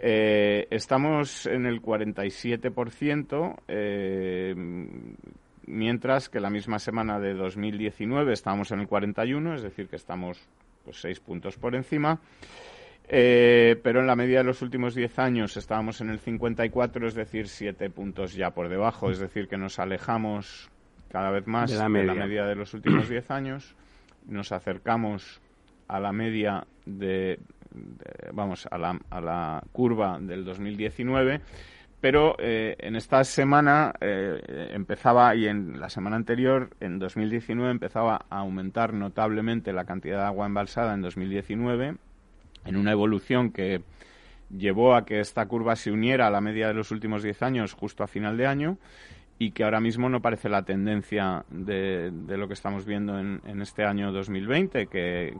Eh, 0.00 0.68
estamos 0.70 1.46
en 1.46 1.66
el 1.66 1.82
47%, 1.82 3.56
eh, 3.66 4.54
mientras 5.66 6.28
que 6.28 6.38
la 6.40 6.50
misma 6.50 6.78
semana 6.78 7.18
de 7.18 7.34
2019 7.34 8.32
estábamos 8.32 8.70
en 8.70 8.80
el 8.80 8.88
41%, 8.88 9.54
es 9.54 9.62
decir, 9.62 9.88
que 9.88 9.96
estamos 9.96 10.38
pues, 10.88 11.02
seis 11.02 11.20
puntos 11.20 11.58
por 11.58 11.74
encima. 11.74 12.18
Eh, 13.10 13.76
pero 13.82 14.00
en 14.00 14.06
la 14.06 14.16
media 14.16 14.38
de 14.38 14.44
los 14.44 14.62
últimos 14.62 14.94
diez 14.94 15.18
años 15.18 15.56
estábamos 15.58 16.00
en 16.00 16.08
el 16.08 16.18
54, 16.18 17.08
es 17.08 17.14
decir, 17.14 17.48
siete 17.48 17.90
puntos 17.90 18.32
ya 18.32 18.50
por 18.50 18.70
debajo, 18.70 19.10
es 19.10 19.18
decir, 19.18 19.48
que 19.48 19.58
nos 19.58 19.78
alejamos 19.78 20.70
cada 21.10 21.30
vez 21.30 21.46
más 21.46 21.70
de 21.70 21.76
la 21.76 21.88
media. 21.90 22.44
de, 22.44 22.54
los 22.54 22.72
últimos 22.72 23.08
diez 23.08 23.30
años, 23.30 23.74
nos 24.26 24.50
acercamos 24.52 25.42
a 25.88 26.00
la 26.00 26.12
media 26.12 26.66
de, 26.86 27.38
vamos, 28.32 28.66
a 28.70 28.78
la, 28.78 28.98
a 29.10 29.20
la 29.20 29.62
curva 29.72 30.18
del 30.18 30.44
2019 30.44 31.40
pero 32.00 32.36
eh, 32.38 32.76
en 32.78 32.94
esta 32.94 33.24
semana 33.24 33.92
eh, 34.00 34.70
empezaba 34.72 35.34
y 35.34 35.46
en 35.46 35.80
la 35.80 35.90
semana 35.90 36.16
anterior, 36.16 36.70
en 36.80 36.98
2019, 36.98 37.70
empezaba 37.70 38.26
a 38.30 38.38
aumentar 38.38 38.94
notablemente 38.94 39.72
la 39.72 39.84
cantidad 39.84 40.18
de 40.18 40.26
agua 40.26 40.46
embalsada 40.46 40.94
en 40.94 41.02
2019, 41.02 41.96
en 42.64 42.76
una 42.76 42.92
evolución 42.92 43.50
que 43.50 43.82
llevó 44.50 44.94
a 44.94 45.04
que 45.04 45.20
esta 45.20 45.46
curva 45.46 45.76
se 45.76 45.90
uniera 45.90 46.26
a 46.26 46.30
la 46.30 46.40
media 46.40 46.68
de 46.68 46.74
los 46.74 46.90
últimos 46.90 47.22
10 47.22 47.42
años 47.42 47.72
justo 47.74 48.02
a 48.02 48.06
final 48.06 48.36
de 48.36 48.46
año 48.46 48.78
y 49.38 49.52
que 49.52 49.64
ahora 49.64 49.80
mismo 49.80 50.08
no 50.08 50.20
parece 50.20 50.48
la 50.48 50.64
tendencia 50.64 51.44
de, 51.50 52.10
lo 52.26 52.48
que 52.48 52.54
estamos 52.54 52.84
viendo 52.84 53.18
en, 53.18 53.40
en 53.46 53.62
este 53.62 53.84
año 53.84 54.12
2020, 54.12 54.86
que, 54.86 55.34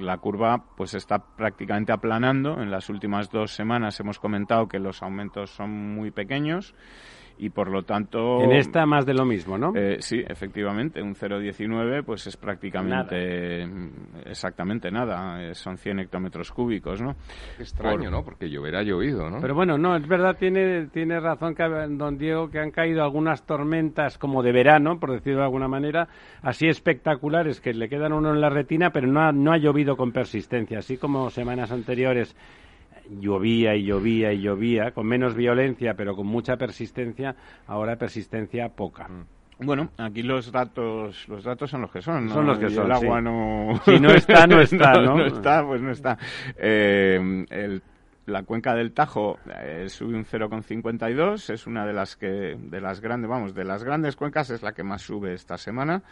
la 0.00 0.18
curva 0.18 0.64
pues 0.76 0.94
está 0.94 1.18
prácticamente 1.18 1.92
aplanando. 1.92 2.60
En 2.60 2.70
las 2.70 2.88
últimas 2.88 3.30
dos 3.30 3.52
semanas 3.52 3.98
hemos 4.00 4.18
comentado 4.18 4.68
que 4.68 4.78
los 4.78 5.02
aumentos 5.02 5.50
son 5.50 5.70
muy 5.94 6.10
pequeños 6.10 6.74
y 7.38 7.50
por 7.50 7.70
lo 7.70 7.82
tanto... 7.82 8.40
En 8.42 8.52
esta 8.52 8.86
más 8.86 9.06
de 9.06 9.14
lo 9.14 9.24
mismo, 9.24 9.56
¿no? 9.58 9.72
Eh, 9.74 9.98
sí, 10.00 10.22
efectivamente, 10.26 11.02
un 11.02 11.14
0,19 11.14 12.04
pues 12.04 12.26
es 12.26 12.36
prácticamente 12.36 13.66
exactamente 14.26 14.90
nada, 14.90 15.42
eh, 15.42 15.54
son 15.54 15.76
100 15.76 16.00
hectómetros 16.00 16.50
cúbicos, 16.52 17.00
¿no? 17.00 17.14
extraño, 17.58 18.10
¿no? 18.10 18.24
Porque 18.24 18.48
llover 18.48 18.76
ha 18.76 18.82
llovido, 18.82 19.30
¿no? 19.30 19.40
Pero 19.40 19.54
bueno, 19.54 19.78
no, 19.78 19.96
es 19.96 20.06
verdad, 20.06 20.36
tiene, 20.38 20.86
tiene 20.88 21.20
razón 21.20 21.54
que, 21.54 21.64
don 21.90 22.18
Diego 22.18 22.50
que 22.50 22.58
han 22.58 22.70
caído 22.70 23.02
algunas 23.02 23.44
tormentas 23.44 24.18
como 24.18 24.42
de 24.42 24.52
verano, 24.52 24.98
por 24.98 25.12
decirlo 25.12 25.40
de 25.40 25.44
alguna 25.44 25.68
manera, 25.68 26.08
así 26.42 26.66
espectaculares 26.66 27.60
que 27.60 27.72
le 27.72 27.88
quedan 27.88 28.12
uno 28.12 28.32
en 28.32 28.40
la 28.40 28.50
retina, 28.50 28.90
pero 28.90 29.06
no 29.06 29.32
no 29.32 29.52
ha 29.52 29.58
llovido 29.58 29.96
con 29.96 30.12
persistencia, 30.12 30.78
así 30.78 30.96
como 30.96 31.30
semanas 31.30 31.72
anteriores 31.72 32.36
llovía 33.20 33.74
y 33.74 33.84
llovía 33.84 34.32
y 34.32 34.40
llovía, 34.40 34.90
con 34.92 35.06
menos 35.06 35.34
violencia, 35.34 35.94
pero 35.94 36.14
con 36.16 36.26
mucha 36.26 36.56
persistencia, 36.56 37.34
ahora 37.66 37.96
persistencia 37.96 38.68
poca. 38.70 39.08
Mm. 39.08 39.24
Bueno, 39.60 39.90
aquí 39.98 40.22
los 40.22 40.52
datos, 40.52 41.26
los 41.28 41.42
datos 41.42 41.68
son 41.70 41.80
los 41.82 41.90
que 41.90 42.00
son. 42.00 42.26
¿no? 42.26 42.34
Son 42.34 42.46
los 42.46 42.58
que 42.58 42.66
Y 42.66 42.70
son, 42.70 42.86
El 42.86 42.92
agua 42.92 43.18
sí. 43.18 43.24
no. 43.24 43.80
Si 43.84 43.98
no 44.00 44.10
está, 44.10 44.46
no 44.46 44.60
está, 44.60 44.92
¿no? 45.02 45.24
está, 45.26 45.66
pues 45.66 45.82
no 45.82 45.90
está. 45.90 46.16
Eh, 46.56 47.44
el- 47.50 47.82
la 48.26 48.42
cuenca 48.42 48.74
del 48.74 48.92
Tajo 48.92 49.38
eh, 49.62 49.86
sube 49.88 50.14
un 50.14 50.24
0,52. 50.26 51.48
Es 51.50 51.66
una 51.66 51.86
de 51.86 51.94
las 51.94 52.14
que, 52.14 52.56
de 52.60 52.80
las 52.80 53.00
grandes, 53.00 53.28
vamos, 53.30 53.54
de 53.54 53.64
las 53.64 53.82
grandes 53.84 54.16
cuencas 54.16 54.50
es 54.50 54.62
la 54.62 54.72
que 54.72 54.82
más 54.82 55.00
sube 55.00 55.32
esta 55.32 55.56
semana. 55.56 56.02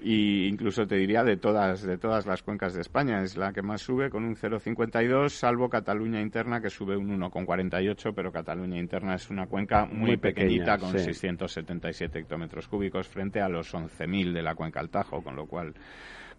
Y 0.00 0.46
incluso 0.46 0.86
te 0.86 0.96
diría 0.96 1.22
de 1.24 1.36
todas, 1.36 1.82
de 1.82 1.96
todas 1.98 2.26
las 2.26 2.42
cuencas 2.42 2.74
de 2.74 2.80
España 2.80 3.22
es 3.22 3.36
la 3.36 3.52
que 3.52 3.62
más 3.62 3.80
sube 3.80 4.10
con 4.10 4.24
un 4.24 4.36
0,52, 4.36 5.28
salvo 5.28 5.68
Cataluña 5.68 6.20
interna 6.20 6.60
que 6.60 6.70
sube 6.70 6.96
un 6.96 7.18
1,48, 7.20 8.12
pero 8.14 8.30
Cataluña 8.30 8.78
interna 8.78 9.14
es 9.14 9.30
una 9.30 9.46
cuenca 9.46 9.86
muy, 9.86 10.10
Muy 10.10 10.16
pequeña, 10.16 10.46
pequeñita 10.48 10.78
con 10.78 10.92
sí. 10.92 10.98
677 10.98 12.18
hectómetros 12.18 12.68
cúbicos 12.68 13.08
frente 13.08 13.40
a 13.40 13.48
los 13.48 13.72
11.000 13.74 14.32
de 14.32 14.42
la 14.42 14.54
cuenca 14.54 14.80
del 14.80 14.90
Tajo, 14.90 15.22
con 15.22 15.36
lo 15.36 15.46
cual 15.46 15.74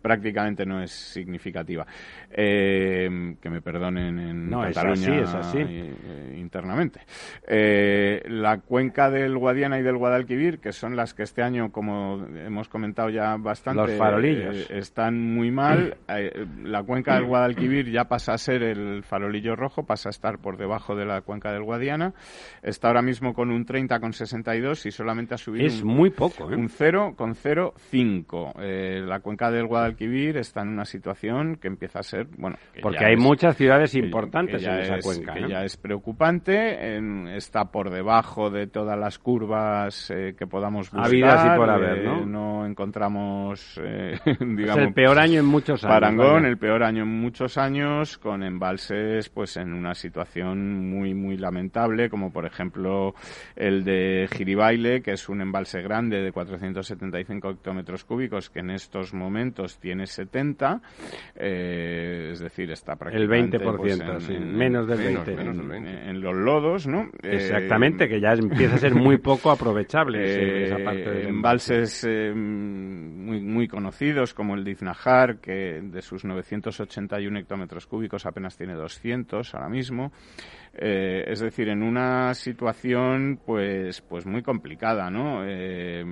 prácticamente 0.05 0.67
no 0.67 0.83
es 0.83 0.91
significativa. 0.91 1.83
Eh, 2.29 3.35
que 3.41 3.49
me 3.49 3.59
perdonen 3.61 4.19
en 4.19 4.49
No, 4.49 4.63
es 4.63 4.75
Cataluña 4.75 5.23
así, 5.23 5.23
es 5.23 5.33
así. 5.33 5.59
Internamente. 6.45 7.01
Eh, 7.47 8.21
la 8.27 8.59
cuenca 8.59 9.09
del 9.09 9.37
Guadiana 9.37 9.79
y 9.79 9.83
del 9.83 9.97
Guadalquivir, 9.97 10.59
que 10.59 10.71
son 10.71 10.95
las 10.95 11.13
que 11.13 11.23
este 11.23 11.41
año, 11.41 11.71
como 11.71 12.25
hemos 12.45 12.69
comentado 12.69 13.09
ya 13.09 13.35
bastante, 13.37 13.81
Los 13.81 13.91
farolillos. 13.97 14.69
eh, 14.69 14.77
están 14.77 15.19
muy 15.19 15.51
mal. 15.51 15.97
Eh, 16.07 16.45
la 16.63 16.83
cuenca 16.83 17.15
del 17.15 17.25
Guadalquivir 17.25 17.89
ya 17.91 18.05
pasa 18.05 18.33
a 18.33 18.37
ser 18.37 18.61
el 18.63 19.03
farolillo 19.03 19.55
rojo, 19.55 19.85
pasa 19.85 20.09
a 20.09 20.11
estar 20.11 20.37
por 20.37 20.55
debajo 20.55 20.95
de 20.95 21.03
la 21.05 21.21
cuenca 21.21 21.51
del 21.51 21.63
Guadiana. 21.63 22.13
Está 22.61 22.87
ahora 22.89 23.01
mismo 23.01 23.33
con 23.33 23.49
un 23.51 23.65
30,62 23.65 24.85
y 24.85 24.91
solamente 24.91 25.33
ha 25.33 25.37
subido 25.37 25.65
Es 25.65 25.81
un, 25.81 25.89
muy 25.89 26.11
poco, 26.11 26.45
un 26.45 26.69
0,05. 26.69 28.53
Eh, 28.61 29.01
la 29.05 29.19
cuenca 29.19 29.51
del 29.51 29.65
Guadalquivir 29.67 30.37
está 30.37 30.61
en 30.61 30.69
una 30.69 30.85
situación 30.85 31.55
que 31.57 31.67
empieza 31.67 31.99
a 31.99 32.03
ser, 32.03 32.27
bueno, 32.37 32.57
que 32.73 32.81
Porque 32.81 33.03
hay 33.05 33.13
es- 33.15 33.19
muchas 33.19 33.55
ciudades 33.57 33.95
importantes 33.95 34.61
que 34.63 34.69
en 34.69 34.79
esa 34.79 34.95
es- 34.97 35.03
cuenca. 35.05 35.33
Que 35.33 35.47
ya 35.49 35.63
es 35.63 35.77
preocupante, 35.77 36.44
en- 36.53 37.27
está 37.27 37.65
por 37.65 37.89
debajo 37.89 38.49
de 38.49 38.67
todas 38.67 38.97
las 38.97 39.19
curvas 39.19 40.11
eh, 40.11 40.35
que 40.37 40.47
podamos 40.47 40.91
buscar. 40.91 41.07
Habidas 41.07 41.45
y 41.45 41.57
por 41.57 41.69
haber, 41.69 41.97
eh, 42.05 42.25
¿no? 42.25 42.65
encontramos, 42.65 43.79
eh, 43.83 44.17
Es 44.25 44.39
digamos, 44.39 44.77
el 44.87 44.93
peor 44.93 45.19
año 45.19 45.39
en 45.39 45.45
muchos 45.45 45.83
años. 45.83 45.93
Parangón, 45.93 46.33
vaya. 46.43 46.47
el 46.47 46.57
peor 46.57 46.83
año 46.83 47.03
en 47.03 47.09
muchos 47.09 47.57
años, 47.57 48.17
con 48.17 48.43
embalses 48.43 49.29
pues 49.29 49.57
en 49.57 49.73
una 49.73 49.93
situación 49.93 50.89
muy 50.89 51.13
muy 51.13 51.37
lamentable, 51.37 52.09
como 52.09 52.31
por 52.31 52.45
ejemplo 52.45 53.13
el 53.55 53.83
de 53.83 54.27
Giribaile, 54.31 55.01
que 55.01 55.11
es 55.11 55.29
un 55.29 55.41
embalse 55.41 55.81
grande 55.81 56.21
de 56.21 56.31
475 56.31 57.49
hectómetros 57.49 58.03
cúbicos, 58.05 58.49
que 58.49 58.59
en 58.59 58.71
estos 58.71 59.13
momentos 59.13 59.77
tiene 59.79 60.05
70, 60.05 60.81
eh, 61.35 62.29
es 62.33 62.39
decir, 62.39 62.71
está 62.71 62.95
prácticamente 62.95 63.59
20%, 63.59 63.77
pues, 63.77 64.23
sí, 64.23 64.33
menos 64.37 64.87
del 64.87 64.99
menos, 64.99 65.25
20. 65.25 65.35
menos 65.43 65.57
del 65.57 65.77
en, 65.77 65.83
20. 65.83 66.09
en 66.09 66.21
los 66.25 66.35
lodos, 66.35 66.87
¿no? 66.87 67.03
Eh, 67.23 67.35
Exactamente, 67.35 68.09
que 68.09 68.19
ya 68.19 68.33
empieza 68.33 68.75
a 68.75 68.77
ser 68.79 68.93
muy 68.95 69.17
poco 69.17 69.51
aprovechable 69.51 70.23
ese- 70.23 70.63
esa 70.65 70.77
eh, 70.79 70.83
parte 70.83 71.09
del 71.09 71.27
embalses 71.27 72.03
eh, 72.07 72.33
muy, 72.35 73.39
muy 73.41 73.67
conocidos 73.67 74.33
como 74.33 74.55
el 74.55 74.63
de 74.63 74.71
Iznajar, 74.71 75.37
que 75.37 75.81
de 75.81 76.01
sus 76.01 76.25
981 76.25 77.39
hectómetros 77.39 77.87
cúbicos 77.87 78.25
apenas 78.25 78.57
tiene 78.57 78.73
200 78.73 79.53
ahora 79.55 79.69
mismo. 79.69 80.11
Eh, 80.77 81.23
es 81.27 81.39
decir, 81.39 81.69
en 81.69 81.81
una 81.83 82.33
situación 82.33 83.39
pues 83.45 84.01
pues 84.01 84.25
muy 84.25 84.41
complicada, 84.41 85.09
¿no? 85.09 85.41
Eh, 85.45 86.03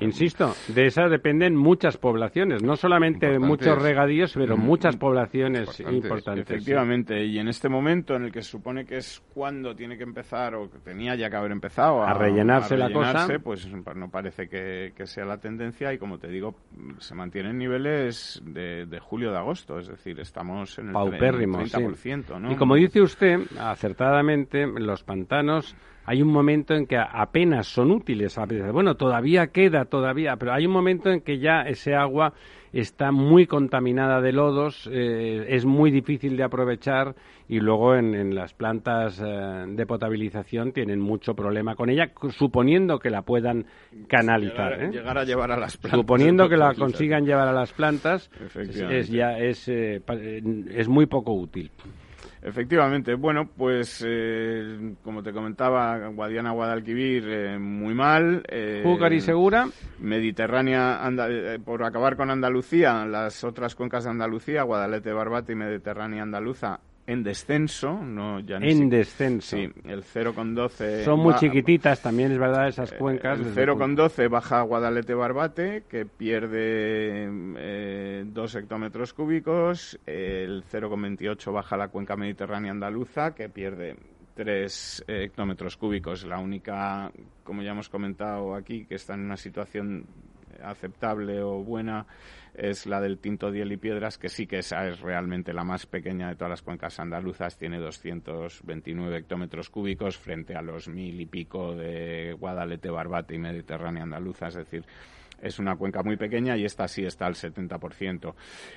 Insisto, 0.00 0.54
de 0.68 0.86
esa 0.86 1.08
dependen 1.08 1.54
muchas 1.56 1.96
poblaciones, 1.96 2.62
no 2.62 2.76
solamente 2.76 3.38
muchos 3.38 3.80
regadíos, 3.80 4.32
pero 4.34 4.56
Mm, 4.56 4.60
muchas 4.60 4.96
poblaciones 4.96 5.68
importantes, 5.80 6.02
importantes. 6.02 6.46
sí. 6.48 6.52
Efectivamente, 6.54 7.24
y 7.24 7.38
en 7.38 7.48
este 7.48 7.68
momento 7.68 8.14
en 8.16 8.24
el 8.24 8.32
que 8.32 8.42
se 8.42 8.50
supone 8.50 8.84
que 8.84 8.96
es 8.96 9.22
cuando 9.32 9.74
tiene 9.76 9.96
que 9.96 10.02
empezar 10.02 10.54
o 10.54 10.70
que 10.70 10.78
tenía 10.78 11.14
ya 11.14 11.30
que 11.30 11.36
haber 11.36 11.52
empezado 11.52 12.02
A 12.02 12.12
rellenarse 12.14 12.76
la 12.76 12.90
cosa. 12.92 13.12
rellenarse, 13.12 13.38
pues 13.40 13.68
no 13.96 14.10
parece 14.10 14.48
que, 14.48 14.92
que 14.96 15.06
sea 15.06 15.24
la 15.24 15.38
tendencia 15.38 15.92
y 15.92 15.98
como 15.98 16.18
te 16.18 16.28
digo, 16.28 16.56
se 16.98 17.14
mantienen 17.14 17.56
niveles 17.58 18.40
de, 18.44 18.86
de 18.86 18.98
julio 19.00 19.30
de 19.30 19.38
agosto, 19.38 19.78
es 19.78 19.88
decir, 19.88 20.18
estamos 20.20 20.78
en 20.78 20.88
el, 20.88 20.94
tre- 20.94 20.98
en 20.98 21.04
el 21.04 21.10
Paupérrimos, 21.20 21.70
sí. 21.70 21.76
30%, 21.78 22.40
¿no? 22.40 22.52
Y 22.52 22.56
como 22.56 22.74
dice 22.74 23.00
usted, 23.00 23.40
acertadamente, 23.74 24.66
los 24.66 25.02
pantanos 25.02 25.76
hay 26.06 26.22
un 26.22 26.30
momento 26.30 26.74
en 26.74 26.86
que 26.86 26.96
apenas 26.98 27.66
son 27.66 27.90
útiles. 27.90 28.38
Bueno, 28.72 28.94
todavía 28.96 29.48
queda, 29.48 29.86
todavía, 29.86 30.36
pero 30.36 30.52
hay 30.52 30.66
un 30.66 30.72
momento 30.72 31.10
en 31.10 31.20
que 31.20 31.38
ya 31.38 31.62
ese 31.62 31.94
agua 31.94 32.34
está 32.72 33.12
muy 33.12 33.46
contaminada 33.46 34.20
de 34.20 34.32
lodos, 34.32 34.90
eh, 34.92 35.46
es 35.48 35.64
muy 35.64 35.90
difícil 35.90 36.36
de 36.36 36.42
aprovechar 36.42 37.14
y 37.48 37.60
luego 37.60 37.94
en, 37.94 38.14
en 38.14 38.34
las 38.34 38.52
plantas 38.52 39.22
eh, 39.24 39.64
de 39.68 39.86
potabilización 39.86 40.72
tienen 40.72 41.00
mucho 41.00 41.34
problema 41.34 41.76
con 41.76 41.88
ella, 41.88 42.10
suponiendo 42.30 42.98
que 42.98 43.10
la 43.10 43.22
puedan 43.22 43.64
canalizar. 44.08 44.72
llegar, 44.72 44.82
¿eh? 44.82 44.90
llegar 44.90 45.18
a 45.18 45.24
llevar 45.24 45.52
a 45.52 45.56
las 45.56 45.76
plantas. 45.76 46.00
Suponiendo 46.00 46.48
que 46.48 46.56
la 46.56 46.74
consigan 46.74 47.24
llevar 47.24 47.46
a 47.46 47.52
las 47.52 47.72
plantas, 47.72 48.28
es, 48.56 48.76
es 48.76 49.08
ya 49.08 49.38
es, 49.38 49.68
es 49.68 50.88
muy 50.88 51.06
poco 51.06 51.32
útil. 51.32 51.70
Efectivamente, 52.46 53.14
bueno, 53.14 53.48
pues 53.56 54.04
eh, 54.06 54.94
como 55.02 55.22
te 55.22 55.32
comentaba, 55.32 56.08
Guadiana, 56.08 56.50
Guadalquivir, 56.50 57.24
eh, 57.26 57.58
muy 57.58 57.94
mal. 57.94 58.44
Eh, 58.48 58.82
Júcar 58.84 59.14
y 59.14 59.22
Segura, 59.22 59.66
Mediterránea, 59.98 61.02
Anda- 61.04 61.28
eh, 61.30 61.58
por 61.58 61.82
acabar 61.84 62.16
con 62.16 62.30
Andalucía, 62.30 63.06
las 63.06 63.44
otras 63.44 63.74
cuencas 63.74 64.04
de 64.04 64.10
Andalucía, 64.10 64.62
Guadalete, 64.62 65.10
Barbate 65.12 65.52
y 65.54 65.56
Mediterránea 65.56 66.22
Andaluza, 66.22 66.80
en 67.06 67.22
descenso, 67.22 67.92
no 68.02 68.40
ya 68.40 68.58
ni 68.58 68.70
en 68.70 68.78
si- 68.78 68.88
descenso. 68.88 69.56
Sí, 69.56 69.70
el 69.84 70.02
0,12. 70.02 71.04
Son 71.04 71.20
muy 71.20 71.34
chiquititas, 71.34 72.00
también 72.00 72.32
es 72.32 72.38
verdad, 72.38 72.66
esas 72.68 72.92
eh, 72.92 72.96
cuencas. 72.96 73.38
El 73.38 73.44
desde 73.46 73.62
el 73.62 73.68
punto- 73.76 74.08
0,12 74.08 74.28
baja 74.30 74.62
Guadalete 74.62 75.14
Barbate, 75.14 75.84
que 75.88 76.06
pierde 76.06 77.28
eh, 77.58 78.24
2 78.26 78.54
hectómetros 78.54 79.12
cúbicos. 79.12 79.98
El 80.06 80.64
0,28 80.64 81.52
baja 81.52 81.76
la 81.76 81.88
cuenca 81.88 82.16
mediterránea 82.16 82.70
andaluza, 82.70 83.34
que 83.34 83.48
pierde 83.50 83.96
3 84.34 85.04
hectómetros 85.06 85.76
cúbicos. 85.76 86.24
La 86.24 86.38
única, 86.38 87.12
como 87.44 87.62
ya 87.62 87.72
hemos 87.72 87.88
comentado 87.90 88.54
aquí, 88.54 88.86
que 88.86 88.94
está 88.94 89.14
en 89.14 89.20
una 89.20 89.36
situación 89.36 90.06
aceptable 90.62 91.42
o 91.42 91.62
buena 91.62 92.06
es 92.54 92.86
la 92.86 93.00
del 93.00 93.18
Tinto 93.18 93.50
Diel 93.50 93.72
y 93.72 93.76
Piedras, 93.76 94.16
que 94.18 94.28
sí 94.28 94.46
que 94.46 94.58
esa 94.58 94.86
es 94.86 95.00
realmente 95.00 95.52
la 95.52 95.64
más 95.64 95.86
pequeña 95.86 96.28
de 96.28 96.36
todas 96.36 96.50
las 96.50 96.62
cuencas 96.62 97.00
andaluzas, 97.00 97.58
tiene 97.58 97.78
229 97.78 99.18
hectómetros 99.18 99.70
cúbicos 99.70 100.16
frente 100.16 100.54
a 100.54 100.62
los 100.62 100.86
mil 100.88 101.20
y 101.20 101.26
pico 101.26 101.74
de 101.74 102.36
Guadalete, 102.38 102.90
Barbate 102.90 103.34
y 103.34 103.38
Mediterránea 103.38 104.04
andaluza, 104.04 104.46
es 104.48 104.54
decir, 104.54 104.84
es 105.42 105.58
una 105.58 105.74
cuenca 105.76 106.02
muy 106.02 106.16
pequeña 106.16 106.56
y 106.56 106.64
esta 106.64 106.88
sí 106.88 107.04
está 107.04 107.26
al 107.26 107.34
70%. 107.34 108.34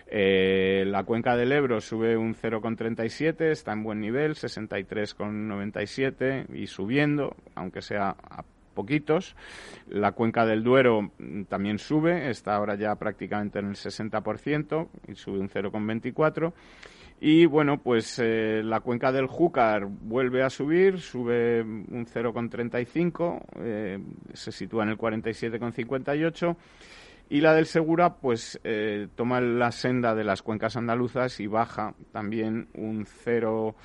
Eh, 0.08 0.84
la 0.86 1.06
cuenca 1.06 1.38
del 1.38 1.54
Ebro 1.54 1.80
sube 1.80 2.18
un 2.18 2.36
0,37, 2.36 3.52
está 3.52 3.72
en 3.74 3.84
buen 3.84 4.02
nivel, 4.02 4.36
63,97 4.36 6.54
y 6.54 6.68
subiendo, 6.68 7.38
aunque 7.56 7.82
sea 7.82 8.10
a 8.10 8.44
poquitos. 8.78 9.36
La 9.90 10.12
cuenca 10.12 10.46
del 10.46 10.64
Duero 10.64 11.12
mm, 11.18 11.46
también 11.46 11.80
sube, 11.80 12.30
está 12.30 12.56
ahora 12.56 12.76
ya 12.76 12.96
prácticamente 12.96 13.58
en 13.58 13.70
el 13.70 13.76
60% 13.76 14.88
y 15.08 15.16
sube 15.16 15.40
un 15.40 15.50
0,24. 15.50 16.54
Y 17.20 17.48
bueno, 17.48 17.82
pues 17.82 18.20
eh, 18.20 18.62
la 18.64 18.82
cuenca 18.82 19.12
del 19.12 19.26
Júcar 19.26 19.88
vuelve 19.88 20.44
a 20.44 20.52
subir, 20.52 21.00
sube 21.00 21.64
un 21.64 22.06
0,35, 22.06 23.42
eh, 23.62 24.00
se 24.34 24.52
sitúa 24.52 24.84
en 24.84 24.90
el 24.90 24.98
47,58. 24.98 26.56
Y 27.30 27.42
la 27.42 27.54
del 27.56 27.66
Segura, 27.66 28.18
pues 28.18 28.60
eh, 28.64 29.08
toma 29.16 29.42
la 29.42 29.72
senda 29.72 30.14
de 30.14 30.24
las 30.24 30.44
cuencas 30.44 30.78
andaluzas 30.78 31.40
y 31.40 31.48
baja 31.48 31.96
también 32.12 32.70
un 32.76 33.06
0 33.06 33.76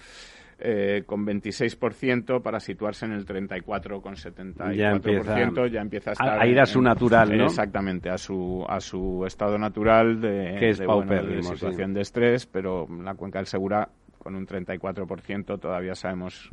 eh, 0.64 1.02
con 1.04 1.26
26% 1.26 2.40
para 2.40 2.60
situarse 2.60 3.04
en 3.04 3.12
el 3.12 3.26
34,74%. 3.26 4.74
Ya 4.74 4.90
empieza 4.90 5.66
ya 5.66 5.80
empieza 5.80 6.10
a 6.10 6.12
estar 6.12 6.40
a 6.40 6.46
ir 6.46 6.60
a 6.60 6.66
su 6.66 6.80
natural, 6.80 7.36
¿no? 7.36 7.46
Exactamente, 7.46 8.08
a 8.10 8.16
su, 8.16 8.64
a 8.68 8.78
su 8.78 9.24
estado 9.26 9.58
natural 9.58 10.20
de, 10.20 10.56
Que 10.60 10.70
es 10.70 10.78
de, 10.78 10.86
bueno, 10.86 11.10
de 11.12 11.42
sí. 11.42 11.48
situación 11.48 11.92
de 11.92 12.02
estrés, 12.02 12.46
pero 12.46 12.86
la 13.02 13.14
cuenca 13.14 13.40
del 13.40 13.46
Segura 13.46 13.88
con 14.18 14.36
un 14.36 14.46
34% 14.46 15.58
todavía 15.58 15.96
sabemos 15.96 16.52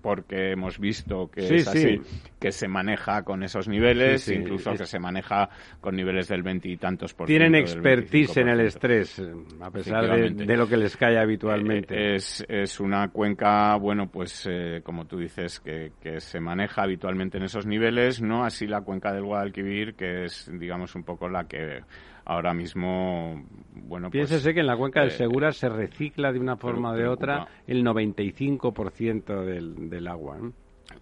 porque 0.00 0.52
hemos 0.52 0.78
visto 0.78 1.30
que 1.30 1.56
es 1.56 1.68
así, 1.68 2.00
que 2.38 2.52
se 2.52 2.68
maneja 2.68 3.22
con 3.22 3.42
esos 3.42 3.68
niveles, 3.68 4.28
incluso 4.28 4.72
que 4.74 4.86
se 4.86 4.98
maneja 4.98 5.48
con 5.80 5.96
niveles 5.96 6.28
del 6.28 6.42
veintitantos 6.42 7.14
por 7.14 7.26
ciento. 7.26 7.42
Tienen 7.44 7.60
expertise 7.60 8.36
en 8.36 8.48
el 8.48 8.60
estrés, 8.60 9.22
a 9.60 9.70
pesar 9.70 10.34
de, 10.34 10.56
lo 10.56 10.68
que 10.68 10.76
les 10.76 10.96
cae 10.96 11.18
habitualmente. 11.18 11.94
Eh, 11.94 12.14
es, 12.16 12.44
es 12.48 12.80
una 12.80 13.08
cuenca, 13.08 13.76
bueno, 13.76 14.08
pues 14.08 14.46
eh, 14.50 14.80
como 14.84 15.06
tú 15.06 15.18
dices, 15.18 15.60
que, 15.60 15.92
que 16.00 16.20
se 16.20 16.40
maneja 16.40 16.82
habitualmente 16.82 17.38
en 17.38 17.44
esos 17.44 17.66
niveles, 17.66 18.22
no 18.22 18.44
así 18.44 18.66
la 18.66 18.82
cuenca 18.82 19.12
del 19.12 19.24
Guadalquivir, 19.24 19.94
que 19.94 20.24
es, 20.24 20.50
digamos, 20.52 20.94
un 20.94 21.04
poco 21.04 21.28
la 21.28 21.44
que 21.44 21.80
ahora 22.26 22.52
mismo, 22.52 23.42
bueno, 23.72 24.10
pues, 24.10 24.28
Piénsese 24.28 24.52
que 24.52 24.60
en 24.60 24.66
la 24.66 24.76
cuenca 24.76 25.00
del 25.00 25.10
eh, 25.10 25.14
Segura 25.14 25.52
se 25.52 25.68
recicla 25.68 26.32
de 26.32 26.40
una 26.40 26.56
forma 26.56 26.90
o 26.90 26.94
de 26.94 27.06
otra 27.06 27.46
el 27.66 27.84
95% 27.84 29.44
del, 29.44 29.88
del 29.88 30.08
agua. 30.08 30.38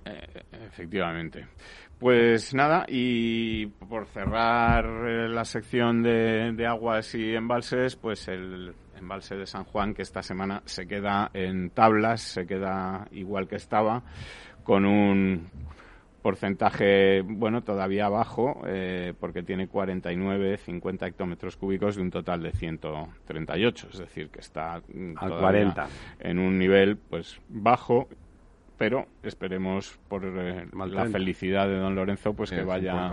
Eh, 0.04 0.42
efectivamente. 0.66 1.46
Pues 1.98 2.54
nada, 2.54 2.84
y 2.88 3.66
por 3.66 4.06
cerrar 4.06 4.84
eh, 4.84 5.28
la 5.28 5.44
sección 5.44 6.02
de, 6.02 6.52
de, 6.52 6.66
aguas 6.66 7.14
y 7.14 7.34
embalses, 7.34 7.96
pues 7.96 8.28
el 8.28 8.74
embalse 8.98 9.34
de 9.36 9.46
San 9.46 9.64
Juan, 9.64 9.94
que 9.94 10.02
esta 10.02 10.22
semana 10.22 10.62
se 10.66 10.86
queda 10.86 11.30
en 11.32 11.70
tablas, 11.70 12.20
se 12.20 12.46
queda 12.46 13.08
igual 13.12 13.48
que 13.48 13.56
estaba, 13.56 14.02
con 14.62 14.84
un 14.84 15.48
porcentaje, 16.24 17.20
bueno, 17.20 17.62
todavía 17.64 18.08
bajo, 18.08 18.62
eh, 18.66 19.12
porque 19.20 19.42
tiene 19.42 19.68
49, 19.68 20.56
50 20.56 21.06
hectómetros 21.06 21.58
cúbicos 21.58 21.96
de 21.96 22.02
un 22.02 22.10
total 22.10 22.42
de 22.42 22.50
138, 22.52 23.88
es 23.92 23.98
decir, 23.98 24.30
que 24.30 24.40
está 24.40 24.80
40 25.18 25.86
en 26.20 26.38
un 26.38 26.58
nivel 26.58 26.96
pues 26.96 27.38
bajo 27.50 28.08
pero 28.84 29.06
esperemos 29.22 29.98
por 30.08 30.26
eh, 30.26 30.66
la 30.74 31.06
felicidad 31.06 31.66
de 31.66 31.78
don 31.78 31.94
Lorenzo 31.94 32.34
pues 32.34 32.50
que 32.50 32.60
vaya 32.60 33.12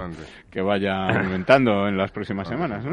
que 0.49 0.61
vaya 0.61 1.07
aumentando 1.17 1.87
en 1.87 1.95
las 1.95 2.11
próximas 2.11 2.49
semanas 2.49 2.83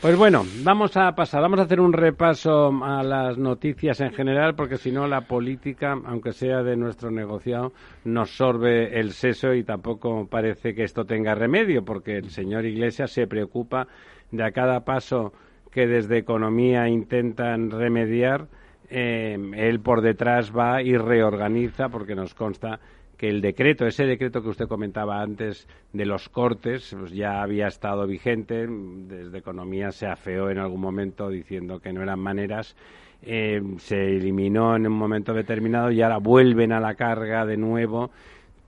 pues 0.00 0.16
bueno 0.16 0.44
vamos 0.64 0.96
a 0.96 1.14
pasar 1.14 1.42
vamos 1.42 1.60
a 1.60 1.62
hacer 1.62 1.80
un 1.80 1.92
repaso 1.92 2.72
a 2.82 3.04
las 3.04 3.38
noticias 3.38 4.00
en 4.00 4.10
general 4.10 4.56
porque 4.56 4.78
si 4.78 4.90
no 4.90 5.06
la 5.06 5.20
política 5.20 5.96
aunque 6.06 6.32
sea 6.32 6.64
de 6.64 6.76
nuestro 6.76 7.12
negociado 7.12 7.72
nos 8.02 8.36
sorbe 8.36 8.98
el 8.98 9.12
seso 9.12 9.54
y 9.54 9.62
tampoco 9.62 10.26
parece 10.26 10.74
que 10.74 10.82
esto 10.82 11.04
tenga 11.04 11.36
remedio 11.36 11.84
porque 11.84 12.16
el 12.16 12.30
señor 12.30 12.64
Iglesias 12.66 13.12
se 13.12 13.28
preocupa 13.28 13.86
de 14.32 14.42
a 14.42 14.50
cada 14.50 14.80
paso 14.84 15.32
que 15.70 15.86
desde 15.86 16.18
economía 16.18 16.88
intentan 16.88 17.70
remediar 17.70 18.48
eh, 18.90 19.36
él 19.56 19.80
por 19.80 20.00
detrás 20.00 20.52
va 20.56 20.82
y 20.82 20.96
reorganiza 20.96 21.88
porque 21.88 22.14
nos 22.14 22.34
consta 22.34 22.80
que 23.16 23.28
el 23.28 23.40
decreto, 23.40 23.86
ese 23.86 24.06
decreto 24.06 24.42
que 24.42 24.48
usted 24.48 24.66
comentaba 24.66 25.20
antes 25.20 25.68
de 25.92 26.04
los 26.04 26.28
cortes, 26.28 26.94
pues 26.98 27.12
ya 27.12 27.42
había 27.42 27.68
estado 27.68 28.06
vigente. 28.06 28.66
Desde 28.68 29.38
Economía 29.38 29.92
se 29.92 30.06
afeó 30.06 30.50
en 30.50 30.58
algún 30.58 30.80
momento 30.80 31.28
diciendo 31.28 31.80
que 31.80 31.92
no 31.92 32.02
eran 32.02 32.18
maneras. 32.18 32.76
Eh, 33.22 33.62
se 33.78 34.16
eliminó 34.16 34.76
en 34.76 34.86
un 34.86 34.92
momento 34.92 35.32
determinado 35.32 35.90
y 35.90 36.02
ahora 36.02 36.18
vuelven 36.18 36.72
a 36.72 36.80
la 36.80 36.94
carga 36.94 37.46
de 37.46 37.56
nuevo. 37.56 38.10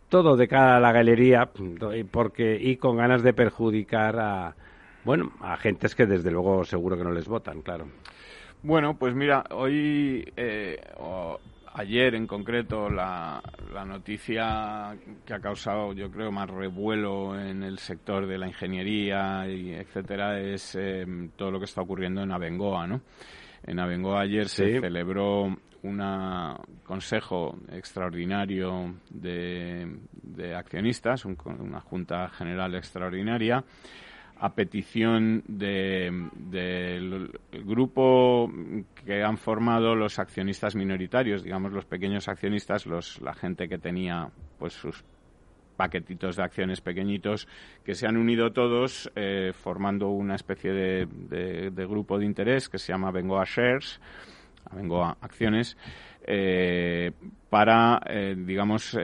Todo 0.09 0.37
de 0.37 0.47
cara 0.47 0.77
a 0.77 0.81
la 0.81 0.93
galería 0.93 1.51
porque, 2.11 2.57
y 2.61 2.77
con 2.77 2.97
ganas 2.97 3.23
de 3.23 3.33
perjudicar 3.33 4.19
a, 4.21 4.55
bueno, 5.05 5.33
a 5.41 5.55
agentes 5.55 5.97
que 5.97 6.07
desde 6.07 6.31
luego 6.31 6.64
seguro 6.64 6.97
que 6.97 7.05
no 7.05 7.11
les 7.11 7.27
votan, 7.27 7.61
claro. 7.61 7.87
Bueno, 8.67 8.99
pues 8.99 9.14
mira, 9.14 9.45
hoy, 9.51 10.29
eh, 10.37 10.77
ayer 11.75 12.17
en 12.17 12.27
concreto, 12.27 12.91
la, 12.91 13.41
noticia 13.87 14.97
que 15.25 15.35
ha 15.35 15.39
causado, 15.39 15.93
yo 15.93 16.11
creo, 16.11 16.33
más 16.33 16.51
revuelo 16.51 17.39
en 17.39 17.62
el 17.62 17.79
sector 17.79 18.27
de 18.27 18.39
la 18.39 18.49
ingeniería 18.49 19.47
y 19.49 19.73
etcétera 19.73 20.41
es 20.41 20.75
em, 20.75 21.29
todo 21.37 21.53
lo 21.53 21.61
que 21.61 21.67
está 21.67 21.83
ocurriendo 21.83 22.25
en 22.25 22.33
Abengoa, 22.33 22.89
¿no? 22.89 23.03
En 23.62 23.79
Abengoa 23.79 24.23
ayer 24.23 24.49
se 24.49 24.81
celebró 24.81 25.45
un 25.85 26.03
consejo 26.83 27.57
extraordinario 27.71 28.97
de, 29.11 30.57
accionistas, 30.57 31.25
una 31.25 31.81
junta 31.83 32.31
general 32.31 32.75
extraordinaria 32.75 33.62
a 34.39 34.55
petición 34.55 35.43
del 35.47 36.30
grupo 37.64 38.51
que 39.05 39.22
han 39.22 39.39
formado 39.39 39.95
los 39.95 40.18
accionistas 40.18 40.76
minoritarios, 40.76 41.43
digamos 41.43 41.72
los 41.72 41.87
pequeños 41.87 42.28
accionistas, 42.28 42.87
los, 42.87 43.20
la 43.22 43.34
gente 43.34 43.68
que 43.68 43.78
tenía 43.78 44.28
pues 44.59 44.74
sus 44.74 45.05
paquetitos 45.76 46.37
de 46.37 46.43
acciones 46.43 46.80
pequeñitos 46.80 47.47
que 47.84 47.95
se 47.95 48.07
han 48.07 48.16
unido 48.16 48.53
todos 48.53 49.11
eh, 49.14 49.53
formando 49.55 50.09
una 50.09 50.34
especie 50.34 50.72
de, 50.72 51.87
grupo 51.87 52.18
de 52.18 52.24
interés 52.24 52.68
que 52.68 52.78
se 52.78 52.93
llama 52.93 53.11
Bengoa 53.11 53.45
Shares, 53.45 54.01
Bengoa 54.72 55.16
Acciones, 55.20 55.76
eh, 56.26 57.12
para, 57.49 58.01
eh, 58.09 58.34
digamos, 58.37 58.99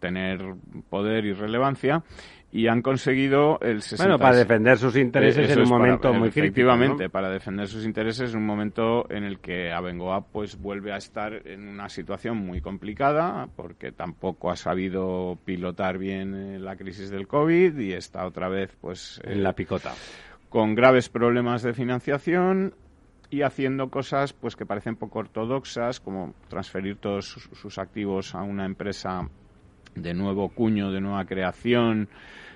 tener 0.00 0.54
poder 0.90 1.24
y 1.24 1.32
relevancia 1.32 2.02
y 2.50 2.66
han 2.66 2.80
conseguido 2.80 3.58
el 3.60 3.82
60... 3.82 4.04
Bueno, 4.04 4.18
para 4.18 4.36
defender 4.36 4.78
sus 4.78 4.96
intereses 4.96 5.50
en 5.50 5.60
un 5.60 5.68
momento 5.68 6.12
muy 6.14 6.30
crítico. 6.30 6.46
Efectivamente, 6.46 7.10
para 7.10 7.28
defender 7.28 7.68
sus 7.68 7.84
intereses 7.84 8.32
en 8.32 8.38
un 8.38 8.46
momento 8.46 9.10
en 9.10 9.24
el 9.24 9.38
que 9.38 9.70
Abengoa 9.70 10.22
pues 10.22 10.58
vuelve 10.58 10.92
a 10.92 10.96
estar 10.96 11.46
en 11.46 11.68
una 11.68 11.90
situación 11.90 12.38
muy 12.38 12.62
complicada 12.62 13.48
porque 13.54 13.92
tampoco 13.92 14.50
ha 14.50 14.56
sabido 14.56 15.38
pilotar 15.44 15.98
bien 15.98 16.34
eh, 16.34 16.58
la 16.58 16.76
crisis 16.76 17.10
del 17.10 17.28
COVID 17.28 17.78
y 17.78 17.92
está 17.92 18.26
otra 18.26 18.48
vez 18.48 18.74
pues... 18.80 19.20
En 19.24 19.42
la 19.42 19.52
picota. 19.52 19.92
Con 20.48 20.74
graves 20.74 21.10
problemas 21.10 21.62
de 21.62 21.74
financiación 21.74 22.74
y 23.28 23.42
haciendo 23.42 23.90
cosas 23.90 24.32
pues 24.32 24.56
que 24.56 24.64
parecen 24.64 24.96
poco 24.96 25.18
ortodoxas 25.18 26.00
como 26.00 26.34
transferir 26.48 26.96
todos 26.96 27.26
sus 27.26 27.76
activos 27.76 28.34
a 28.34 28.42
una 28.42 28.64
empresa 28.64 29.28
de 30.02 30.14
nuevo 30.14 30.48
cuño, 30.48 30.90
de 30.90 31.00
nueva 31.00 31.24
creación, 31.24 32.08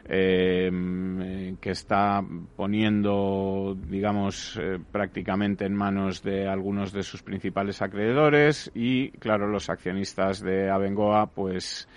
eh, 0.09 1.55
que 1.61 1.71
está 1.71 2.25
poniendo, 2.57 3.77
digamos, 3.87 4.59
eh, 4.61 4.79
prácticamente 4.91 5.65
en 5.65 5.77
manos 5.77 6.25
de 6.25 6.49
algunos 6.49 6.93
de 6.93 7.05
sus 7.05 7.23
principales 7.23 7.81
acreedores 7.83 8.73
y, 8.75 9.11
claro, 9.13 9.47
los 9.47 9.71
accionistas 9.71 10.41
de 10.41 10.71
Abengoa, 10.71 11.27
pues, 11.27 11.89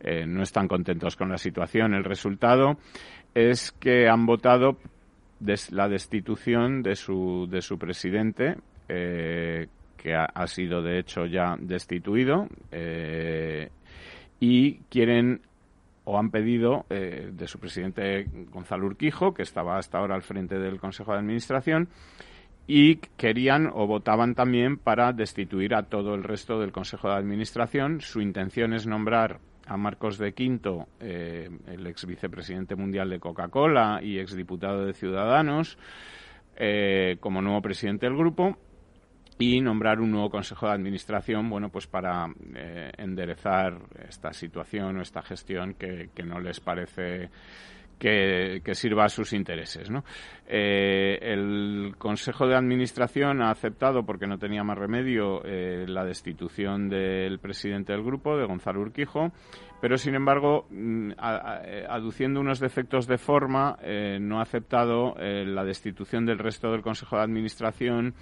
eh, 0.00 0.26
no 0.26 0.42
están 0.42 0.66
contentos 0.66 1.14
con 1.14 1.28
la 1.28 1.38
situación. 1.38 1.94
El 1.94 2.02
resultado 2.02 2.78
es 3.32 3.70
que 3.70 4.08
han 4.08 4.26
votado 4.26 4.78
la 5.70 5.88
destitución 5.88 6.82
de 6.82 6.96
su, 6.96 7.46
de 7.48 7.62
su 7.62 7.78
presidente, 7.78 8.56
que 8.88 10.14
ha, 10.14 10.46
sido, 10.46 10.82
de 10.82 10.98
hecho, 10.98 11.26
ya 11.26 11.56
destituido 11.58 12.48
y 14.42 14.80
quieren 14.90 15.42
o 16.02 16.18
han 16.18 16.32
pedido 16.32 16.84
eh, 16.90 17.30
de 17.32 17.46
su 17.46 17.60
presidente 17.60 18.26
Gonzalo 18.50 18.86
Urquijo, 18.86 19.32
que 19.34 19.42
estaba 19.42 19.78
hasta 19.78 19.98
ahora 19.98 20.16
al 20.16 20.22
frente 20.22 20.58
del 20.58 20.80
Consejo 20.80 21.12
de 21.12 21.18
Administración, 21.18 21.88
y 22.66 22.96
querían 23.16 23.70
o 23.72 23.86
votaban 23.86 24.34
también 24.34 24.78
para 24.78 25.12
destituir 25.12 25.76
a 25.76 25.84
todo 25.84 26.16
el 26.16 26.24
resto 26.24 26.58
del 26.58 26.72
Consejo 26.72 27.08
de 27.08 27.14
Administración. 27.14 28.00
Su 28.00 28.20
intención 28.20 28.72
es 28.72 28.84
nombrar 28.84 29.38
a 29.64 29.76
Marcos 29.76 30.18
de 30.18 30.32
Quinto, 30.32 30.88
eh, 30.98 31.48
el 31.68 31.86
ex 31.86 32.04
vicepresidente 32.04 32.74
mundial 32.74 33.10
de 33.10 33.20
Coca-Cola 33.20 34.00
y 34.02 34.18
ex 34.18 34.34
diputado 34.34 34.84
de 34.84 34.92
Ciudadanos, 34.92 35.78
eh, 36.56 37.16
como 37.20 37.42
nuevo 37.42 37.62
presidente 37.62 38.06
del 38.06 38.16
grupo 38.16 38.58
y 39.42 39.60
nombrar 39.60 40.00
un 40.00 40.12
nuevo 40.12 40.30
consejo 40.30 40.66
de 40.66 40.74
administración, 40.74 41.50
bueno, 41.50 41.68
pues 41.68 41.88
para 41.88 42.32
eh, 42.54 42.92
enderezar 42.96 43.76
esta 44.08 44.32
situación 44.32 44.98
o 44.98 45.02
esta 45.02 45.20
gestión 45.20 45.74
que, 45.74 46.10
no 46.24 46.38
les 46.38 46.60
parece 46.60 47.28
que, 47.98 48.62
sirva 48.74 49.06
a 49.06 49.08
sus 49.08 49.32
intereses. 49.32 49.90
¿no? 49.90 50.04
Eh, 50.46 51.18
el 51.20 51.94
Consejo 51.98 52.46
de 52.46 52.54
Administración 52.54 53.42
ha 53.42 53.50
aceptado, 53.50 54.04
porque 54.04 54.28
no 54.28 54.38
tenía 54.38 54.62
más 54.62 54.78
remedio, 54.78 55.44
eh, 55.44 55.86
la 55.88 56.04
destitución 56.04 56.88
del 56.88 57.40
presidente 57.40 57.92
del 57.92 58.04
grupo, 58.04 58.36
de 58.36 58.46
Gonzalo 58.46 58.80
Urquijo, 58.80 59.32
pero 59.80 59.98
sin 59.98 60.14
embargo, 60.14 60.66
mm, 60.70 61.14
aduciendo 61.88 62.38
unos 62.38 62.60
defectos 62.60 63.08
de 63.08 63.18
forma, 63.18 63.76
no 64.20 64.38
ha 64.38 64.42
aceptado 64.42 65.16
la 65.18 65.64
destitución 65.64 66.24
del 66.24 66.38
resto 66.38 66.70
del 66.70 66.82
Consejo 66.82 67.16
de 67.16 67.22
Administración 67.22 68.14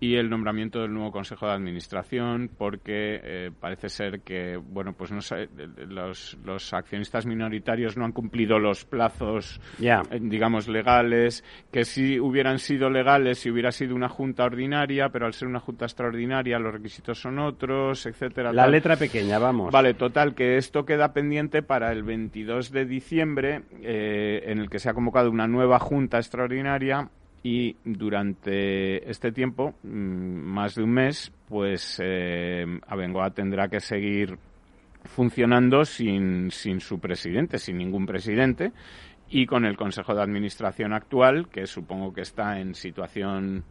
y 0.00 0.14
el 0.14 0.30
nombramiento 0.30 0.80
del 0.80 0.92
nuevo 0.92 1.10
Consejo 1.10 1.46
de 1.46 1.52
Administración, 1.52 2.50
porque 2.56 3.20
eh, 3.22 3.50
parece 3.58 3.88
ser 3.88 4.20
que, 4.20 4.56
bueno, 4.56 4.92
pues 4.92 5.10
no 5.10 5.20
sé, 5.20 5.48
los, 5.88 6.38
los, 6.44 6.72
accionistas 6.72 7.26
minoritarios 7.26 7.96
no 7.96 8.04
han 8.04 8.12
cumplido 8.12 8.58
los 8.58 8.84
plazos, 8.84 9.60
eh, 9.80 9.96
digamos, 10.20 10.68
legales, 10.68 11.42
que 11.72 11.84
si 11.84 12.20
hubieran 12.20 12.58
sido 12.58 12.90
legales, 12.90 13.38
si 13.38 13.50
hubiera 13.50 13.72
sido 13.72 13.96
una 13.96 14.08
junta 14.08 14.44
ordinaria, 14.44 15.08
pero 15.08 15.26
al 15.26 15.34
ser 15.34 15.48
una 15.48 15.60
junta 15.60 15.86
extraordinaria 15.86 16.58
los 16.58 16.72
requisitos 16.72 17.20
son 17.20 17.40
otros, 17.40 18.06
etcétera. 18.06 18.52
La 18.52 18.68
letra 18.68 18.96
pequeña, 18.96 19.38
vamos. 19.38 19.72
Vale, 19.72 19.94
total, 19.94 20.34
que 20.34 20.56
esto 20.56 20.84
queda 20.84 21.12
pendiente 21.12 21.62
para 21.62 21.90
el 21.90 22.04
22 22.04 22.70
de 22.70 22.84
diciembre, 22.84 23.62
eh, 23.82 24.44
en 24.46 24.58
el 24.58 24.70
que 24.70 24.78
se 24.78 24.90
ha 24.90 24.94
convocado 24.94 25.30
una 25.30 25.48
nueva 25.48 25.80
junta 25.80 26.18
extraordinaria 26.18 27.10
y 27.42 27.76
durante 27.84 29.08
este 29.08 29.32
tiempo, 29.32 29.74
mm, 29.82 29.88
más 29.88 30.74
de 30.74 30.82
un 30.82 30.90
mes, 30.90 31.32
pues 31.48 32.00
eh, 32.02 32.66
Abengoa 32.86 33.30
tendrá 33.30 33.68
que 33.68 33.80
seguir 33.80 34.38
funcionando 35.04 35.84
sin, 35.84 36.50
sin 36.50 36.80
su 36.80 36.98
presidente, 36.98 37.58
sin 37.58 37.78
ningún 37.78 38.06
presidente, 38.06 38.72
y 39.30 39.46
con 39.46 39.64
el 39.64 39.76
Consejo 39.76 40.14
de 40.14 40.22
Administración 40.22 40.92
actual, 40.92 41.48
que 41.48 41.66
supongo 41.66 42.12
que 42.12 42.22
está 42.22 42.60
en 42.60 42.74
situación 42.74 43.64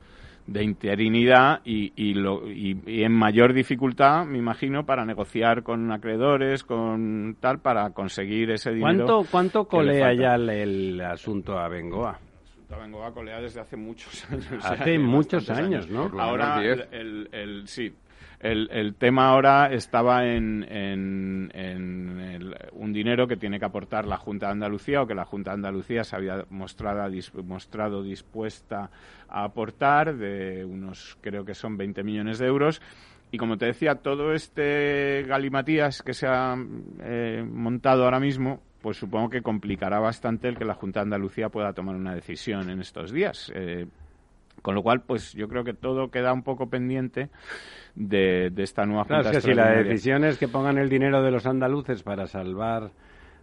de 0.48 0.64
interinidad 0.64 1.60
y, 1.66 1.92
y, 1.96 2.14
lo, 2.14 2.50
y, 2.50 2.80
en 2.86 3.12
mayor 3.12 3.54
dificultad, 3.54 4.26
me 4.26 4.38
imagino, 4.38 4.86
para 4.86 5.06
negociar 5.06 5.62
con 5.62 5.92
acreedores, 5.92 6.64
con 6.64 7.36
tal, 7.40 7.60
para 7.60 7.90
conseguir 7.92 8.52
ese 8.52 8.72
dinero. 8.72 9.06
¿Cuánto, 9.06 9.30
cuánto 9.30 9.68
colea 9.68 10.14
ya 10.14 10.36
el, 10.36 11.02
asunto 11.02 11.60
a 11.60 11.68
Bengoa? 11.68 12.20
Bengoa 12.76 13.14
colea 13.14 13.40
desde 13.40 13.62
hace 13.62 13.78
muchos 13.78 14.26
años. 14.32 14.66
Hace 14.66 15.00
muchos 15.00 15.50
años, 15.50 15.90
¿no? 15.90 16.12
Ahora, 16.20 16.62
el, 16.64 17.30
el, 17.32 17.68
sí, 17.68 17.94
el, 18.40 18.70
el, 18.72 18.96
tema 18.96 19.30
ahora 19.30 19.72
estaba 19.72 20.26
en, 20.26 20.64
en, 20.70 21.52
en 21.54 22.54
un 22.74 22.94
dinero 22.94 23.28
que 23.28 23.38
tiene 23.38 23.60
que 23.60 23.66
aportar 23.66 24.06
la 24.06 24.18
Junta 24.18 24.48
de 24.48 24.54
Andalucía 24.54 25.02
o 25.02 25.08
que 25.08 25.16
la 25.16 25.26
Junta 25.26 25.52
de 25.52 25.56
Andalucía 25.56 26.04
se 26.04 26.16
había 26.16 26.46
mostrado, 26.50 27.10
mostrado 27.44 28.04
dispuesta 28.04 28.92
a 29.28 29.44
aportar 29.44 30.16
de 30.16 30.64
unos, 30.66 31.18
creo 31.22 31.46
que 31.46 31.54
son 31.54 31.78
20 31.78 32.04
millones 32.04 32.40
de 32.40 32.48
euros. 32.48 32.82
Y 33.32 33.38
como 33.38 33.58
te 33.58 33.66
decía, 33.66 33.96
todo 33.96 34.34
este 34.34 35.24
galimatías 35.28 36.02
que 36.02 36.14
se 36.14 36.28
ha 36.28 36.56
eh, 37.02 37.44
montado 37.46 38.06
ahora 38.06 38.20
mismo, 38.20 38.62
pues 38.88 38.96
supongo 38.96 39.30
que 39.30 39.42
complicará 39.42 40.00
bastante 40.00 40.48
el 40.48 40.58
que 40.58 40.64
la 40.64 40.74
Junta 40.74 41.02
de 41.02 41.08
Andalucía 41.08 41.50
pueda 41.50 41.74
tomar 41.74 41.98
una 41.98 42.16
decisión 42.16 42.70
en 42.70 42.80
estos 42.80 43.12
días. 43.12 43.52
Eh, 43.54 43.86
con 44.62 44.76
lo 44.76 44.82
cual, 44.82 45.02
pues 45.02 45.34
yo 45.34 45.50
creo 45.50 45.66
que 45.66 45.74
todo 45.74 46.10
queda 46.10 46.32
un 46.32 46.42
poco 46.42 46.70
pendiente 46.70 47.28
de, 47.96 48.50
esta 48.56 48.86
nueva 48.86 49.04
Junta. 49.04 49.24
Claro, 49.24 49.38
es 49.38 49.44
que 49.44 49.52
si 49.52 49.54
la 49.54 49.72
decisión 49.72 50.24
es 50.24 50.38
que 50.38 50.48
pongan 50.48 50.78
el 50.78 50.88
dinero 50.88 51.22
de 51.22 51.32
los 51.32 51.46
andaluces 51.46 52.02
para 52.02 52.28
salvar 52.28 52.92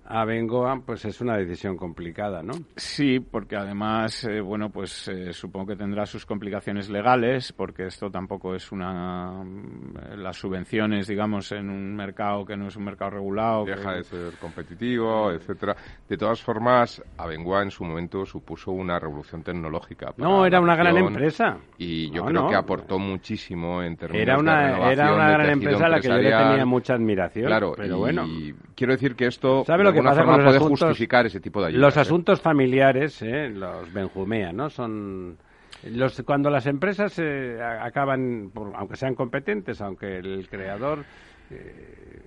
a 0.07 0.24
Bengoa, 0.24 0.80
pues 0.84 1.05
es 1.05 1.20
una 1.20 1.36
decisión 1.36 1.76
complicada, 1.76 2.42
¿no? 2.42 2.52
Sí, 2.76 3.20
porque 3.20 3.57
además, 3.57 4.24
eh, 4.24 4.40
bueno, 4.40 4.70
pues 4.70 5.09
eh, 5.09 5.32
supongo 5.32 5.68
que 5.68 5.76
tendrá 5.76 6.05
sus 6.07 6.26
complicaciones 6.26 6.90
legales, 6.90 7.52
porque 7.52 7.86
esto 7.86 8.11
tampoco 8.11 8.55
es 8.55 8.70
una. 8.70 9.42
Mm, 9.42 10.18
las 10.18 10.36
subvenciones, 10.36 11.07
digamos, 11.07 11.52
en 11.52 11.70
un 11.70 11.94
mercado 11.96 12.44
que 12.44 12.57
no 12.57 12.68
es 12.68 12.76
un 12.76 12.84
mercado 12.84 13.12
regulado. 13.12 13.64
Deja 13.64 13.94
de 13.94 14.05
ser 14.05 14.32
competitivo, 14.40 15.32
etcétera. 15.32 15.74
De 16.09 16.16
todas 16.16 16.42
formas, 16.42 17.02
Abengoa 17.16 17.62
en 17.62 17.70
su 17.70 17.84
momento 17.84 18.26
supuso 18.26 18.72
una 18.72 18.98
revolución 18.98 19.42
tecnológica. 19.42 20.12
no, 20.18 20.44
era 20.44 20.61
una 20.61 20.76
gran 20.76 20.96
empresa. 20.96 21.59
Y 21.78 22.11
yo 22.11 22.24
creo 22.26 22.48
que 22.48 22.57
aportó 22.57 22.98
muchísimo 22.98 23.82
en 23.82 23.96
términos 23.96 24.22
era 24.22 24.38
una, 24.38 24.86
de 24.86 24.92
Era 24.92 25.14
una 25.14 25.30
gran 25.30 25.50
empresa 25.50 25.86
a 25.86 25.88
la 25.88 26.00
que 26.00 26.09
yo 26.09 26.16
le 26.16 26.30
tenía 26.30 26.66
mucha 26.66 26.94
admiración. 26.94 27.46
Claro, 27.46 27.72
pero 27.76 27.98
bueno. 27.98 28.26
quiero 28.74 28.92
decir 28.92 29.14
que 29.14 29.26
esto. 29.26 29.64
¿Sabe 29.64 29.84
lo 29.84 29.93
que 29.95 30.03
pasa 30.03 30.24
con 30.24 30.45
los 30.45 30.57
asuntos, 30.57 30.80
justificar 30.80 31.26
ese 31.26 31.40
tipo 31.40 31.61
de 31.61 31.68
ayudas. 31.68 31.80
Los 31.80 31.97
¿eh? 31.97 32.01
asuntos 32.01 32.40
familiares, 32.40 33.22
¿eh? 33.22 33.49
los 33.49 33.92
benjumea, 33.92 34.53
¿no? 34.53 34.68
Son 34.68 35.38
los, 35.90 36.22
cuando 36.22 36.51
las 36.51 36.66
empresas 36.66 37.18
eh, 37.18 37.59
acaban, 37.62 38.51
aunque 38.74 38.97
sean 38.97 39.14
competentes, 39.14 39.80
aunque 39.80 40.18
el 40.18 40.49
creador 40.49 41.05
eh, 41.51 42.22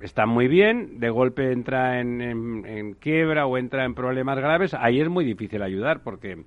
está 0.00 0.26
muy 0.26 0.48
bien, 0.48 1.00
de 1.00 1.10
golpe 1.10 1.52
entra 1.52 2.00
en, 2.00 2.20
en, 2.20 2.94
quiebra 2.94 3.46
o 3.46 3.56
entra 3.56 3.84
en 3.84 3.94
problemas 3.94 4.38
graves, 4.38 4.74
ahí 4.74 5.00
es 5.00 5.08
muy 5.08 5.24
difícil 5.24 5.62
ayudar 5.62 6.02
porque 6.02 6.44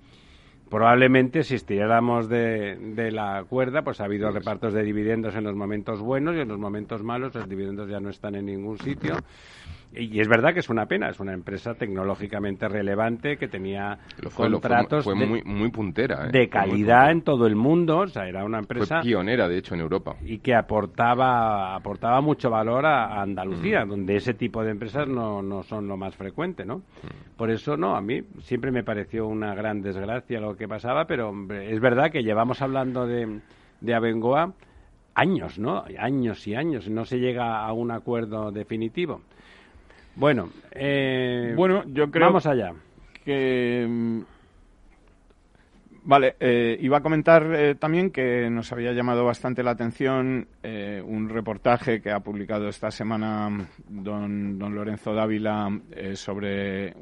probablemente 0.70 1.44
si 1.44 1.56
estiráramos 1.56 2.30
de, 2.30 2.76
de, 2.76 3.12
la 3.12 3.44
cuerda, 3.50 3.82
pues 3.82 4.00
ha 4.02 4.06
habido 4.06 4.30
repartos 4.30 4.74
de 4.74 4.84
dividendos 4.84 5.34
en 5.36 5.46
los 5.46 5.56
momentos 5.56 6.00
buenos 6.00 6.36
y 6.36 6.42
en 6.42 6.50
los 6.50 6.60
momentos 6.60 7.02
malos 7.02 7.34
los 7.34 7.50
dividendos 7.50 7.90
ya 7.90 8.00
no 8.00 8.10
están 8.10 8.36
en 8.36 8.46
ningún 8.46 8.78
sitio. 8.78 9.16
Y 9.94 10.20
es 10.20 10.28
verdad 10.28 10.54
que 10.54 10.60
es 10.60 10.70
una 10.70 10.86
pena, 10.86 11.10
es 11.10 11.20
una 11.20 11.34
empresa 11.34 11.74
tecnológicamente 11.74 12.68
relevante 12.68 13.38
que 13.38 13.48
tenía 13.48 13.98
contratos 14.36 15.04
fue, 15.04 15.16
muy, 15.16 15.42
muy 15.44 15.72
puntera, 15.72 16.28
¿eh? 16.28 16.32
de 16.32 16.50
calidad 16.50 17.12
en 17.12 17.22
todo 17.22 17.48
el 17.48 17.56
mundo, 17.56 18.00
o 18.00 18.08
sea, 18.08 18.28
era 18.28 18.44
una 18.44 18.60
empresa 18.60 19.02
fue 19.02 19.10
pionera 19.10 19.48
de 19.48 19.58
hecho 19.58 19.76
en 19.76 19.82
Europa 19.82 20.16
y 20.24 20.40
que 20.40 20.54
aportaba 20.54 21.76
aportaba 21.76 22.22
mucho 22.22 22.50
valor 22.50 22.86
a, 22.86 23.22
Andalucía, 23.22 23.86
mm. 23.86 23.90
donde 23.90 24.16
ese 24.18 24.34
tipo 24.34 24.64
de 24.64 24.72
empresas 24.72 25.08
no, 25.08 25.42
no 25.42 25.64
son 25.64 25.88
lo 25.88 25.98
más 25.98 26.16
frecuente, 26.16 26.66
¿no? 26.66 26.78
Mm. 26.78 27.38
Por 27.38 27.50
eso 27.50 27.78
no, 27.78 27.96
a 27.96 28.02
mí 28.02 28.22
siempre 28.42 28.72
me 28.72 28.84
pareció 28.84 29.28
una 29.28 29.56
gran 29.56 29.82
desgracia 29.82 30.40
lo 30.40 30.56
que 30.56 30.68
pasaba, 30.68 31.06
pero 31.06 31.34
es 31.52 31.80
verdad 31.80 32.12
que 32.12 32.24
llevamos 32.24 32.62
hablando 32.62 33.08
de 33.08 33.40
de 33.82 33.94
Abengoa 33.94 34.54
años, 35.14 35.58
¿no? 35.58 35.84
Años 35.98 36.48
y 36.48 36.56
años, 36.56 36.90
no 36.90 37.06
se 37.06 37.18
llega 37.18 37.66
a 37.66 37.74
un 37.74 37.92
acuerdo 37.92 38.52
definitivo. 38.52 39.22
Bueno, 40.18 40.50
eh, 40.72 41.54
bueno, 41.56 41.84
yo 41.88 42.10
creo 42.10 42.26
vamos 42.28 42.48
allá. 42.48 42.74
Que 43.24 43.86
mm, 43.88 44.22
Vale, 46.10 46.38
eh, 46.40 46.78
iba 46.80 47.00
a 47.00 47.02
comentar 47.02 47.54
eh, 47.54 47.76
también 47.76 48.12
que 48.12 48.50
nos 48.50 48.72
había 48.72 48.94
llamado 48.94 49.26
bastante 49.26 49.62
la 49.62 49.72
atención 49.72 50.48
eh, 50.64 51.04
un 51.06 51.28
reportaje 51.28 52.02
que 52.02 52.12
ha 52.12 52.22
publicado 52.22 52.70
esta 52.70 52.92
semana 52.92 53.68
don, 53.90 54.58
don 54.58 54.74
Lorenzo 54.74 55.14
Dávila 55.14 55.70
sobre 56.14 56.96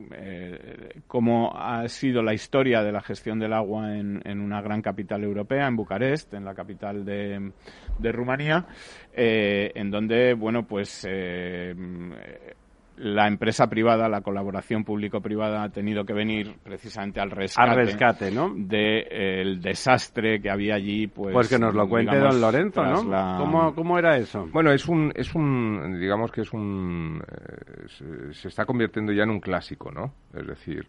cómo 1.05 1.55
ha 1.55 1.88
sido 1.88 2.24
la 2.24 2.34
historia 2.34 2.82
de 2.82 2.91
la 2.91 3.01
gestión 3.01 3.38
del 3.38 3.53
agua 3.53 3.95
en, 3.95 4.24
en 4.26 4.41
una 4.41 4.59
gran 4.63 4.82
capital 4.82 5.24
europea, 5.24 5.68
en 5.68 5.76
Bucarest, 5.76 6.34
en 6.34 6.43
la 6.43 6.55
capital 6.55 7.05
de, 7.05 7.51
de 7.99 8.11
Rumanía, 8.11 8.66
en 9.13 9.91
donde, 9.91 10.34
bueno, 10.34 10.66
pues 10.66 11.07
la 12.98 13.28
empresa 13.28 13.68
privada, 13.68 14.08
la 14.08 14.22
colaboración 14.22 14.84
público-privada 14.84 15.64
ha 15.64 15.70
tenido 15.70 16.06
que 16.06 16.14
venir 16.14 16.56
precisamente 16.64 17.20
al 17.20 17.32
rescate, 17.32 17.70
al 17.70 17.76
rescate 17.76 18.32
¿no? 18.32 18.54
del 18.56 19.62
desastre 19.62 20.41
que 20.41 20.50
había 20.50 20.76
allí. 20.76 21.08
Pues, 21.08 21.34
pues 21.34 21.50
que 21.50 21.60
nos 21.60 21.74
lo 21.74 21.88
cuente 21.89 22.18
don 22.18 22.39
Lorenzo, 22.39 22.84
¿no? 22.84 23.74
¿Cómo, 23.76 24.00
era 24.00 24.18
eso? 24.18 24.48
Bueno, 24.52 24.72
es 24.72 24.88
un, 24.88 25.12
es 25.16 25.34
un 25.36 26.00
digamos 26.00 26.32
que 26.32 26.41
es 26.41 26.54
un, 26.54 27.22
eh, 27.28 28.32
se, 28.32 28.48
está 28.48 28.66
convirtiendo 28.66 29.12
ya 29.12 29.24
en 29.24 29.30
un 29.30 29.39
clásico, 29.39 29.91
¿no? 29.91 30.14
Es 30.34 30.48
decir, 30.48 30.88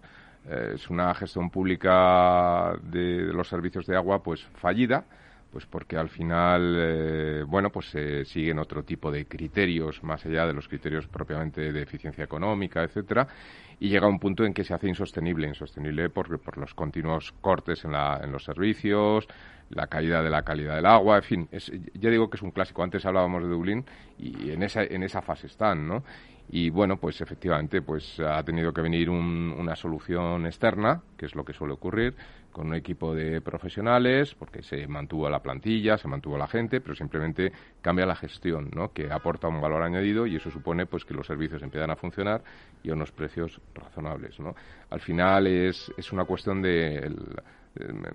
eh, 0.48 0.72
es 0.74 0.88
una 0.90 1.12
gestión 1.14 1.50
pública 1.50 2.72
de, 2.82 3.26
de 3.26 3.32
los 3.32 3.48
servicios 3.48 3.86
de 3.86 3.96
agua 3.96 4.22
pues 4.22 4.42
fallida, 4.54 5.04
pues 5.56 5.64
porque 5.64 5.96
al 5.96 6.10
final, 6.10 6.76
eh, 6.78 7.42
bueno, 7.48 7.70
pues 7.70 7.86
se 7.86 8.26
siguen 8.26 8.58
otro 8.58 8.82
tipo 8.82 9.10
de 9.10 9.24
criterios 9.24 10.02
más 10.04 10.26
allá 10.26 10.46
de 10.46 10.52
los 10.52 10.68
criterios 10.68 11.06
propiamente 11.06 11.72
de 11.72 11.80
eficiencia 11.80 12.22
económica, 12.24 12.82
etcétera, 12.82 13.26
y 13.80 13.88
llega 13.88 14.06
un 14.06 14.18
punto 14.18 14.44
en 14.44 14.52
que 14.52 14.64
se 14.64 14.74
hace 14.74 14.86
insostenible, 14.86 15.48
insostenible 15.48 16.10
por, 16.10 16.38
por 16.40 16.58
los 16.58 16.74
continuos 16.74 17.32
cortes 17.40 17.86
en, 17.86 17.92
la, 17.92 18.20
en 18.22 18.32
los 18.32 18.44
servicios, 18.44 19.26
la 19.70 19.86
caída 19.86 20.22
de 20.22 20.28
la 20.28 20.42
calidad 20.42 20.76
del 20.76 20.84
agua, 20.84 21.16
en 21.16 21.22
fin, 21.22 21.48
es, 21.50 21.72
ya 21.94 22.10
digo 22.10 22.28
que 22.28 22.36
es 22.36 22.42
un 22.42 22.50
clásico. 22.50 22.82
Antes 22.82 23.06
hablábamos 23.06 23.42
de 23.42 23.48
Dublín 23.48 23.86
y 24.18 24.50
en 24.50 24.62
esa, 24.62 24.84
en 24.84 25.04
esa 25.04 25.22
fase 25.22 25.46
están, 25.46 25.88
¿no? 25.88 26.04
Y 26.48 26.70
bueno, 26.70 26.96
pues 26.98 27.20
efectivamente, 27.20 27.82
pues 27.82 28.20
ha 28.20 28.42
tenido 28.44 28.72
que 28.72 28.80
venir 28.80 29.10
una 29.10 29.74
solución 29.74 30.46
externa, 30.46 31.02
que 31.16 31.26
es 31.26 31.34
lo 31.34 31.44
que 31.44 31.52
suele 31.52 31.74
ocurrir, 31.74 32.14
con 32.56 32.68
un 32.68 32.74
equipo 32.74 33.14
de 33.14 33.42
profesionales, 33.42 34.34
porque 34.34 34.62
se 34.62 34.86
mantuvo 34.86 35.28
la 35.28 35.42
plantilla, 35.42 35.98
se 35.98 36.08
mantuvo 36.08 36.38
la 36.38 36.46
gente, 36.46 36.80
pero 36.80 36.94
simplemente 36.94 37.52
cambia 37.82 38.06
la 38.06 38.16
gestión, 38.16 38.70
¿no? 38.74 38.92
que 38.92 39.12
aporta 39.12 39.46
un 39.48 39.60
valor 39.60 39.82
añadido 39.82 40.26
y 40.26 40.36
eso 40.36 40.50
supone 40.50 40.86
pues 40.86 41.04
que 41.04 41.12
los 41.12 41.26
servicios 41.26 41.62
empiezan 41.62 41.90
a 41.90 41.96
funcionar 41.96 42.42
y 42.82 42.88
a 42.88 42.94
unos 42.94 43.12
precios 43.12 43.60
razonables. 43.74 44.40
¿no? 44.40 44.54
Al 44.88 45.00
final 45.00 45.46
es, 45.46 45.92
es 45.98 46.12
una 46.12 46.24
cuestión 46.24 46.62
de 46.62 47.12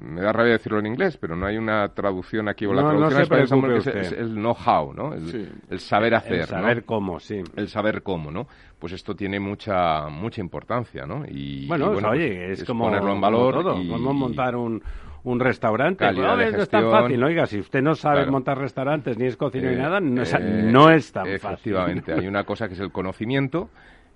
me 0.01 0.21
da 0.21 0.31
rabia 0.31 0.53
decirlo 0.53 0.79
en 0.79 0.87
inglés, 0.87 1.17
pero 1.17 1.35
no 1.35 1.45
hay 1.45 1.57
una 1.57 1.89
traducción 1.89 2.49
aquí 2.49 2.65
o 2.65 2.73
la 2.73 2.81
traducción 2.81 3.71
es, 3.97 4.11
el 4.11 4.33
know-how, 4.35 4.93
¿no? 4.93 5.13
El, 5.13 5.79
saber 5.79 6.15
hacer, 6.15 6.41
el 6.41 6.45
saber 6.47 6.85
cómo, 6.85 7.19
sí. 7.19 7.41
El 7.55 7.67
saber 7.67 8.03
cómo, 8.03 8.31
¿no? 8.31 8.47
Pues 8.79 8.93
esto 8.93 9.15
tiene 9.15 9.39
mucha 9.39 10.07
mucha 10.09 10.41
importancia, 10.41 11.05
¿no? 11.05 11.23
Y 11.27 11.67
bueno, 11.67 11.91
oye, 11.91 12.51
es, 12.51 12.63
como 12.63 12.85
ponerlo 12.85 13.13
en 13.13 13.21
valor 13.21 13.75
y... 13.77 13.87
montar 13.87 14.55
un 14.55 14.81
un 15.23 15.39
restaurante. 15.39 16.03
Calidad 16.03 16.37
de 16.37 16.51
no 16.51 16.61
es 16.63 16.69
tan 16.69 16.81
gestión. 16.81 16.91
fácil. 16.91 17.23
Oiga, 17.23 17.45
si 17.45 17.59
usted 17.59 17.81
no 17.81 17.95
sabe 17.95 18.17
Claro. 18.17 18.31
montar 18.31 18.57
restaurantes, 18.57 19.17
ni 19.17 19.25
es 19.25 19.37
cocinero 19.37 19.71
Eh, 19.71 19.75
ni 19.75 19.81
nada, 19.81 19.99
no, 19.99 20.21
es, 20.21 20.33
eh, 20.33 20.39
no 20.39 20.89
es 20.89 21.11
tan 21.11 21.25
fácil. 21.25 21.35
Efectivamente, 21.35 22.13
hay 22.13 22.27
una 22.27 22.43
cosa 22.43 22.67
que 22.67 22.73
es 22.73 22.79
el 22.79 22.91
conocimiento. 22.91 23.69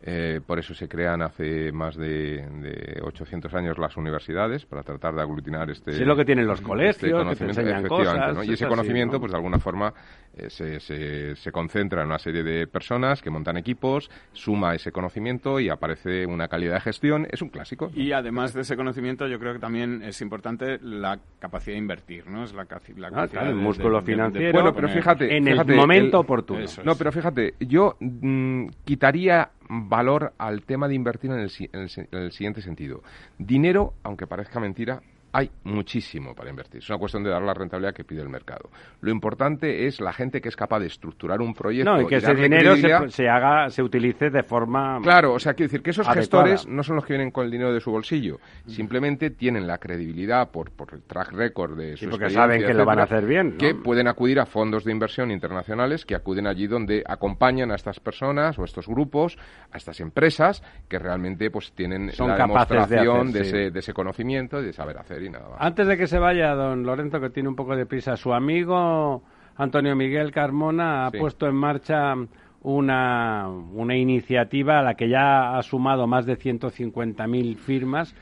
Eh, 0.08 0.40
por 0.46 0.60
eso 0.60 0.74
se 0.76 0.88
crean 0.88 1.22
hace 1.24 1.72
más 1.72 1.96
de, 1.96 2.46
de 2.62 3.02
800 3.04 3.54
años 3.56 3.78
las 3.80 3.98
universidades, 3.98 4.66
para 4.66 4.84
tratar 4.84 5.16
de 5.16 5.22
aglutinar 5.22 5.70
este. 5.72 5.94
Sí, 5.94 6.02
es 6.02 6.08
lo 6.08 6.16
que 6.16 6.26
tienen 6.26 6.46
los 6.46 6.60
este 6.60 6.68
colegios, 6.68 6.98
que 6.98 7.08
te 7.08 7.12
conocimiento, 7.12 7.62
enseñan 7.62 7.80
efectivamente, 7.86 8.20
cosas, 8.22 8.36
¿no? 8.36 8.44
Y 8.44 8.48
es 8.48 8.54
ese 8.54 8.66
así, 8.66 8.70
conocimiento, 8.70 9.14
¿no? 9.14 9.20
pues 9.20 9.32
de 9.32 9.38
alguna 9.38 9.60
forma, 9.60 9.94
eh, 10.38 10.50
se, 10.50 10.80
se, 10.80 11.36
se 11.36 11.52
concentra 11.52 12.02
en 12.02 12.08
una 12.08 12.20
serie 12.20 12.44
de 12.44 12.68
personas 12.68 13.22
que 13.22 13.30
montan 13.30 13.58
equipos, 13.58 14.10
suma 14.34 14.76
ese 14.76 14.92
conocimiento 14.92 15.60
y 15.60 15.70
aparece 15.70 16.26
una 16.26 16.48
calidad 16.48 16.76
de 16.76 16.82
gestión. 16.82 17.28
Es 17.32 17.42
un 17.42 17.50
clásico. 17.50 17.90
Y 17.96 18.12
además 18.12 18.54
de 18.54 18.62
ese 18.62 18.76
conocimiento, 18.76 19.28
yo 19.28 19.40
creo 19.40 19.54
que 19.54 19.60
también 19.60 20.04
es 20.04 20.22
importante 20.22 20.78
la 20.84 21.18
capacidad 21.40 21.74
de 21.74 21.80
invertir, 21.80 22.28
¿no? 22.28 22.44
Es 22.44 22.54
la, 22.54 22.66
la 22.98 23.08
Ah, 23.14 23.28
claro, 23.28 23.50
el 23.50 23.56
de- 23.56 23.62
músculo 23.62 24.02
de- 24.02 24.06
de- 24.06 24.06
de 24.06 24.12
financiero. 24.14 24.54
Bueno, 24.54 24.74
pero 24.76 24.90
fíjate, 24.90 25.36
en 25.36 25.48
el 25.48 25.66
momento 25.76 26.18
el- 26.18 26.24
oportuno. 26.24 26.60
Eso 26.60 26.84
No, 26.84 26.96
pero 26.96 27.12
fíjate, 27.12 27.56
yo 27.60 27.96
mm, 28.00 28.68
quitaría 28.84 29.50
valor 29.70 30.34
al 30.38 30.64
tema 30.64 30.88
de 30.88 30.96
invertir 30.96 31.32
en 31.32 31.40
el, 31.40 31.52
en 31.72 32.20
el 32.20 32.32
siguiente 32.32 32.62
sentido. 32.62 33.02
Dinero, 33.38 33.94
aunque 34.04 34.28
parezca 34.28 34.60
mentira, 34.60 35.02
hay 35.36 35.52
muchísimo 35.66 36.34
para 36.34 36.50
invertir. 36.50 36.78
Es 36.78 36.90
una 36.90 36.98
cuestión 36.98 37.22
de 37.22 37.30
dar 37.30 37.42
la 37.42 37.54
rentabilidad 37.54 37.94
que 37.94 38.06
pide 38.06 38.22
el 38.22 38.30
mercado. 38.30 38.70
Lo 39.02 39.12
importante 39.12 39.86
es 39.86 40.00
la 40.00 40.14
gente 40.14 40.40
que 40.40 40.48
es 40.48 40.56
capaz 40.56 40.80
de 40.80 40.86
estructurar 40.86 41.42
un 41.42 41.54
proyecto 41.54 41.92
No, 41.92 42.02
y 42.02 42.08
que 42.08 42.16
ese 42.16 42.34
dinero 42.34 42.78
se, 42.78 43.10
se 43.10 43.28
haga, 43.28 43.70
se 43.70 43.84
utilice 43.84 44.30
de 44.30 44.44
forma... 44.44 45.02
Claro, 45.04 45.34
o 45.34 45.40
sea, 45.40 45.54
quiero 45.54 45.68
decir 45.68 45.82
que 45.82 45.90
esos 45.90 46.08
Adecuada. 46.08 46.48
gestores 46.48 46.68
no 46.74 46.84
son 46.84 46.96
los 46.96 47.06
que 47.06 47.16
vienen 47.16 47.32
con 47.32 47.44
el 47.44 47.52
dinero 47.52 47.74
de 47.74 47.82
su 47.82 47.92
bolsillo, 47.92 48.40
simplemente 48.66 49.30
tienen 49.30 49.68
la 49.68 49.78
credibilidad 49.78 50.50
por, 50.52 50.72
por 50.72 50.94
el 50.94 51.02
track 51.02 51.34
record 51.34 51.78
de 51.78 51.98
su 51.98 52.06
Sí, 52.06 52.08
porque 52.08 52.30
saben 52.30 52.66
que 52.66 52.74
lo 52.74 52.86
van 52.86 53.00
a 53.00 53.04
hacer 53.04 53.26
bien, 53.26 53.52
¿no? 53.52 53.58
que 53.58 53.76
pueden 53.76 54.08
acudir 54.08 54.40
a 54.40 54.46
fondos 54.46 54.86
de 54.86 54.94
inversión 54.94 55.32
internacionales 55.32 56.06
que 56.06 56.16
acuden 56.16 56.48
allí 56.48 56.68
donde 56.68 57.04
acompañan 57.06 57.72
a 57.72 57.76
estas 57.76 58.00
personas 58.00 58.58
o 58.58 58.62
a 58.62 58.66
estos 58.66 58.88
grupos, 58.88 59.38
a 59.70 59.76
estas 59.76 60.00
empresas 60.00 60.64
que 60.88 60.98
realmente 60.98 61.52
pues 61.52 61.74
tienen 61.74 62.10
Son 62.14 62.30
la 62.30 62.38
capaces 62.38 62.70
de 62.90 62.96
demostración 62.96 63.28
hacer, 63.28 63.34
de, 63.34 63.44
sí. 63.44 63.50
ese, 63.50 63.72
de 63.72 63.80
ese 63.80 63.94
conocimiento 63.94 64.62
y 64.62 64.68
de 64.68 64.72
saber 64.72 64.98
hacer 64.98 65.25
Antes 65.60 65.88
de 65.88 65.98
que 65.98 66.08
se 66.08 66.20
vaya, 66.20 66.54
don 66.56 66.84
Lorenzo, 66.84 67.20
que 67.20 67.30
tiene 67.30 67.50
un 67.50 67.56
poco 67.56 67.76
de 67.76 67.86
prisa, 67.86 68.18
su 68.18 68.34
amigo 68.34 69.24
Antonio 69.58 69.96
Miguel 69.96 70.32
Carmona 70.32 71.08
ha 71.08 71.12
Sí. 71.12 71.18
puesto 71.20 71.48
en 71.48 71.56
marcha 71.56 72.14
una, 72.62 73.48
una 73.48 73.96
iniciativa 73.96 74.80
a 74.80 74.82
la 74.84 74.96
que 74.96 75.08
ya 75.08 75.58
ha 75.58 75.64
sumado 75.64 76.08
más 76.08 76.26
de 76.26 76.36
150.000 76.38 77.56
firmas 77.58 78.16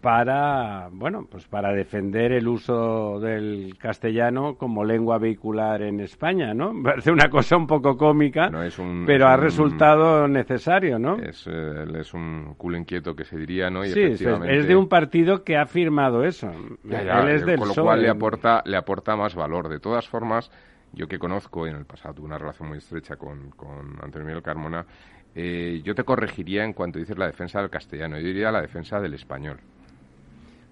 para, 0.00 0.88
bueno, 0.92 1.26
pues 1.30 1.46
para 1.48 1.72
defender 1.72 2.32
el 2.32 2.46
uso 2.46 3.18
del 3.20 3.76
castellano 3.78 4.54
como 4.56 4.84
lengua 4.84 5.18
vehicular 5.18 5.82
en 5.82 6.00
España, 6.00 6.54
¿no? 6.54 6.72
Parece 6.82 7.10
una 7.10 7.28
cosa 7.28 7.56
un 7.56 7.66
poco 7.66 7.96
cómica, 7.96 8.48
No, 8.48 8.62
es 8.62 8.78
un- 8.78 9.04
pero 9.06 9.26
es 9.26 9.30
ha 9.30 9.34
un- 9.34 9.40
resultado 9.42 10.28
necesario, 10.28 10.98
¿no? 10.98 11.16
Es, 11.18 11.46
eh, 11.50 11.84
es 11.98 12.14
un 12.14 12.54
culo 12.56 12.76
inquieto 12.78 13.16
que 13.16 13.24
se 13.24 13.36
diría, 13.36 13.70
¿no? 13.70 13.84
Y 13.84 13.88
sí, 13.88 14.00
es, 14.00 14.06
efectivamente- 14.12 14.56
es 14.56 14.68
de 14.68 14.76
un 14.76 14.88
partido 14.88 15.42
que 15.42 15.56
ha 15.56 15.66
firmado 15.66 16.24
eso. 16.24 16.50
Ya, 16.84 17.02
ya, 17.02 17.20
Él 17.22 17.28
es 17.30 17.44
del 17.46 17.58
con 17.58 17.68
lo 17.68 17.74
cual 17.74 18.02
le 18.02 18.08
aporta, 18.08 18.62
le 18.64 18.76
aporta 18.76 19.16
más 19.16 19.34
valor. 19.34 19.68
De 19.68 19.80
todas 19.80 20.06
formas, 20.08 20.50
yo 20.92 21.08
que 21.08 21.18
conozco, 21.18 21.66
y 21.66 21.70
en 21.70 21.76
el 21.76 21.84
pasado 21.86 22.14
tuve 22.14 22.26
una 22.26 22.38
relación 22.38 22.68
muy 22.68 22.78
estrecha 22.78 23.16
con, 23.16 23.50
con 23.50 23.96
Antonio 24.02 24.26
Miguel 24.26 24.42
Carmona, 24.42 24.86
eh, 25.34 25.82
yo 25.84 25.94
te 25.94 26.04
corregiría 26.04 26.64
en 26.64 26.72
cuanto 26.72 26.98
dices 26.98 27.18
la 27.18 27.26
defensa 27.26 27.60
del 27.60 27.68
castellano, 27.70 28.16
yo 28.18 28.26
diría 28.26 28.50
la 28.52 28.62
defensa 28.62 29.00
del 29.00 29.14
español. 29.14 29.58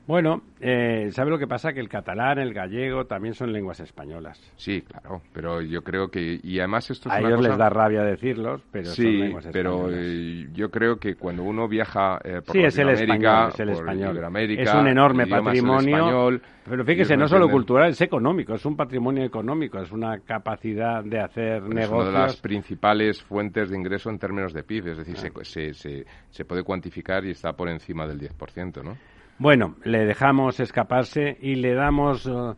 Bueno, 0.06 0.42
eh, 0.60 1.08
¿sabe 1.10 1.30
lo 1.30 1.38
que 1.38 1.48
pasa? 1.48 1.72
Que 1.72 1.80
el 1.80 1.88
catalán, 1.88 2.38
el 2.38 2.54
gallego 2.54 3.06
también 3.06 3.34
son 3.34 3.52
lenguas 3.52 3.80
españolas. 3.80 4.40
Sí, 4.54 4.82
claro, 4.82 5.20
pero 5.32 5.60
yo 5.60 5.82
creo 5.82 6.08
que, 6.08 6.38
y 6.40 6.60
además 6.60 6.88
esto 6.90 7.08
es 7.08 7.14
A 7.16 7.18
una 7.18 7.26
ellos 7.28 7.38
cosa... 7.38 7.48
les 7.48 7.58
da 7.58 7.68
rabia 7.70 8.02
decirlos, 8.04 8.62
pero 8.70 8.84
son 8.86 8.94
Sí, 8.94 9.34
pero 9.52 9.88
eh, 9.90 10.46
yo 10.52 10.70
creo 10.70 10.98
que 10.98 11.16
cuando 11.16 11.42
uno 11.42 11.66
viaja 11.66 12.20
eh, 12.22 12.40
por 12.40 12.54
Sí, 12.54 12.62
es 12.62 12.78
el 12.78 12.90
español, 12.90 13.48
es 13.48 13.58
el 13.60 13.66
por 13.72 13.76
español. 13.78 14.18
Es 14.50 14.74
un 14.74 14.86
enorme 14.86 15.26
patrimonio. 15.26 15.96
español, 15.96 16.42
pero 16.68 16.84
fíjese, 16.84 17.16
no 17.16 17.26
solo 17.26 17.48
cultural, 17.48 17.90
es 17.90 18.00
económico, 18.00 18.54
es 18.54 18.64
un 18.64 18.76
patrimonio 18.76 19.24
económico, 19.24 19.80
es 19.80 19.90
una 19.90 20.20
capacidad 20.20 21.02
de 21.02 21.18
hacer 21.18 21.56
Es 21.56 21.62
una 21.64 21.80
negocios. 21.80 22.06
de 22.14 22.20
las 22.20 22.36
principales 22.36 23.20
fuentes 23.24 23.70
de 23.70 23.76
ingreso 23.76 24.08
en 24.10 24.20
términos 24.20 24.52
de 24.52 24.62
PIB, 24.62 24.86
es 24.88 24.98
decir, 24.98 25.16
se, 25.16 25.32
se, 25.44 25.74
se, 25.74 26.06
se 26.30 26.44
puede 26.44 26.62
cuantificar 26.62 27.24
y 27.24 27.30
está 27.30 27.54
por 27.54 27.68
encima 27.68 28.06
del 28.06 28.20
10%, 28.20 28.84
¿no? 28.84 28.96
Bueno, 29.38 29.76
le 29.84 30.06
dejamos 30.06 30.60
escaparse 30.60 31.36
y 31.40 31.56
le 31.56 31.74
damos 31.74 32.26
eh, 32.26 32.54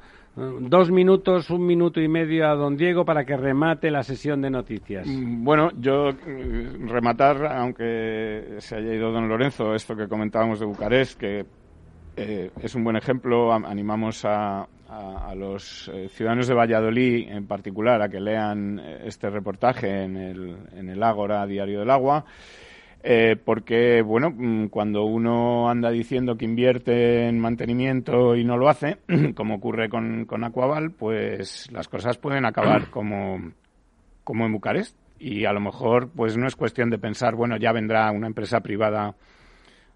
dos 0.60 0.90
minutos, 0.90 1.50
un 1.50 1.66
minuto 1.66 2.00
y 2.00 2.08
medio 2.08 2.46
a 2.48 2.54
don 2.54 2.76
Diego 2.76 3.04
para 3.04 3.24
que 3.24 3.36
remate 3.36 3.90
la 3.90 4.02
sesión 4.04 4.40
de 4.40 4.50
noticias. 4.50 5.06
Mm, 5.06 5.44
Bueno, 5.44 5.70
yo 5.80 6.10
eh, 6.10 6.70
rematar, 6.86 7.44
aunque 7.46 8.56
se 8.58 8.76
haya 8.76 8.94
ido 8.94 9.10
don 9.10 9.28
Lorenzo, 9.28 9.74
esto 9.74 9.96
que 9.96 10.06
comentábamos 10.08 10.60
de 10.60 10.66
Bucarest, 10.66 11.18
que 11.18 11.46
eh, 12.16 12.50
es 12.62 12.74
un 12.74 12.84
buen 12.84 12.96
ejemplo, 12.96 13.52
am- 13.52 13.64
animamos 13.64 14.24
a, 14.24 14.66
a- 14.88 15.34
los 15.34 15.90
eh, 15.92 16.08
ciudadanos 16.08 16.46
de 16.48 16.54
Valladolid 16.54 17.28
en 17.28 17.46
particular 17.46 18.00
a 18.02 18.08
que 18.08 18.20
lean 18.20 18.80
este 19.04 19.30
reportaje 19.30 20.04
en 20.04 20.16
el, 20.16 20.56
en 20.72 20.88
el 20.88 21.02
Ágora 21.02 21.44
Diario 21.46 21.80
del 21.80 21.90
Agua. 21.90 22.24
Eh, 23.02 23.36
porque, 23.42 24.02
bueno, 24.02 24.30
mm, 24.30 24.68
cuando 24.68 25.04
uno 25.04 25.70
anda 25.70 25.90
diciendo 25.90 26.36
que 26.36 26.44
invierte 26.44 27.28
en 27.28 27.38
mantenimiento 27.38 28.34
y 28.34 28.44
no 28.44 28.56
lo 28.56 28.68
hace, 28.68 28.98
como 29.34 29.56
ocurre 29.56 29.88
con, 29.88 30.24
con 30.24 30.44
Aquaval, 30.44 30.90
pues 30.90 31.70
las 31.72 31.88
cosas 31.88 32.18
pueden 32.18 32.44
acabar 32.44 32.88
como, 32.90 33.52
como 34.24 34.46
en 34.46 34.52
Bucarest. 34.52 34.96
Y 35.20 35.46
a 35.46 35.52
lo 35.52 35.60
mejor, 35.60 36.10
pues 36.10 36.36
no 36.36 36.46
es 36.46 36.54
cuestión 36.54 36.90
de 36.90 36.98
pensar, 36.98 37.34
bueno, 37.34 37.56
ya 37.56 37.72
vendrá 37.72 38.10
una 38.12 38.28
empresa 38.28 38.60
privada 38.60 39.16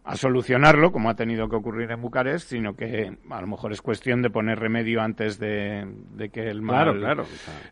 a 0.04 0.16
solucionarlo, 0.16 0.90
como 0.90 1.10
ha 1.10 1.14
tenido 1.14 1.48
que 1.48 1.54
ocurrir 1.56 1.90
en 1.92 2.00
Bucarest, 2.02 2.48
sino 2.48 2.74
que 2.74 3.12
a 3.30 3.40
lo 3.40 3.46
mejor 3.46 3.70
es 3.72 3.80
cuestión 3.80 4.20
de 4.20 4.30
poner 4.30 4.58
remedio 4.58 5.00
antes 5.00 5.38
de, 5.38 5.86
de 6.16 6.28
que 6.30 6.48
el 6.48 6.60
mal... 6.60 6.96
Claro, 6.96 6.98
claro. 6.98 7.22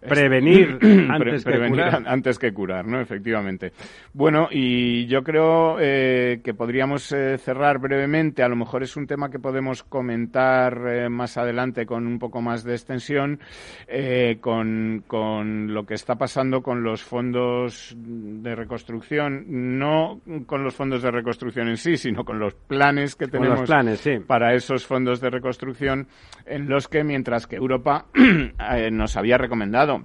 es- 0.00 0.08
prevenir 0.08 0.78
Pre- 0.78 1.06
antes 1.10 1.44
que 1.44 1.50
prevenir 1.50 1.70
curar. 1.72 1.94
an- 1.96 2.06
antes 2.06 2.38
que 2.38 2.52
curar, 2.52 2.86
¿no? 2.86 3.00
Efectivamente. 3.00 3.72
Bueno, 4.12 4.48
y 4.50 5.06
yo 5.06 5.24
creo 5.24 5.78
eh, 5.80 6.40
que 6.44 6.54
podríamos 6.54 7.10
eh, 7.10 7.36
cerrar 7.38 7.78
brevemente. 7.80 8.44
A 8.44 8.48
lo 8.48 8.54
mejor 8.54 8.84
es 8.84 8.96
un 8.96 9.08
tema 9.08 9.28
que 9.30 9.40
podemos 9.40 9.82
comentar 9.82 10.80
eh, 10.86 11.08
más 11.08 11.36
adelante 11.36 11.84
con 11.84 12.06
un 12.06 12.18
poco 12.20 12.40
más 12.40 12.62
de 12.62 12.74
extensión, 12.74 13.40
eh, 13.88 14.38
con, 14.40 15.02
con 15.08 15.74
lo 15.74 15.84
que 15.84 15.94
está 15.94 16.14
pasando 16.14 16.62
con 16.62 16.84
los 16.84 17.02
fondos 17.02 17.92
de 17.98 18.54
reconstrucción, 18.54 19.44
no 19.78 20.20
con 20.46 20.62
los 20.62 20.76
fondos 20.76 21.02
de 21.02 21.10
reconstrucción 21.10 21.68
en 21.68 21.76
sí, 21.76 21.96
sino 21.96 22.19
con 22.24 22.38
los 22.38 22.54
planes 22.54 23.16
que 23.16 23.26
tenemos 23.26 23.62
planes, 23.62 24.00
sí. 24.00 24.18
para 24.18 24.54
esos 24.54 24.86
fondos 24.86 25.20
de 25.20 25.30
reconstrucción 25.30 26.08
en 26.46 26.68
los 26.68 26.88
que 26.88 27.04
mientras 27.04 27.46
que 27.46 27.56
Europa 27.56 28.06
eh, 28.14 28.90
nos 28.90 29.16
había 29.16 29.38
recomendado 29.38 30.04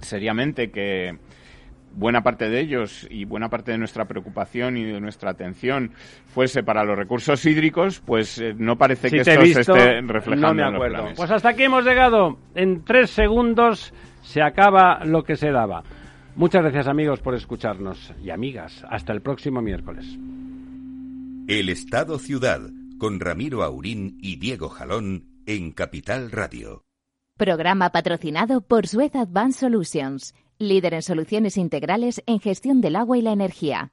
seriamente 0.00 0.70
que 0.70 1.16
buena 1.92 2.22
parte 2.22 2.48
de 2.48 2.60
ellos 2.60 3.06
y 3.10 3.24
buena 3.24 3.48
parte 3.48 3.72
de 3.72 3.78
nuestra 3.78 4.04
preocupación 4.04 4.76
y 4.76 4.84
de 4.84 5.00
nuestra 5.00 5.30
atención 5.30 5.92
fuese 6.26 6.62
para 6.62 6.84
los 6.84 6.96
recursos 6.96 7.44
hídricos, 7.44 8.00
pues 8.04 8.38
eh, 8.38 8.54
no 8.56 8.76
parece 8.76 9.08
Si 9.08 9.16
que 9.16 9.22
esto 9.22 9.42
visto, 9.42 9.62
se 9.74 9.78
esté 9.78 10.00
reflejando 10.02 10.48
no 10.48 10.54
me 10.54 10.62
en 10.62 10.72
los 10.74 10.88
planes. 10.88 11.16
Pues 11.16 11.30
hasta 11.30 11.50
aquí 11.50 11.64
hemos 11.64 11.84
llegado. 11.84 12.38
En 12.54 12.84
tres 12.84 13.10
segundos 13.10 13.92
se 14.22 14.42
acaba 14.42 15.04
lo 15.04 15.22
que 15.22 15.36
se 15.36 15.50
daba. 15.50 15.82
Muchas 16.36 16.62
gracias 16.62 16.86
amigos 16.86 17.20
por 17.20 17.34
escucharnos 17.34 18.14
y 18.22 18.30
amigas. 18.30 18.84
Hasta 18.88 19.12
el 19.12 19.20
próximo 19.20 19.60
miércoles. 19.60 20.16
El 21.48 21.70
Estado 21.70 22.18
Ciudad, 22.18 22.60
con 22.98 23.20
Ramiro 23.20 23.62
Aurín 23.62 24.18
y 24.20 24.36
Diego 24.36 24.68
Jalón 24.68 25.30
en 25.46 25.72
Capital 25.72 26.30
Radio. 26.30 26.84
Programa 27.38 27.88
patrocinado 27.88 28.60
por 28.60 28.86
Suez 28.86 29.16
Advanced 29.16 29.60
Solutions, 29.60 30.34
líder 30.58 30.92
en 30.92 31.00
soluciones 31.00 31.56
integrales 31.56 32.22
en 32.26 32.40
gestión 32.40 32.82
del 32.82 32.96
agua 32.96 33.16
y 33.16 33.22
la 33.22 33.32
energía. 33.32 33.92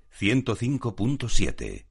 105.7. 0.21 1.90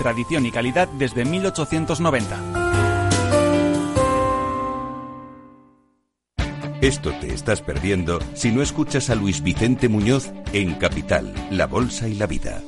tradición 0.00 0.46
y 0.46 0.50
calidad 0.50 0.88
desde 0.88 1.26
1890. 1.26 2.70
Esto 6.80 7.12
te 7.20 7.34
estás 7.34 7.60
perdiendo 7.60 8.18
si 8.32 8.50
no 8.50 8.62
escuchas 8.62 9.10
a 9.10 9.14
Luis 9.14 9.42
Vicente 9.42 9.90
Muñoz 9.90 10.32
en 10.54 10.74
Capital, 10.76 11.34
La 11.50 11.66
Bolsa 11.66 12.08
y 12.08 12.14
la 12.14 12.26
Vida. 12.26 12.62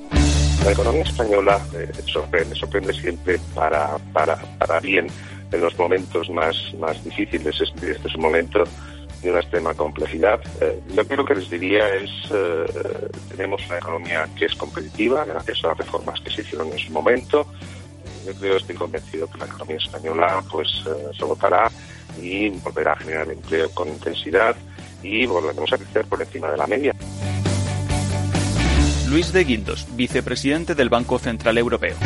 La 0.62 0.72
economía 0.72 1.04
española 1.04 1.58
eh, 1.74 1.90
sorprende, 2.04 2.54
sorprende 2.54 2.92
siempre 2.92 3.40
para, 3.54 3.96
para, 4.12 4.36
para 4.58 4.80
bien 4.80 5.06
en 5.50 5.60
los 5.60 5.76
momentos 5.78 6.28
más, 6.28 6.54
más 6.78 7.02
difíciles. 7.02 7.58
Este, 7.58 7.92
este 7.92 8.08
es 8.08 8.14
un 8.14 8.20
momento 8.20 8.64
de 9.22 9.30
una 9.30 9.40
extrema 9.40 9.74
complejidad. 9.74 10.40
Eh, 10.60 10.80
lo 10.94 11.04
primero 11.04 11.24
que 11.24 11.36
les 11.36 11.48
diría 11.48 11.88
es, 11.94 12.10
eh, 12.32 12.64
tenemos 13.30 13.64
una 13.66 13.78
economía 13.78 14.28
que 14.36 14.46
es 14.46 14.54
competitiva 14.56 15.24
gracias 15.24 15.64
a 15.64 15.68
las 15.68 15.78
reformas 15.78 16.20
que 16.20 16.30
se 16.30 16.42
hicieron 16.42 16.72
en 16.72 16.78
su 16.78 16.92
momento. 16.92 17.46
Yo 18.26 18.34
creo, 18.34 18.56
estoy 18.56 18.74
convencido 18.74 19.28
que 19.30 19.38
la 19.38 19.46
economía 19.46 19.76
española 19.76 20.44
pues 20.50 20.68
eh, 20.86 21.10
se 21.16 21.24
votará 21.24 21.70
y 22.20 22.50
volverá 22.50 22.92
a 22.92 22.96
generar 22.96 23.30
empleo 23.30 23.70
con 23.70 23.88
intensidad 23.88 24.56
y 25.02 25.26
volveremos 25.26 25.72
a 25.72 25.78
crecer 25.78 26.04
por 26.06 26.20
encima 26.20 26.50
de 26.50 26.56
la 26.56 26.66
media. 26.66 26.94
Luis 29.08 29.32
de 29.32 29.44
Guindos, 29.44 29.86
vicepresidente 29.94 30.74
del 30.74 30.88
Banco 30.88 31.18
Central 31.18 31.58
Europeo. 31.58 31.96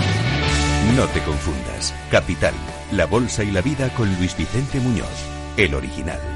No 0.97 1.07
te 1.09 1.21
confundas. 1.21 1.95
Capital, 2.11 2.55
la 2.93 3.07
bolsa 3.07 3.45
y 3.45 3.51
la 3.51 3.61
vida 3.61 3.91
con 3.95 4.15
Luis 4.17 4.37
Vicente 4.37 4.81
Muñoz, 4.81 5.07
el 5.57 5.75
original. 5.75 6.36